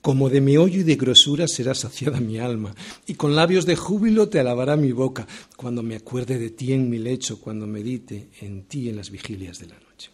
como 0.00 0.30
de 0.30 0.40
meollo 0.40 0.80
y 0.80 0.84
de 0.84 0.96
grosura 0.96 1.46
será 1.46 1.74
saciada 1.74 2.20
mi 2.20 2.38
alma, 2.38 2.74
y 3.06 3.14
con 3.14 3.36
labios 3.36 3.66
de 3.66 3.76
júbilo 3.76 4.28
te 4.28 4.40
alabará 4.40 4.76
mi 4.76 4.92
boca, 4.92 5.26
cuando 5.56 5.82
me 5.82 5.96
acuerde 5.96 6.38
de 6.38 6.50
ti 6.50 6.72
en 6.72 6.88
mi 6.88 6.98
lecho, 6.98 7.40
cuando 7.40 7.66
medite 7.66 8.28
en 8.40 8.62
ti 8.62 8.88
en 8.88 8.96
las 8.96 9.10
vigilias 9.10 9.58
de 9.58 9.66
la 9.66 9.74
noche. 9.74 10.10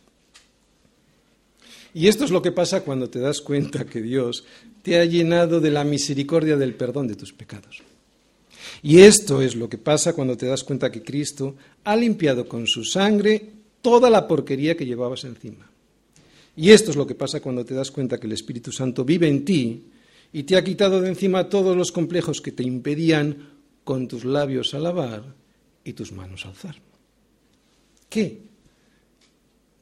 Y 1.94 2.08
esto 2.08 2.24
es 2.24 2.30
lo 2.30 2.42
que 2.42 2.52
pasa 2.52 2.82
cuando 2.82 3.08
te 3.08 3.20
das 3.20 3.40
cuenta 3.40 3.86
que 3.86 4.02
Dios 4.02 4.44
te 4.82 4.98
ha 4.98 5.04
llenado 5.04 5.60
de 5.60 5.70
la 5.70 5.82
misericordia 5.82 6.56
del 6.56 6.74
perdón 6.74 7.08
de 7.08 7.14
tus 7.14 7.32
pecados. 7.32 7.82
Y 8.82 8.98
esto 8.98 9.40
es 9.40 9.56
lo 9.56 9.68
que 9.68 9.78
pasa 9.78 10.12
cuando 10.12 10.36
te 10.36 10.46
das 10.46 10.62
cuenta 10.62 10.92
que 10.92 11.02
Cristo 11.02 11.54
ha 11.84 11.96
limpiado 11.96 12.46
con 12.48 12.66
su 12.66 12.84
sangre 12.84 13.50
toda 13.80 14.10
la 14.10 14.28
porquería 14.28 14.76
que 14.76 14.84
llevabas 14.84 15.24
encima. 15.24 15.70
Y 16.56 16.70
esto 16.70 16.90
es 16.90 16.96
lo 16.96 17.06
que 17.06 17.14
pasa 17.14 17.40
cuando 17.40 17.64
te 17.64 17.74
das 17.74 17.90
cuenta 17.90 18.18
que 18.18 18.26
el 18.26 18.32
Espíritu 18.32 18.72
Santo 18.72 19.04
vive 19.04 19.28
en 19.28 19.44
ti 19.44 19.84
y 20.32 20.42
te 20.44 20.56
ha 20.56 20.64
quitado 20.64 21.02
de 21.02 21.08
encima 21.08 21.50
todos 21.50 21.76
los 21.76 21.92
complejos 21.92 22.40
que 22.40 22.52
te 22.52 22.62
impedían 22.62 23.50
con 23.84 24.08
tus 24.08 24.24
labios 24.24 24.72
alabar 24.72 25.22
y 25.84 25.92
tus 25.92 26.12
manos 26.12 26.46
alzar. 26.46 26.76
¿Qué? 28.08 28.40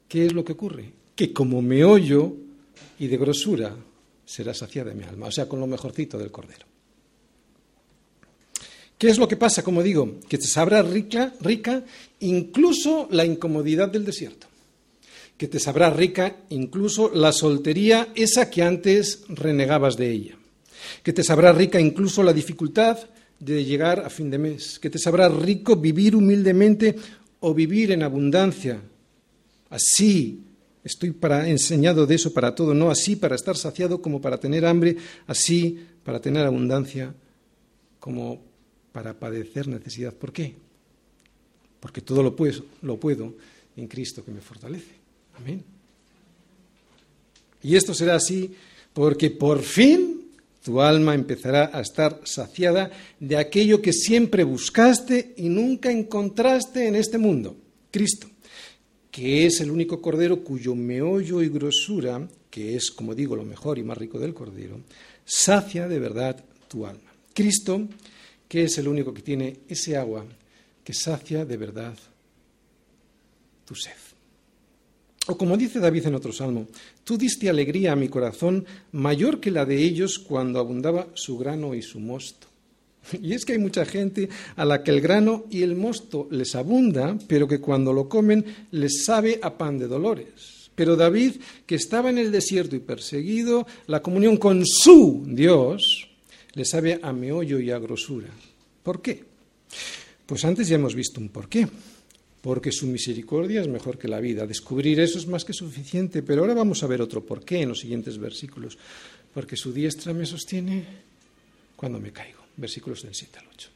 ¿Qué 0.09 0.27
es 0.27 0.33
lo 0.33 0.45
que 0.45 0.53
ocurre? 0.53 0.93
Que 1.15 1.33
como 1.33 1.63
meollo 1.63 2.35
y 2.99 3.07
de 3.07 3.17
grosura 3.17 3.77
será 4.27 4.53
saciada 4.53 4.93
mi 4.95 5.05
alma, 5.05 5.27
o 5.27 5.33
sea, 5.33 5.49
con 5.49 5.61
lo 5.61 5.69
mejorcito 5.69 6.19
del 6.19 6.33
cordero. 6.33 6.67
¿Qué 8.99 9.09
es 9.09 9.19
lo 9.19 9.29
que 9.29 9.37
pasa? 9.37 9.63
Como 9.63 9.83
digo, 9.83 10.19
que 10.29 10.39
te 10.39 10.47
sabrá 10.47 10.83
rica, 10.83 11.35
rica 11.41 11.85
incluso 12.21 13.07
la 13.11 13.25
incomodidad 13.25 13.89
del 13.89 14.05
desierto 14.05 14.49
que 15.37 15.49
te 15.49 15.59
sabrá 15.59 15.91
rica 15.91 16.37
incluso 16.51 17.11
la 17.13 17.33
soltería, 17.33 18.09
esa 18.15 18.51
que 18.51 18.63
antes 18.63 19.25
renegabas 19.29 19.97
de 19.97 20.11
ella, 20.11 20.37
que 21.03 21.13
te 21.13 21.25
sabrá 21.25 21.53
rica 21.53 21.81
incluso 21.81 22.23
la 22.23 22.33
dificultad 22.33 22.99
de 23.41 23.65
llegar 23.65 24.01
a 24.01 24.11
fin 24.11 24.31
de 24.31 24.39
mes, 24.39 24.79
que 24.79 24.91
te 24.91 24.99
sabrá 24.99 25.29
rico 25.29 25.77
vivir 25.77 26.17
humildemente 26.17 26.97
o 27.41 27.53
vivir 27.53 27.93
en 27.93 28.03
abundancia. 28.03 28.81
Así 29.71 30.41
estoy 30.85 31.11
para, 31.11 31.49
enseñado 31.49 32.07
de 32.07 32.15
eso 32.15 32.33
para 32.33 32.55
todo, 32.55 32.75
no 32.75 32.91
así 32.91 33.17
para 33.17 33.35
estar 33.35 33.57
saciado 33.57 34.01
como 34.01 34.21
para 34.21 34.39
tener 34.39 34.65
hambre, 34.65 34.97
así 35.27 35.79
para 36.05 36.21
tener 36.21 36.47
abundancia 36.47 37.15
como 37.99 38.41
para 38.93 39.19
padecer 39.19 39.67
necesidad. 39.67 40.15
¿Por 40.15 40.33
qué? 40.33 40.55
Porque 41.81 42.01
todo 42.01 42.23
lo 42.23 42.37
puedo, 42.37 42.65
lo 42.83 43.01
puedo 43.01 43.35
en 43.77 43.89
Cristo 43.89 44.25
que 44.25 44.31
me 44.31 44.41
fortalece. 44.41 44.94
Amén. 45.37 45.65
Y 47.63 47.77
esto 47.77 47.95
será 47.95 48.17
así 48.17 48.55
porque 48.93 49.31
por 49.31 49.63
fin 49.63 50.31
tu 50.63 50.81
alma 50.81 51.15
empezará 51.15 51.71
a 51.73 51.81
estar 51.81 52.21
saciada 52.25 52.91
de 53.21 53.37
aquello 53.37 53.83
que 53.83 53.93
siempre 53.93 54.45
buscaste 54.45 55.35
y 55.37 55.49
nunca 55.49 55.91
encontraste 55.91 56.87
en 56.87 56.97
este 56.97 57.19
mundo, 57.19 57.57
Cristo, 57.91 58.29
que 59.11 59.47
es 59.47 59.61
el 59.61 59.71
único 59.71 60.01
cordero 60.01 60.43
cuyo 60.43 60.75
meollo 60.75 61.43
y 61.43 61.49
grosura, 61.49 62.27
que 62.49 62.77
es, 62.77 62.91
como 62.91 63.15
digo, 63.15 63.37
lo 63.37 63.45
mejor 63.45 63.79
y 63.79 63.83
más 63.83 63.99
rico 63.99 64.19
del 64.19 64.33
cordero, 64.33 64.81
sacia 65.25 65.87
de 65.87 65.99
verdad 65.99 66.43
tu 66.69 66.87
alma. 66.87 67.13
Cristo, 67.35 67.87
que 68.49 68.65
es 68.65 68.79
el 68.79 68.89
único 68.89 69.13
que 69.13 69.23
tiene 69.23 69.61
ese 69.69 69.97
agua 69.97 70.25
que 70.83 70.95
sacia 70.95 71.45
de 71.45 71.57
verdad 71.57 71.95
tu 73.65 73.75
sed. 73.75 74.14
O 75.27 75.39
como 75.39 75.57
dice 75.57 75.81
David 75.81 76.07
en 76.07 76.15
otro 76.15 76.33
salmo, 76.33 76.69
tú 77.03 77.17
diste 77.17 77.49
alegría 77.49 77.93
a 77.93 77.97
mi 77.97 78.09
corazón 78.09 78.67
mayor 78.93 79.41
que 79.41 79.51
la 79.51 79.65
de 79.65 79.81
ellos 79.81 80.19
cuando 80.19 80.59
abundaba 80.61 81.09
su 81.15 81.39
grano 81.39 81.75
y 81.75 81.83
su 81.83 81.99
mosto. 81.99 82.49
Y 83.23 83.33
es 83.33 83.45
que 83.45 83.53
hay 83.53 83.59
mucha 83.59 83.85
gente 83.85 84.29
a 84.57 84.65
la 84.65 84.83
que 84.83 84.91
el 84.91 85.01
grano 85.01 85.45
y 85.51 85.63
el 85.63 85.77
mosto 85.77 86.29
les 86.31 86.55
abunda, 86.55 87.17
pero 87.27 87.49
que 87.49 87.61
cuando 87.61 87.93
lo 87.93 88.09
comen 88.09 88.45
les 88.71 89.05
sabe 89.05 89.39
a 89.43 89.57
pan 89.57 89.79
de 89.79 89.89
dolores. 89.89 90.71
Pero 90.75 90.97
David, 90.97 91.37
que 91.67 91.77
estaba 91.77 92.11
en 92.11 92.19
el 92.19 92.33
desierto 92.33 92.77
y 92.77 92.81
perseguido, 92.81 93.67
la 93.87 94.03
comunión 94.03 94.37
con 94.37 94.67
su 94.67 95.25
Dios 95.27 96.09
le 96.53 96.65
sabe 96.65 96.99
a 97.03 97.13
meollo 97.13 97.61
y 97.61 97.71
a 97.71 97.79
grosura. 97.79 98.29
¿Por 98.83 99.01
qué? 99.01 99.25
Pues 100.27 100.45
antes 100.45 100.69
ya 100.69 100.75
hemos 100.75 100.95
visto 100.95 101.21
un 101.21 101.29
por 101.29 101.49
qué 101.49 101.69
porque 102.45 102.73
su 102.73 102.87
misericordia 102.87 103.63
es 103.63 103.69
mejor 103.69 103.97
que 103.97 104.07
la 104.07 104.21
vida. 104.21 104.47
Descubrir 104.47 105.01
eso 105.01 105.17
es 105.17 105.27
más 105.27 105.47
que 105.47 105.55
suficiente, 105.55 106.23
pero 106.23 106.43
ahora 106.43 106.53
vamos 106.53 106.83
a 106.83 106.87
ver 106.87 107.01
otro 107.01 107.25
por 107.25 107.43
qué 107.43 107.63
en 107.63 107.71
los 107.71 107.81
siguientes 107.81 108.19
versículos. 108.19 108.77
Porque 109.33 109.57
su 109.57 109.73
diestra 109.73 110.13
me 110.13 110.27
sostiene 110.27 110.85
cuando 111.75 111.99
me 111.99 112.13
caigo. 112.13 112.41
Versículos 112.59 113.03
del 113.03 113.15
7 113.15 113.39
al 113.39 113.47
8. 113.51 113.69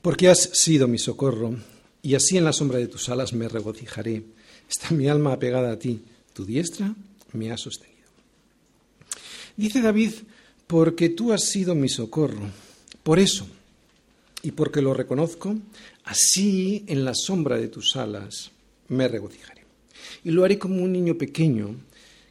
Porque 0.00 0.28
has 0.28 0.50
sido 0.52 0.86
mi 0.86 0.98
socorro, 1.00 1.56
y 2.00 2.14
así 2.14 2.36
en 2.38 2.44
la 2.44 2.52
sombra 2.52 2.78
de 2.78 2.86
tus 2.86 3.08
alas 3.08 3.32
me 3.32 3.48
regocijaré. 3.48 4.22
Está 4.70 4.92
mi 4.92 5.08
alma 5.08 5.32
apegada 5.32 5.72
a 5.72 5.78
ti, 5.80 6.00
tu 6.32 6.44
diestra 6.44 6.94
me 7.32 7.50
ha 7.50 7.56
sostenido. 7.56 8.06
Dice 9.56 9.80
David, 9.80 10.12
porque 10.68 11.08
tú 11.08 11.32
has 11.32 11.42
sido 11.42 11.74
mi 11.74 11.88
socorro. 11.88 12.48
Por 13.02 13.18
eso, 13.18 13.48
y 14.42 14.52
porque 14.52 14.80
lo 14.80 14.94
reconozco, 14.94 15.56
así 16.04 16.84
en 16.86 17.04
la 17.04 17.14
sombra 17.14 17.56
de 17.56 17.68
tus 17.68 17.96
alas 17.96 18.50
me 18.88 19.08
regocijaré. 19.08 19.64
Y 20.24 20.30
lo 20.30 20.44
haré 20.44 20.58
como 20.58 20.82
un 20.82 20.92
niño 20.92 21.16
pequeño 21.16 21.76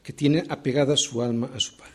que 0.04 0.14
tiene 0.14 0.44
apegada 0.50 0.98
su 0.98 1.22
alma 1.22 1.52
a 1.54 1.60
su 1.60 1.76
padre. 1.78 1.90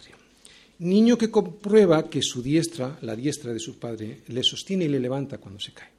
Niño 0.79 1.17
que 1.17 1.31
comprueba 1.31 2.11
que 2.11 2.21
su 2.21 2.43
diestra, 2.43 2.99
la 3.03 3.15
diestra 3.15 3.53
de 3.53 3.61
su 3.61 3.79
padre, 3.79 4.23
le 4.29 4.43
sostiene 4.43 4.87
y 4.87 4.89
le 4.89 5.01
levanta 5.01 5.39
cuando 5.39 5.61
se 5.61 5.73
cae. 5.73 5.91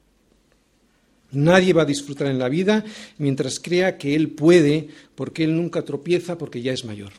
Nadie 1.32 1.72
va 1.72 1.82
a 1.82 1.86
disfrutar 1.86 2.28
en 2.28 2.38
la 2.38 2.48
vida 2.48 2.84
mientras 3.18 3.58
crea 3.58 3.96
que 3.98 4.14
él 4.14 4.30
puede, 4.30 4.88
porque 5.14 5.44
él 5.44 5.56
nunca 5.56 5.82
tropieza, 5.82 6.38
porque 6.38 6.62
ya 6.62 6.72
es 6.72 6.84
mayor. 6.84 7.12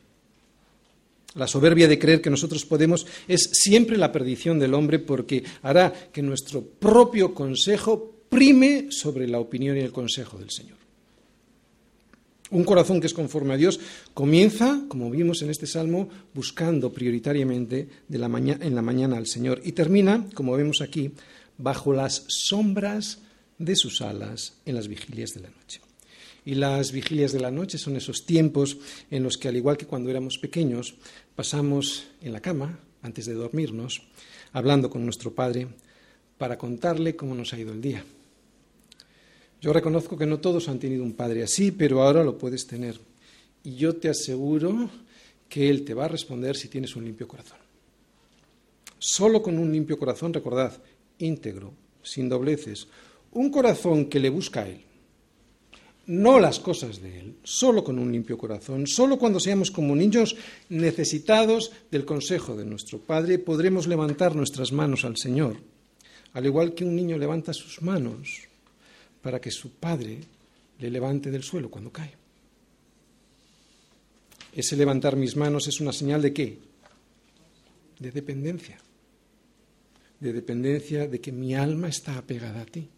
La 1.35 1.47
soberbia 1.47 1.87
de 1.87 1.99
creer 1.99 2.21
que 2.21 2.29
nosotros 2.29 2.65
podemos 2.65 3.05
es 3.27 3.49
siempre 3.53 3.97
la 3.97 4.11
perdición 4.11 4.59
del 4.59 4.73
hombre 4.73 4.99
porque 4.99 5.43
hará 5.61 5.93
que 6.11 6.21
nuestro 6.21 6.63
propio 6.63 7.33
consejo 7.33 8.16
prime 8.29 8.87
sobre 8.89 9.27
la 9.27 9.39
opinión 9.39 9.77
y 9.77 9.81
el 9.81 9.91
consejo 9.91 10.37
del 10.37 10.49
Señor. 10.49 10.77
Un 12.49 12.63
corazón 12.63 13.01
que 13.01 13.07
es 13.07 13.13
conforme 13.13 13.53
a 13.53 13.57
Dios 13.57 13.79
comienza, 14.13 14.81
como 14.87 15.11
vimos 15.11 15.41
en 15.41 15.49
este 15.49 15.67
salmo, 15.67 16.07
buscando 16.33 16.93
prioritariamente 16.93 17.89
de 18.07 18.15
en 18.17 18.75
la 18.75 18.81
mañana 18.81 19.17
al 19.17 19.27
Señor 19.27 19.61
y 19.65 19.73
termina, 19.73 20.25
como 20.33 20.55
vemos 20.55 20.81
aquí, 20.81 21.11
bajo 21.57 21.91
las 21.91 22.23
sombras 22.27 23.19
de 23.57 23.75
sus 23.75 24.01
alas 24.01 24.53
en 24.65 24.75
las 24.75 24.87
vigilias 24.87 25.33
de 25.33 25.41
la 25.41 25.49
noche. 25.49 25.81
Y 26.45 26.55
las 26.55 26.93
vigilias 26.93 27.33
de 27.33 27.41
la 27.41 27.51
noche 27.51 27.77
son 27.77 27.97
esos 27.97 28.25
tiempos 28.25 28.77
en 29.11 29.23
los 29.23 29.37
que, 29.37 29.49
al 29.49 29.57
igual 29.57 29.75
que 29.75 29.85
cuando 29.85 30.09
éramos 30.09 30.37
pequeños, 30.37 30.95
pasamos 31.35 32.05
en 32.21 32.31
la 32.31 32.39
cama, 32.39 32.79
antes 33.01 33.25
de 33.25 33.33
dormirnos, 33.33 34.03
hablando 34.53 34.89
con 34.89 35.03
nuestro 35.03 35.35
Padre 35.35 35.67
para 36.37 36.57
contarle 36.57 37.17
cómo 37.17 37.35
nos 37.35 37.51
ha 37.51 37.59
ido 37.59 37.73
el 37.73 37.81
día. 37.81 38.05
Yo 39.61 39.73
reconozco 39.73 40.17
que 40.17 40.25
no 40.25 40.39
todos 40.39 40.69
han 40.69 40.79
tenido 40.79 41.03
un 41.03 41.13
Padre 41.13 41.43
así, 41.43 41.71
pero 41.71 42.01
ahora 42.01 42.23
lo 42.23 42.37
puedes 42.37 42.67
tener. 42.67 42.99
Y 43.63 43.75
yo 43.75 43.95
te 43.95 44.09
aseguro 44.09 44.89
que 45.49 45.69
Él 45.69 45.83
te 45.83 45.93
va 45.93 46.05
a 46.05 46.09
responder 46.09 46.55
si 46.55 46.67
tienes 46.67 46.95
un 46.95 47.05
limpio 47.05 47.27
corazón. 47.27 47.57
Solo 48.99 49.41
con 49.41 49.57
un 49.57 49.71
limpio 49.71 49.97
corazón, 49.97 50.33
recordad, 50.33 50.73
íntegro, 51.19 51.73
sin 52.03 52.29
dobleces, 52.29 52.87
un 53.31 53.49
corazón 53.49 54.05
que 54.05 54.19
le 54.19 54.29
busca 54.29 54.61
a 54.61 54.69
Él 54.69 54.87
no 56.07 56.39
las 56.39 56.59
cosas 56.59 57.01
de 57.01 57.19
Él, 57.19 57.35
solo 57.43 57.83
con 57.83 57.99
un 57.99 58.11
limpio 58.11 58.37
corazón, 58.37 58.87
solo 58.87 59.19
cuando 59.19 59.41
seamos 59.41 59.71
como 59.71 59.95
niños 59.95 60.37
necesitados 60.69 61.71
del 61.91 62.05
consejo 62.05 62.55
de 62.55 62.65
nuestro 62.65 62.97
Padre, 62.97 63.39
podremos 63.39 63.87
levantar 63.87 64.33
nuestras 64.33 64.71
manos 64.71 65.03
al 65.03 65.17
Señor, 65.17 65.57
al 66.33 66.45
igual 66.45 66.73
que 66.73 66.85
un 66.85 66.95
niño 66.95 67.17
levanta 67.17 67.53
sus 67.53 67.81
manos 67.81 68.46
para 69.21 69.41
que 69.41 69.51
su 69.51 69.71
padre 69.71 70.19
le 70.79 70.89
levante 70.89 71.31
del 71.31 71.43
suelo 71.43 71.69
cuando 71.69 71.91
cae. 71.91 72.13
Ese 74.53 74.75
levantar 74.75 75.15
mis 75.15 75.35
manos 75.35 75.67
es 75.67 75.79
una 75.79 75.93
señal 75.93 76.21
de 76.21 76.33
qué? 76.33 76.57
De 77.99 78.11
dependencia. 78.11 78.77
De 80.19 80.33
dependencia 80.33 81.07
de 81.07 81.21
que 81.21 81.31
mi 81.31 81.53
alma 81.53 81.89
está 81.89 82.17
apegada 82.17 82.61
a 82.61 82.65
ti. 82.65 82.89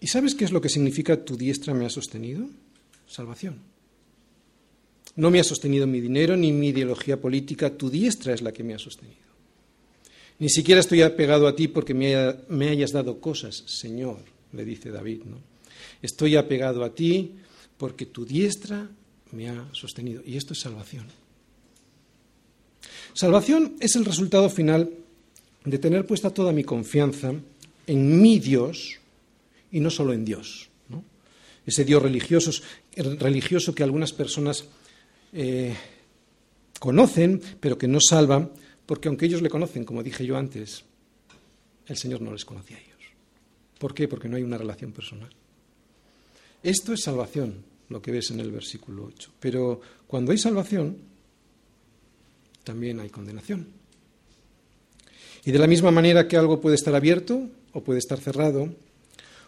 ¿Y 0.00 0.06
sabes 0.06 0.34
qué 0.34 0.44
es 0.44 0.52
lo 0.52 0.60
que 0.60 0.68
significa 0.68 1.24
tu 1.24 1.36
diestra 1.36 1.74
me 1.74 1.86
ha 1.86 1.90
sostenido? 1.90 2.46
Salvación. 3.06 3.60
No 5.16 5.30
me 5.30 5.40
ha 5.40 5.44
sostenido 5.44 5.86
mi 5.86 6.00
dinero 6.00 6.36
ni 6.36 6.52
mi 6.52 6.68
ideología 6.68 7.20
política, 7.20 7.76
tu 7.76 7.90
diestra 7.90 8.32
es 8.32 8.42
la 8.42 8.52
que 8.52 8.64
me 8.64 8.74
ha 8.74 8.78
sostenido. 8.78 9.19
Ni 10.40 10.48
siquiera 10.48 10.80
estoy 10.80 11.02
apegado 11.02 11.46
a 11.46 11.54
ti 11.54 11.68
porque 11.68 11.92
me, 11.92 12.68
hayas 12.68 12.92
dado 12.92 13.20
cosas, 13.20 13.62
Señor, 13.66 14.18
le 14.52 14.64
dice 14.64 14.90
David. 14.90 15.24
¿no? 15.24 15.36
Estoy 16.00 16.36
apegado 16.36 16.82
a 16.82 16.94
ti 16.94 17.36
porque 17.76 18.06
tu 18.06 18.24
diestra 18.24 18.88
me 19.32 19.50
ha 19.50 19.68
sostenido. 19.72 20.22
Y 20.24 20.38
esto 20.38 20.54
es 20.54 20.60
salvación. 20.60 21.06
Salvación 23.12 23.76
es 23.80 23.96
el 23.96 24.04
resultado 24.06 24.48
final 24.48 24.90
de 25.64 25.78
tener 25.78 26.06
puesta 26.06 26.30
toda 26.30 26.52
mi 26.52 26.64
confianza 26.64 27.34
en 27.86 28.22
mi 28.22 28.38
Dios 28.38 28.98
y 29.70 29.80
no 29.80 29.90
solo 29.90 30.14
en 30.14 30.24
Dios. 30.24 30.70
Ese 31.66 31.84
Dios 31.84 32.02
religioso, 32.02 32.50
religioso 32.96 33.74
que 33.74 33.82
algunas 33.82 34.12
personas 34.12 34.64
eh, 35.34 35.76
conocen, 36.78 37.42
pero 37.60 37.76
que 37.76 37.86
no 37.86 38.00
salva, 38.00 38.50
porque 38.90 39.06
aunque 39.06 39.26
ellos 39.26 39.40
le 39.40 39.48
conocen, 39.48 39.84
como 39.84 40.02
dije 40.02 40.26
yo 40.26 40.36
antes, 40.36 40.82
el 41.86 41.96
Señor 41.96 42.22
no 42.22 42.32
les 42.32 42.44
conocía 42.44 42.76
a 42.76 42.80
ellos. 42.80 42.98
¿Por 43.78 43.94
qué? 43.94 44.08
Porque 44.08 44.28
no 44.28 44.36
hay 44.36 44.42
una 44.42 44.58
relación 44.58 44.90
personal. 44.90 45.30
Esto 46.60 46.92
es 46.92 47.04
salvación, 47.04 47.62
lo 47.88 48.02
que 48.02 48.10
ves 48.10 48.32
en 48.32 48.40
el 48.40 48.50
versículo 48.50 49.04
8. 49.04 49.30
Pero 49.38 49.80
cuando 50.08 50.32
hay 50.32 50.38
salvación, 50.38 50.96
también 52.64 52.98
hay 52.98 53.10
condenación. 53.10 53.68
Y 55.44 55.52
de 55.52 55.58
la 55.60 55.68
misma 55.68 55.92
manera 55.92 56.26
que 56.26 56.36
algo 56.36 56.60
puede 56.60 56.74
estar 56.74 56.96
abierto 56.96 57.48
o 57.72 57.84
puede 57.84 58.00
estar 58.00 58.18
cerrado, 58.18 58.74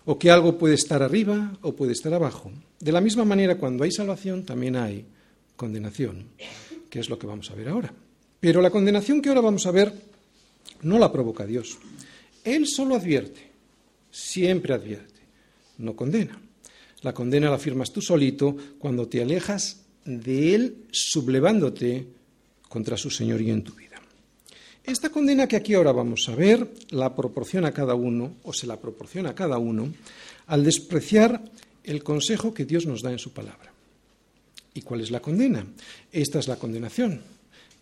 o 0.05 0.21
que 0.21 0.31
algo 0.31 0.57
puede 0.57 0.77
estar 0.77 1.03
arriba 1.03 1.59
o 1.63 1.75
puede 1.75 1.95
estar 1.95 2.15
abajo, 2.15 2.53
de 2.79 2.93
la 2.93 3.01
misma 3.01 3.25
manera 3.25 3.59
cuando 3.59 3.83
hay 3.83 3.91
salvación 3.91 4.45
también 4.45 4.77
hay 4.77 5.05
condenación, 5.57 6.29
que 6.89 7.01
es 7.01 7.11
lo 7.11 7.19
que 7.19 7.27
vamos 7.27 7.51
a 7.51 7.57
ver 7.57 7.71
ahora. 7.71 7.93
Pero 8.43 8.61
la 8.61 8.71
condenación 8.71 9.23
que 9.23 9.29
ahora 9.29 9.41
vamos 9.41 9.67
a 9.67 9.71
ver 9.71 9.95
no 10.83 10.99
la 10.99 11.13
provoca 11.13 11.47
Dios. 11.47 11.79
Él 12.43 12.67
solo 12.67 12.97
advierte, 12.97 13.53
siempre 14.11 14.75
advierte, 14.75 15.21
no 15.79 15.95
condena. 15.95 16.41
La 17.03 17.15
condena 17.15 17.51
la 17.51 17.59
firmas 17.59 17.93
tú 17.93 18.03
solito 18.03 18.57
cuando 18.81 19.07
te 19.07 19.23
alejas 19.23 19.83
de 20.05 20.57
Él 20.57 20.87
sublevándote 20.91 22.09
contra 22.69 22.97
su 22.97 23.11
señorío 23.11 23.55
en 23.55 23.63
tu 23.63 23.75
vida. 23.75 24.03
Esta 24.83 25.11
condena 25.11 25.47
que 25.47 25.55
aquí 25.55 25.75
ahora 25.75 25.93
vamos 25.93 26.29
a 26.29 26.35
ver 26.35 26.69
la 26.91 27.15
proporciona 27.15 27.71
cada 27.71 27.95
uno, 27.95 28.39
o 28.43 28.53
se 28.53 28.67
la 28.67 28.81
proporciona 28.81 29.31
a 29.31 29.35
cada 29.37 29.59
uno, 29.59 29.95
al 30.49 30.65
despreciar 30.65 31.45
el 31.85 32.03
consejo 32.03 32.53
que 32.53 32.65
Dios 32.65 32.87
nos 32.87 33.03
da 33.03 33.13
en 33.13 33.21
su 33.21 33.33
palabra. 33.33 33.73
¿Y 34.75 34.83
cuál 34.83 35.01
es 35.01 35.13
la 35.13 35.21
condena? 35.21 35.65
Esta 36.11 36.41
es 36.41 36.49
la 36.49 36.57
condenación, 36.57 37.21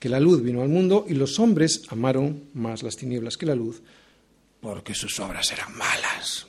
que 0.00 0.08
la 0.08 0.18
luz 0.18 0.42
vino 0.42 0.62
al 0.62 0.70
mundo 0.70 1.04
y 1.06 1.14
los 1.14 1.38
hombres 1.38 1.82
amaron 1.90 2.44
más 2.54 2.82
las 2.82 2.96
tinieblas 2.96 3.36
que 3.36 3.46
la 3.46 3.54
luz, 3.54 3.82
porque 4.60 4.94
sus 4.94 5.20
obras 5.20 5.52
eran 5.52 5.76
malas. 5.76 6.46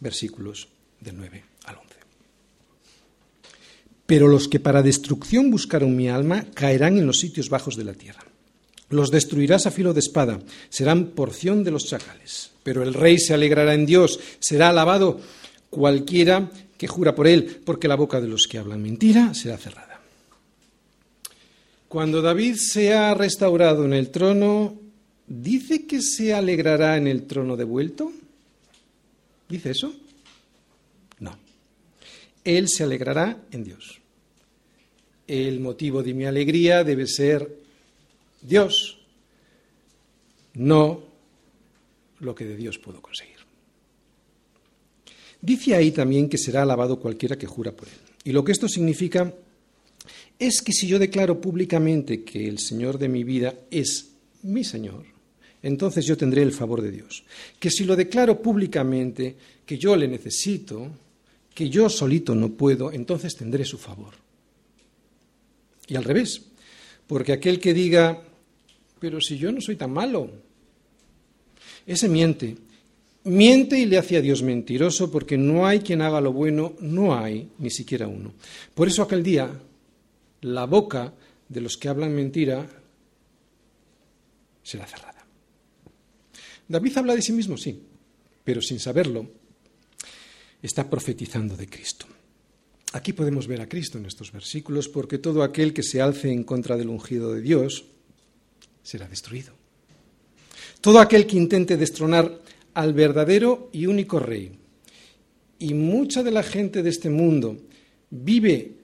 Versículos 0.00 0.68
del 1.00 1.16
9 1.16 1.44
al 1.66 1.76
11. 1.76 1.88
Pero 4.06 4.26
los 4.26 4.48
que 4.48 4.58
para 4.58 4.82
destrucción 4.82 5.52
buscaron 5.52 5.96
mi 5.96 6.08
alma 6.08 6.46
caerán 6.52 6.98
en 6.98 7.06
los 7.06 7.20
sitios 7.20 7.48
bajos 7.48 7.76
de 7.76 7.84
la 7.84 7.94
tierra. 7.94 8.24
Los 8.88 9.12
destruirás 9.12 9.66
a 9.66 9.70
filo 9.70 9.94
de 9.94 10.00
espada, 10.00 10.40
serán 10.68 11.10
porción 11.10 11.62
de 11.62 11.70
los 11.70 11.86
chacales. 11.86 12.50
Pero 12.64 12.82
el 12.82 12.92
rey 12.92 13.18
se 13.18 13.34
alegrará 13.34 13.74
en 13.74 13.86
Dios, 13.86 14.18
será 14.40 14.70
alabado 14.70 15.20
cualquiera 15.70 16.50
que 16.76 16.88
jura 16.88 17.14
por 17.14 17.28
él, 17.28 17.60
porque 17.64 17.86
la 17.86 17.94
boca 17.94 18.20
de 18.20 18.26
los 18.26 18.48
que 18.48 18.58
hablan 18.58 18.82
mentira 18.82 19.32
será 19.32 19.56
cerrada. 19.58 19.89
Cuando 21.90 22.22
David 22.22 22.54
se 22.54 22.94
ha 22.94 23.14
restaurado 23.14 23.84
en 23.84 23.92
el 23.94 24.10
trono, 24.10 24.78
¿dice 25.26 25.88
que 25.88 26.00
se 26.00 26.32
alegrará 26.32 26.96
en 26.96 27.08
el 27.08 27.26
trono 27.26 27.56
devuelto? 27.56 28.12
¿Dice 29.48 29.72
eso? 29.72 29.92
No. 31.18 31.36
Él 32.44 32.68
se 32.68 32.84
alegrará 32.84 33.42
en 33.50 33.64
Dios. 33.64 33.98
El 35.26 35.58
motivo 35.58 36.00
de 36.04 36.14
mi 36.14 36.26
alegría 36.26 36.84
debe 36.84 37.08
ser 37.08 37.58
Dios, 38.40 39.00
no 40.54 41.02
lo 42.20 42.36
que 42.36 42.44
de 42.44 42.54
Dios 42.54 42.78
puedo 42.78 43.02
conseguir. 43.02 43.38
Dice 45.42 45.74
ahí 45.74 45.90
también 45.90 46.28
que 46.28 46.38
será 46.38 46.62
alabado 46.62 47.00
cualquiera 47.00 47.36
que 47.36 47.48
jura 47.48 47.72
por 47.72 47.88
él. 47.88 47.94
Y 48.22 48.30
lo 48.30 48.44
que 48.44 48.52
esto 48.52 48.68
significa 48.68 49.34
es 50.40 50.62
que 50.62 50.72
si 50.72 50.88
yo 50.88 50.98
declaro 50.98 51.38
públicamente 51.38 52.24
que 52.24 52.48
el 52.48 52.58
Señor 52.58 52.98
de 52.98 53.08
mi 53.08 53.24
vida 53.24 53.54
es 53.70 54.08
mi 54.42 54.64
Señor, 54.64 55.04
entonces 55.62 56.06
yo 56.06 56.16
tendré 56.16 56.42
el 56.42 56.52
favor 56.52 56.80
de 56.80 56.90
Dios. 56.90 57.22
Que 57.58 57.70
si 57.70 57.84
lo 57.84 57.94
declaro 57.94 58.40
públicamente 58.40 59.36
que 59.66 59.76
yo 59.76 59.94
le 59.94 60.08
necesito, 60.08 60.88
que 61.54 61.68
yo 61.68 61.90
solito 61.90 62.34
no 62.34 62.48
puedo, 62.52 62.90
entonces 62.90 63.36
tendré 63.36 63.66
su 63.66 63.76
favor. 63.76 64.14
Y 65.86 65.96
al 65.96 66.04
revés, 66.04 66.40
porque 67.06 67.32
aquel 67.32 67.60
que 67.60 67.74
diga, 67.74 68.22
pero 68.98 69.20
si 69.20 69.36
yo 69.36 69.52
no 69.52 69.60
soy 69.60 69.76
tan 69.76 69.92
malo, 69.92 70.30
ese 71.86 72.08
miente. 72.08 72.56
Miente 73.24 73.78
y 73.78 73.84
le 73.84 73.98
hace 73.98 74.16
a 74.16 74.22
Dios 74.22 74.42
mentiroso 74.42 75.10
porque 75.10 75.36
no 75.36 75.66
hay 75.66 75.80
quien 75.80 76.00
haga 76.00 76.22
lo 76.22 76.32
bueno, 76.32 76.72
no 76.80 77.14
hay 77.14 77.50
ni 77.58 77.68
siquiera 77.68 78.08
uno. 78.08 78.32
Por 78.74 78.88
eso 78.88 79.02
aquel 79.02 79.22
día 79.22 79.50
la 80.42 80.66
boca 80.66 81.12
de 81.48 81.60
los 81.60 81.76
que 81.76 81.88
hablan 81.88 82.14
mentira 82.14 82.68
será 84.62 84.86
cerrada. 84.86 85.26
David 86.68 86.98
habla 86.98 87.16
de 87.16 87.22
sí 87.22 87.32
mismo, 87.32 87.56
sí, 87.56 87.82
pero 88.44 88.62
sin 88.62 88.78
saberlo 88.78 89.26
está 90.62 90.88
profetizando 90.88 91.56
de 91.56 91.68
Cristo. 91.68 92.06
Aquí 92.92 93.12
podemos 93.12 93.46
ver 93.46 93.60
a 93.60 93.68
Cristo 93.68 93.98
en 93.98 94.06
estos 94.06 94.32
versículos 94.32 94.88
porque 94.88 95.18
todo 95.18 95.42
aquel 95.42 95.72
que 95.72 95.82
se 95.82 96.00
alce 96.00 96.30
en 96.30 96.44
contra 96.44 96.76
del 96.76 96.88
ungido 96.88 97.32
de 97.32 97.40
Dios 97.40 97.84
será 98.82 99.08
destruido. 99.08 99.52
Todo 100.80 100.98
aquel 100.98 101.26
que 101.26 101.36
intente 101.36 101.76
destronar 101.76 102.40
al 102.74 102.94
verdadero 102.94 103.68
y 103.72 103.86
único 103.86 104.18
rey. 104.18 104.52
Y 105.58 105.74
mucha 105.74 106.22
de 106.22 106.30
la 106.30 106.42
gente 106.42 106.82
de 106.82 106.90
este 106.90 107.10
mundo 107.10 107.56
vive 108.10 108.76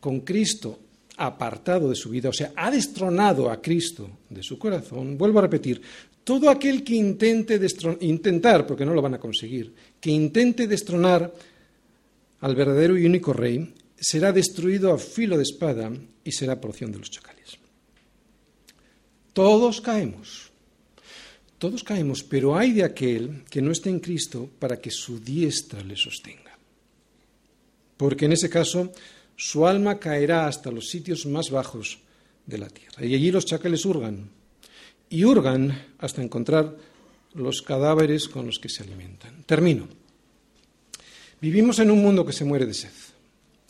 con 0.00 0.20
Cristo 0.20 0.80
apartado 1.16 1.88
de 1.88 1.94
su 1.94 2.10
vida, 2.10 2.28
o 2.28 2.32
sea, 2.32 2.52
ha 2.56 2.70
destronado 2.70 3.50
a 3.50 3.60
Cristo 3.60 4.18
de 4.28 4.42
su 4.42 4.58
corazón. 4.58 5.16
Vuelvo 5.16 5.38
a 5.38 5.42
repetir, 5.42 5.80
todo 6.24 6.48
aquel 6.48 6.82
que 6.82 6.94
intente 6.94 7.60
intentar, 8.00 8.66
porque 8.66 8.84
no 8.84 8.94
lo 8.94 9.02
van 9.02 9.14
a 9.14 9.20
conseguir, 9.20 9.74
que 10.00 10.10
intente 10.10 10.66
destronar 10.66 11.32
al 12.40 12.54
verdadero 12.54 12.98
y 12.98 13.06
único 13.06 13.32
rey, 13.32 13.74
será 13.96 14.32
destruido 14.32 14.92
a 14.92 14.98
filo 14.98 15.36
de 15.36 15.44
espada 15.44 15.92
y 16.24 16.32
será 16.32 16.60
porción 16.60 16.92
de 16.92 16.98
los 16.98 17.10
chacales. 17.10 17.58
Todos 19.32 19.80
caemos. 19.80 20.50
Todos 21.58 21.82
caemos, 21.82 22.22
pero 22.22 22.56
hay 22.56 22.72
de 22.72 22.84
aquel 22.84 23.44
que 23.48 23.62
no 23.62 23.72
esté 23.72 23.90
en 23.90 24.00
Cristo 24.00 24.48
para 24.58 24.80
que 24.80 24.90
su 24.90 25.20
diestra 25.20 25.82
le 25.82 25.96
sostenga. 25.96 26.56
Porque 27.96 28.26
en 28.26 28.32
ese 28.32 28.50
caso 28.50 28.92
su 29.36 29.66
alma 29.66 29.98
caerá 29.98 30.46
hasta 30.46 30.70
los 30.70 30.88
sitios 30.88 31.26
más 31.26 31.50
bajos 31.50 31.98
de 32.46 32.58
la 32.58 32.68
tierra. 32.68 33.04
Y 33.04 33.14
allí 33.14 33.30
los 33.30 33.46
chacales 33.46 33.84
hurgan. 33.84 34.30
Y 35.10 35.24
hurgan 35.24 35.94
hasta 35.98 36.22
encontrar 36.22 36.76
los 37.34 37.62
cadáveres 37.62 38.28
con 38.28 38.46
los 38.46 38.58
que 38.58 38.68
se 38.68 38.82
alimentan. 38.82 39.42
Termino. 39.44 39.88
Vivimos 41.40 41.78
en 41.78 41.90
un 41.90 42.00
mundo 42.02 42.24
que 42.24 42.32
se 42.32 42.44
muere 42.44 42.66
de 42.66 42.74
sed. 42.74 42.92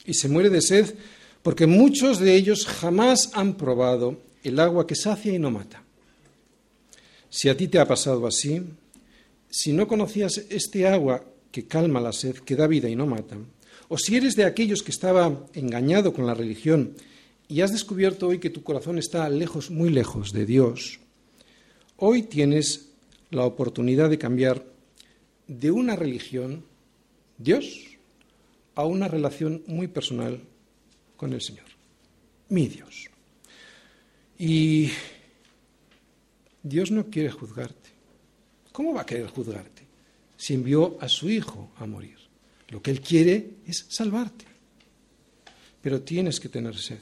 Y 0.04 0.14
se 0.14 0.28
muere 0.28 0.50
de 0.50 0.60
sed 0.60 0.94
porque 1.42 1.66
muchos 1.66 2.18
de 2.20 2.34
ellos 2.34 2.66
jamás 2.66 3.30
han 3.34 3.54
probado 3.54 4.20
el 4.42 4.60
agua 4.60 4.86
que 4.86 4.94
sacia 4.94 5.32
y 5.32 5.38
no 5.38 5.50
mata. 5.50 5.82
Si 7.28 7.48
a 7.48 7.56
ti 7.56 7.68
te 7.68 7.78
ha 7.78 7.86
pasado 7.86 8.26
así, 8.26 8.62
si 9.50 9.72
no 9.72 9.88
conocías 9.88 10.38
este 10.48 10.86
agua 10.86 11.24
que 11.50 11.66
calma 11.66 12.00
la 12.00 12.12
sed, 12.12 12.36
que 12.36 12.56
da 12.56 12.66
vida 12.66 12.88
y 12.88 12.96
no 12.96 13.06
mata, 13.06 13.36
o 13.94 13.98
si 13.98 14.16
eres 14.16 14.34
de 14.34 14.42
aquellos 14.42 14.82
que 14.82 14.90
estaba 14.90 15.46
engañado 15.54 16.12
con 16.12 16.26
la 16.26 16.34
religión 16.34 16.96
y 17.46 17.60
has 17.60 17.70
descubierto 17.70 18.26
hoy 18.26 18.40
que 18.40 18.50
tu 18.50 18.64
corazón 18.64 18.98
está 18.98 19.28
lejos, 19.28 19.70
muy 19.70 19.90
lejos 19.90 20.32
de 20.32 20.46
Dios, 20.46 20.98
Hoy 21.96 22.24
tienes 22.24 22.88
la 23.30 23.44
oportunidad 23.44 24.10
de 24.10 24.18
cambiar 24.18 24.64
de 25.46 25.70
una 25.70 25.94
religión, 25.94 26.64
Dios, 27.38 27.96
a 28.74 28.84
una 28.84 29.06
relación 29.06 29.62
muy 29.68 29.86
personal 29.86 30.40
con 31.16 31.32
el 31.32 31.40
Señor, 31.40 31.66
mi 32.48 32.66
Dios. 32.66 33.08
Y 34.38 34.90
Dios 36.64 36.90
no 36.90 37.06
quiere 37.06 37.30
juzgarte. 37.30 37.90
¿Cómo 38.72 38.92
va 38.92 39.02
a 39.02 39.06
querer 39.06 39.28
juzgarte 39.28 39.82
si 40.36 40.54
envió 40.54 40.98
a 41.00 41.08
su 41.08 41.30
Hijo 41.30 41.70
a 41.78 41.86
morir? 41.86 42.23
Lo 42.74 42.82
que 42.82 42.90
Él 42.90 43.00
quiere 43.00 43.50
es 43.68 43.86
salvarte. 43.88 44.46
Pero 45.80 46.02
tienes 46.02 46.40
que 46.40 46.48
tener 46.48 46.76
sed. 46.76 46.98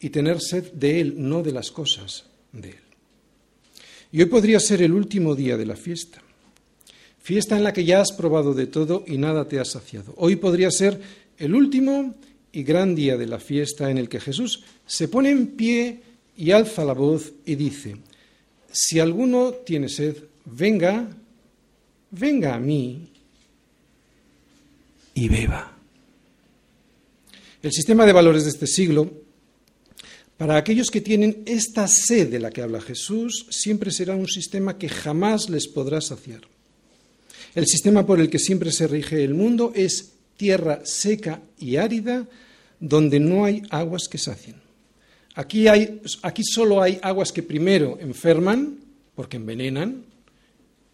Y 0.00 0.08
tener 0.08 0.40
sed 0.40 0.72
de 0.72 0.98
Él, 0.98 1.14
no 1.18 1.42
de 1.42 1.52
las 1.52 1.70
cosas 1.70 2.24
de 2.52 2.70
Él. 2.70 2.84
Y 4.12 4.20
hoy 4.22 4.26
podría 4.26 4.58
ser 4.58 4.80
el 4.80 4.94
último 4.94 5.34
día 5.34 5.58
de 5.58 5.66
la 5.66 5.76
fiesta. 5.76 6.22
Fiesta 7.20 7.58
en 7.58 7.64
la 7.64 7.74
que 7.74 7.84
ya 7.84 8.00
has 8.00 8.12
probado 8.12 8.54
de 8.54 8.66
todo 8.66 9.04
y 9.06 9.18
nada 9.18 9.46
te 9.46 9.60
ha 9.60 9.64
saciado. 9.66 10.14
Hoy 10.16 10.36
podría 10.36 10.70
ser 10.70 11.02
el 11.36 11.54
último 11.54 12.14
y 12.50 12.62
gran 12.62 12.94
día 12.94 13.18
de 13.18 13.26
la 13.26 13.38
fiesta 13.38 13.90
en 13.90 13.98
el 13.98 14.08
que 14.08 14.20
Jesús 14.20 14.64
se 14.86 15.08
pone 15.08 15.28
en 15.28 15.48
pie 15.48 16.00
y 16.34 16.52
alza 16.52 16.82
la 16.82 16.94
voz 16.94 17.30
y 17.44 17.56
dice, 17.56 17.98
si 18.72 19.00
alguno 19.00 19.52
tiene 19.66 19.90
sed, 19.90 20.16
venga, 20.46 21.10
venga 22.10 22.54
a 22.54 22.58
mí 22.58 23.10
y 25.16 25.28
beba. 25.28 25.72
El 27.62 27.72
sistema 27.72 28.06
de 28.06 28.12
valores 28.12 28.44
de 28.44 28.50
este 28.50 28.66
siglo, 28.66 29.10
para 30.36 30.56
aquellos 30.56 30.90
que 30.90 31.00
tienen 31.00 31.42
esta 31.46 31.88
sed 31.88 32.30
de 32.30 32.38
la 32.38 32.50
que 32.50 32.62
habla 32.62 32.80
Jesús, 32.80 33.46
siempre 33.50 33.90
será 33.90 34.14
un 34.14 34.28
sistema 34.28 34.78
que 34.78 34.90
jamás 34.90 35.48
les 35.48 35.66
podrá 35.66 36.00
saciar. 36.00 36.42
El 37.54 37.66
sistema 37.66 38.06
por 38.06 38.20
el 38.20 38.28
que 38.28 38.38
siempre 38.38 38.70
se 38.70 38.86
rige 38.86 39.24
el 39.24 39.34
mundo 39.34 39.72
es 39.74 40.12
tierra 40.36 40.82
seca 40.84 41.40
y 41.58 41.76
árida 41.76 42.28
donde 42.78 43.18
no 43.18 43.46
hay 43.46 43.62
aguas 43.70 44.08
que 44.08 44.18
sacien. 44.18 44.56
Aquí, 45.34 45.66
hay, 45.66 46.02
aquí 46.22 46.42
solo 46.44 46.82
hay 46.82 46.98
aguas 47.02 47.32
que 47.32 47.42
primero 47.42 47.98
enferman, 48.00 48.78
porque 49.14 49.38
envenenan, 49.38 50.04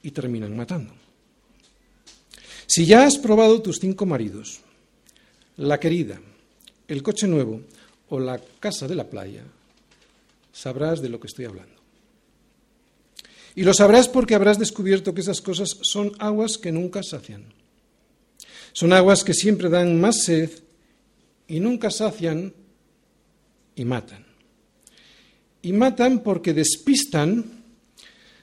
y 0.00 0.12
terminan 0.12 0.56
matando. 0.56 1.01
Si 2.74 2.86
ya 2.86 3.04
has 3.04 3.18
probado 3.18 3.60
tus 3.60 3.80
cinco 3.80 4.06
maridos, 4.06 4.60
la 5.58 5.78
querida, 5.78 6.18
el 6.88 7.02
coche 7.02 7.28
nuevo 7.28 7.60
o 8.08 8.18
la 8.18 8.40
casa 8.60 8.88
de 8.88 8.94
la 8.94 9.10
playa, 9.10 9.44
sabrás 10.54 11.02
de 11.02 11.10
lo 11.10 11.20
que 11.20 11.26
estoy 11.26 11.44
hablando. 11.44 11.74
Y 13.54 13.64
lo 13.64 13.74
sabrás 13.74 14.08
porque 14.08 14.34
habrás 14.34 14.58
descubierto 14.58 15.12
que 15.12 15.20
esas 15.20 15.42
cosas 15.42 15.68
son 15.82 16.12
aguas 16.18 16.56
que 16.56 16.72
nunca 16.72 17.02
sacian. 17.02 17.44
Son 18.72 18.94
aguas 18.94 19.22
que 19.22 19.34
siempre 19.34 19.68
dan 19.68 20.00
más 20.00 20.22
sed 20.22 20.48
y 21.48 21.60
nunca 21.60 21.90
sacian 21.90 22.54
y 23.76 23.84
matan. 23.84 24.24
Y 25.60 25.74
matan 25.74 26.22
porque 26.22 26.54
despistan 26.54 27.64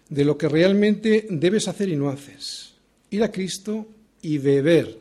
de 0.08 0.24
lo 0.24 0.38
que 0.38 0.48
realmente 0.48 1.26
debes 1.32 1.68
hacer 1.68 1.90
y 1.90 1.96
no 1.96 2.12
haces. 2.12 2.76
Ir 3.10 3.24
a 3.24 3.32
Cristo 3.32 3.88
y 4.22 4.38
beber 4.38 4.98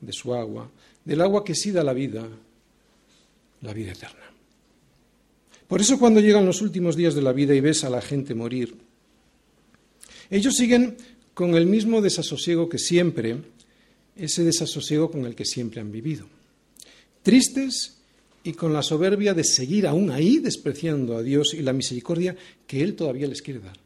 de 0.00 0.12
su 0.12 0.34
agua, 0.34 0.70
del 1.04 1.20
agua 1.20 1.44
que 1.44 1.54
sí 1.54 1.70
da 1.70 1.82
la 1.82 1.92
vida, 1.92 2.26
la 3.62 3.72
vida 3.72 3.92
eterna. 3.92 4.30
Por 5.66 5.80
eso 5.80 5.98
cuando 5.98 6.20
llegan 6.20 6.46
los 6.46 6.60
últimos 6.62 6.96
días 6.96 7.14
de 7.14 7.22
la 7.22 7.32
vida 7.32 7.54
y 7.54 7.60
ves 7.60 7.84
a 7.84 7.90
la 7.90 8.00
gente 8.00 8.34
morir, 8.34 8.76
ellos 10.30 10.54
siguen 10.54 10.96
con 11.32 11.54
el 11.54 11.66
mismo 11.66 12.00
desasosiego 12.00 12.68
que 12.68 12.78
siempre, 12.78 13.36
ese 14.16 14.44
desasosiego 14.44 15.10
con 15.10 15.24
el 15.26 15.34
que 15.34 15.44
siempre 15.44 15.80
han 15.80 15.90
vivido. 15.90 16.26
Tristes 17.22 17.96
y 18.44 18.52
con 18.52 18.72
la 18.72 18.82
soberbia 18.82 19.34
de 19.34 19.42
seguir 19.42 19.86
aún 19.86 20.10
ahí 20.10 20.38
despreciando 20.38 21.16
a 21.16 21.22
Dios 21.22 21.54
y 21.54 21.62
la 21.62 21.72
misericordia 21.72 22.36
que 22.66 22.82
Él 22.82 22.94
todavía 22.94 23.26
les 23.26 23.42
quiere 23.42 23.60
dar. 23.60 23.76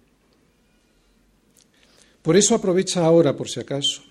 Por 2.23 2.37
eso 2.37 2.55
aprovecha 2.55 3.05
ahora, 3.05 3.37
por 3.37 3.49
si 3.49 3.61
acaso. 3.61 4.03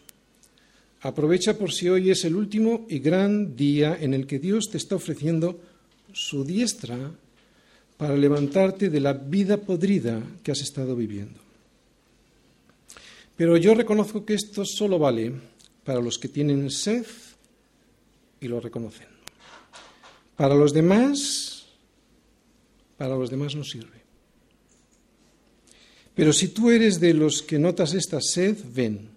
Aprovecha 1.01 1.57
por 1.57 1.71
si 1.71 1.89
hoy 1.89 2.09
es 2.09 2.25
el 2.25 2.35
último 2.35 2.85
y 2.89 2.99
gran 2.99 3.55
día 3.55 3.97
en 3.99 4.13
el 4.13 4.25
que 4.25 4.39
Dios 4.39 4.69
te 4.71 4.77
está 4.77 4.95
ofreciendo 4.95 5.59
su 6.11 6.43
diestra 6.43 7.11
para 7.97 8.15
levantarte 8.15 8.89
de 8.89 8.99
la 8.99 9.13
vida 9.13 9.57
podrida 9.57 10.21
que 10.43 10.51
has 10.51 10.61
estado 10.61 10.95
viviendo. 10.95 11.39
Pero 13.35 13.57
yo 13.57 13.75
reconozco 13.75 14.25
que 14.25 14.33
esto 14.33 14.65
solo 14.65 14.97
vale 14.97 15.31
para 15.83 16.01
los 16.01 16.17
que 16.17 16.27
tienen 16.27 16.69
sed 16.71 17.05
y 18.41 18.47
lo 18.47 18.59
reconocen. 18.59 19.07
Para 20.35 20.55
los 20.55 20.73
demás, 20.73 21.67
para 22.97 23.15
los 23.15 23.29
demás 23.29 23.55
no 23.55 23.63
sirve. 23.63 23.97
Pero 26.15 26.33
si 26.33 26.47
tú 26.47 26.71
eres 26.71 26.99
de 26.99 27.13
los 27.13 27.43
que 27.43 27.59
notas 27.59 27.93
esta 27.93 28.19
sed, 28.21 28.57
ven. 28.73 29.16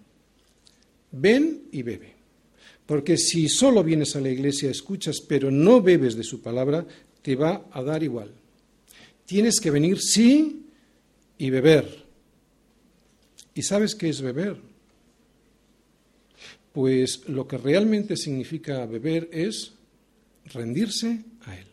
Ven 1.11 1.63
y 1.71 1.83
bebe. 1.83 2.15
Porque 2.85 3.17
si 3.17 3.47
solo 3.47 3.83
vienes 3.83 4.15
a 4.15 4.21
la 4.21 4.29
iglesia, 4.29 4.69
escuchas, 4.69 5.21
pero 5.21 5.51
no 5.51 5.81
bebes 5.81 6.15
de 6.15 6.23
su 6.23 6.41
palabra, 6.41 6.85
te 7.21 7.35
va 7.35 7.65
a 7.71 7.81
dar 7.83 8.03
igual. 8.03 8.31
Tienes 9.25 9.59
que 9.59 9.71
venir, 9.71 9.99
sí, 9.99 10.65
y 11.37 11.49
beber. 11.49 12.03
¿Y 13.53 13.63
sabes 13.63 13.95
qué 13.95 14.09
es 14.09 14.21
beber? 14.21 14.57
Pues 16.73 17.27
lo 17.27 17.47
que 17.47 17.57
realmente 17.57 18.15
significa 18.15 18.85
beber 18.85 19.29
es 19.31 19.73
rendirse 20.45 21.23
a 21.45 21.57
Él. 21.57 21.70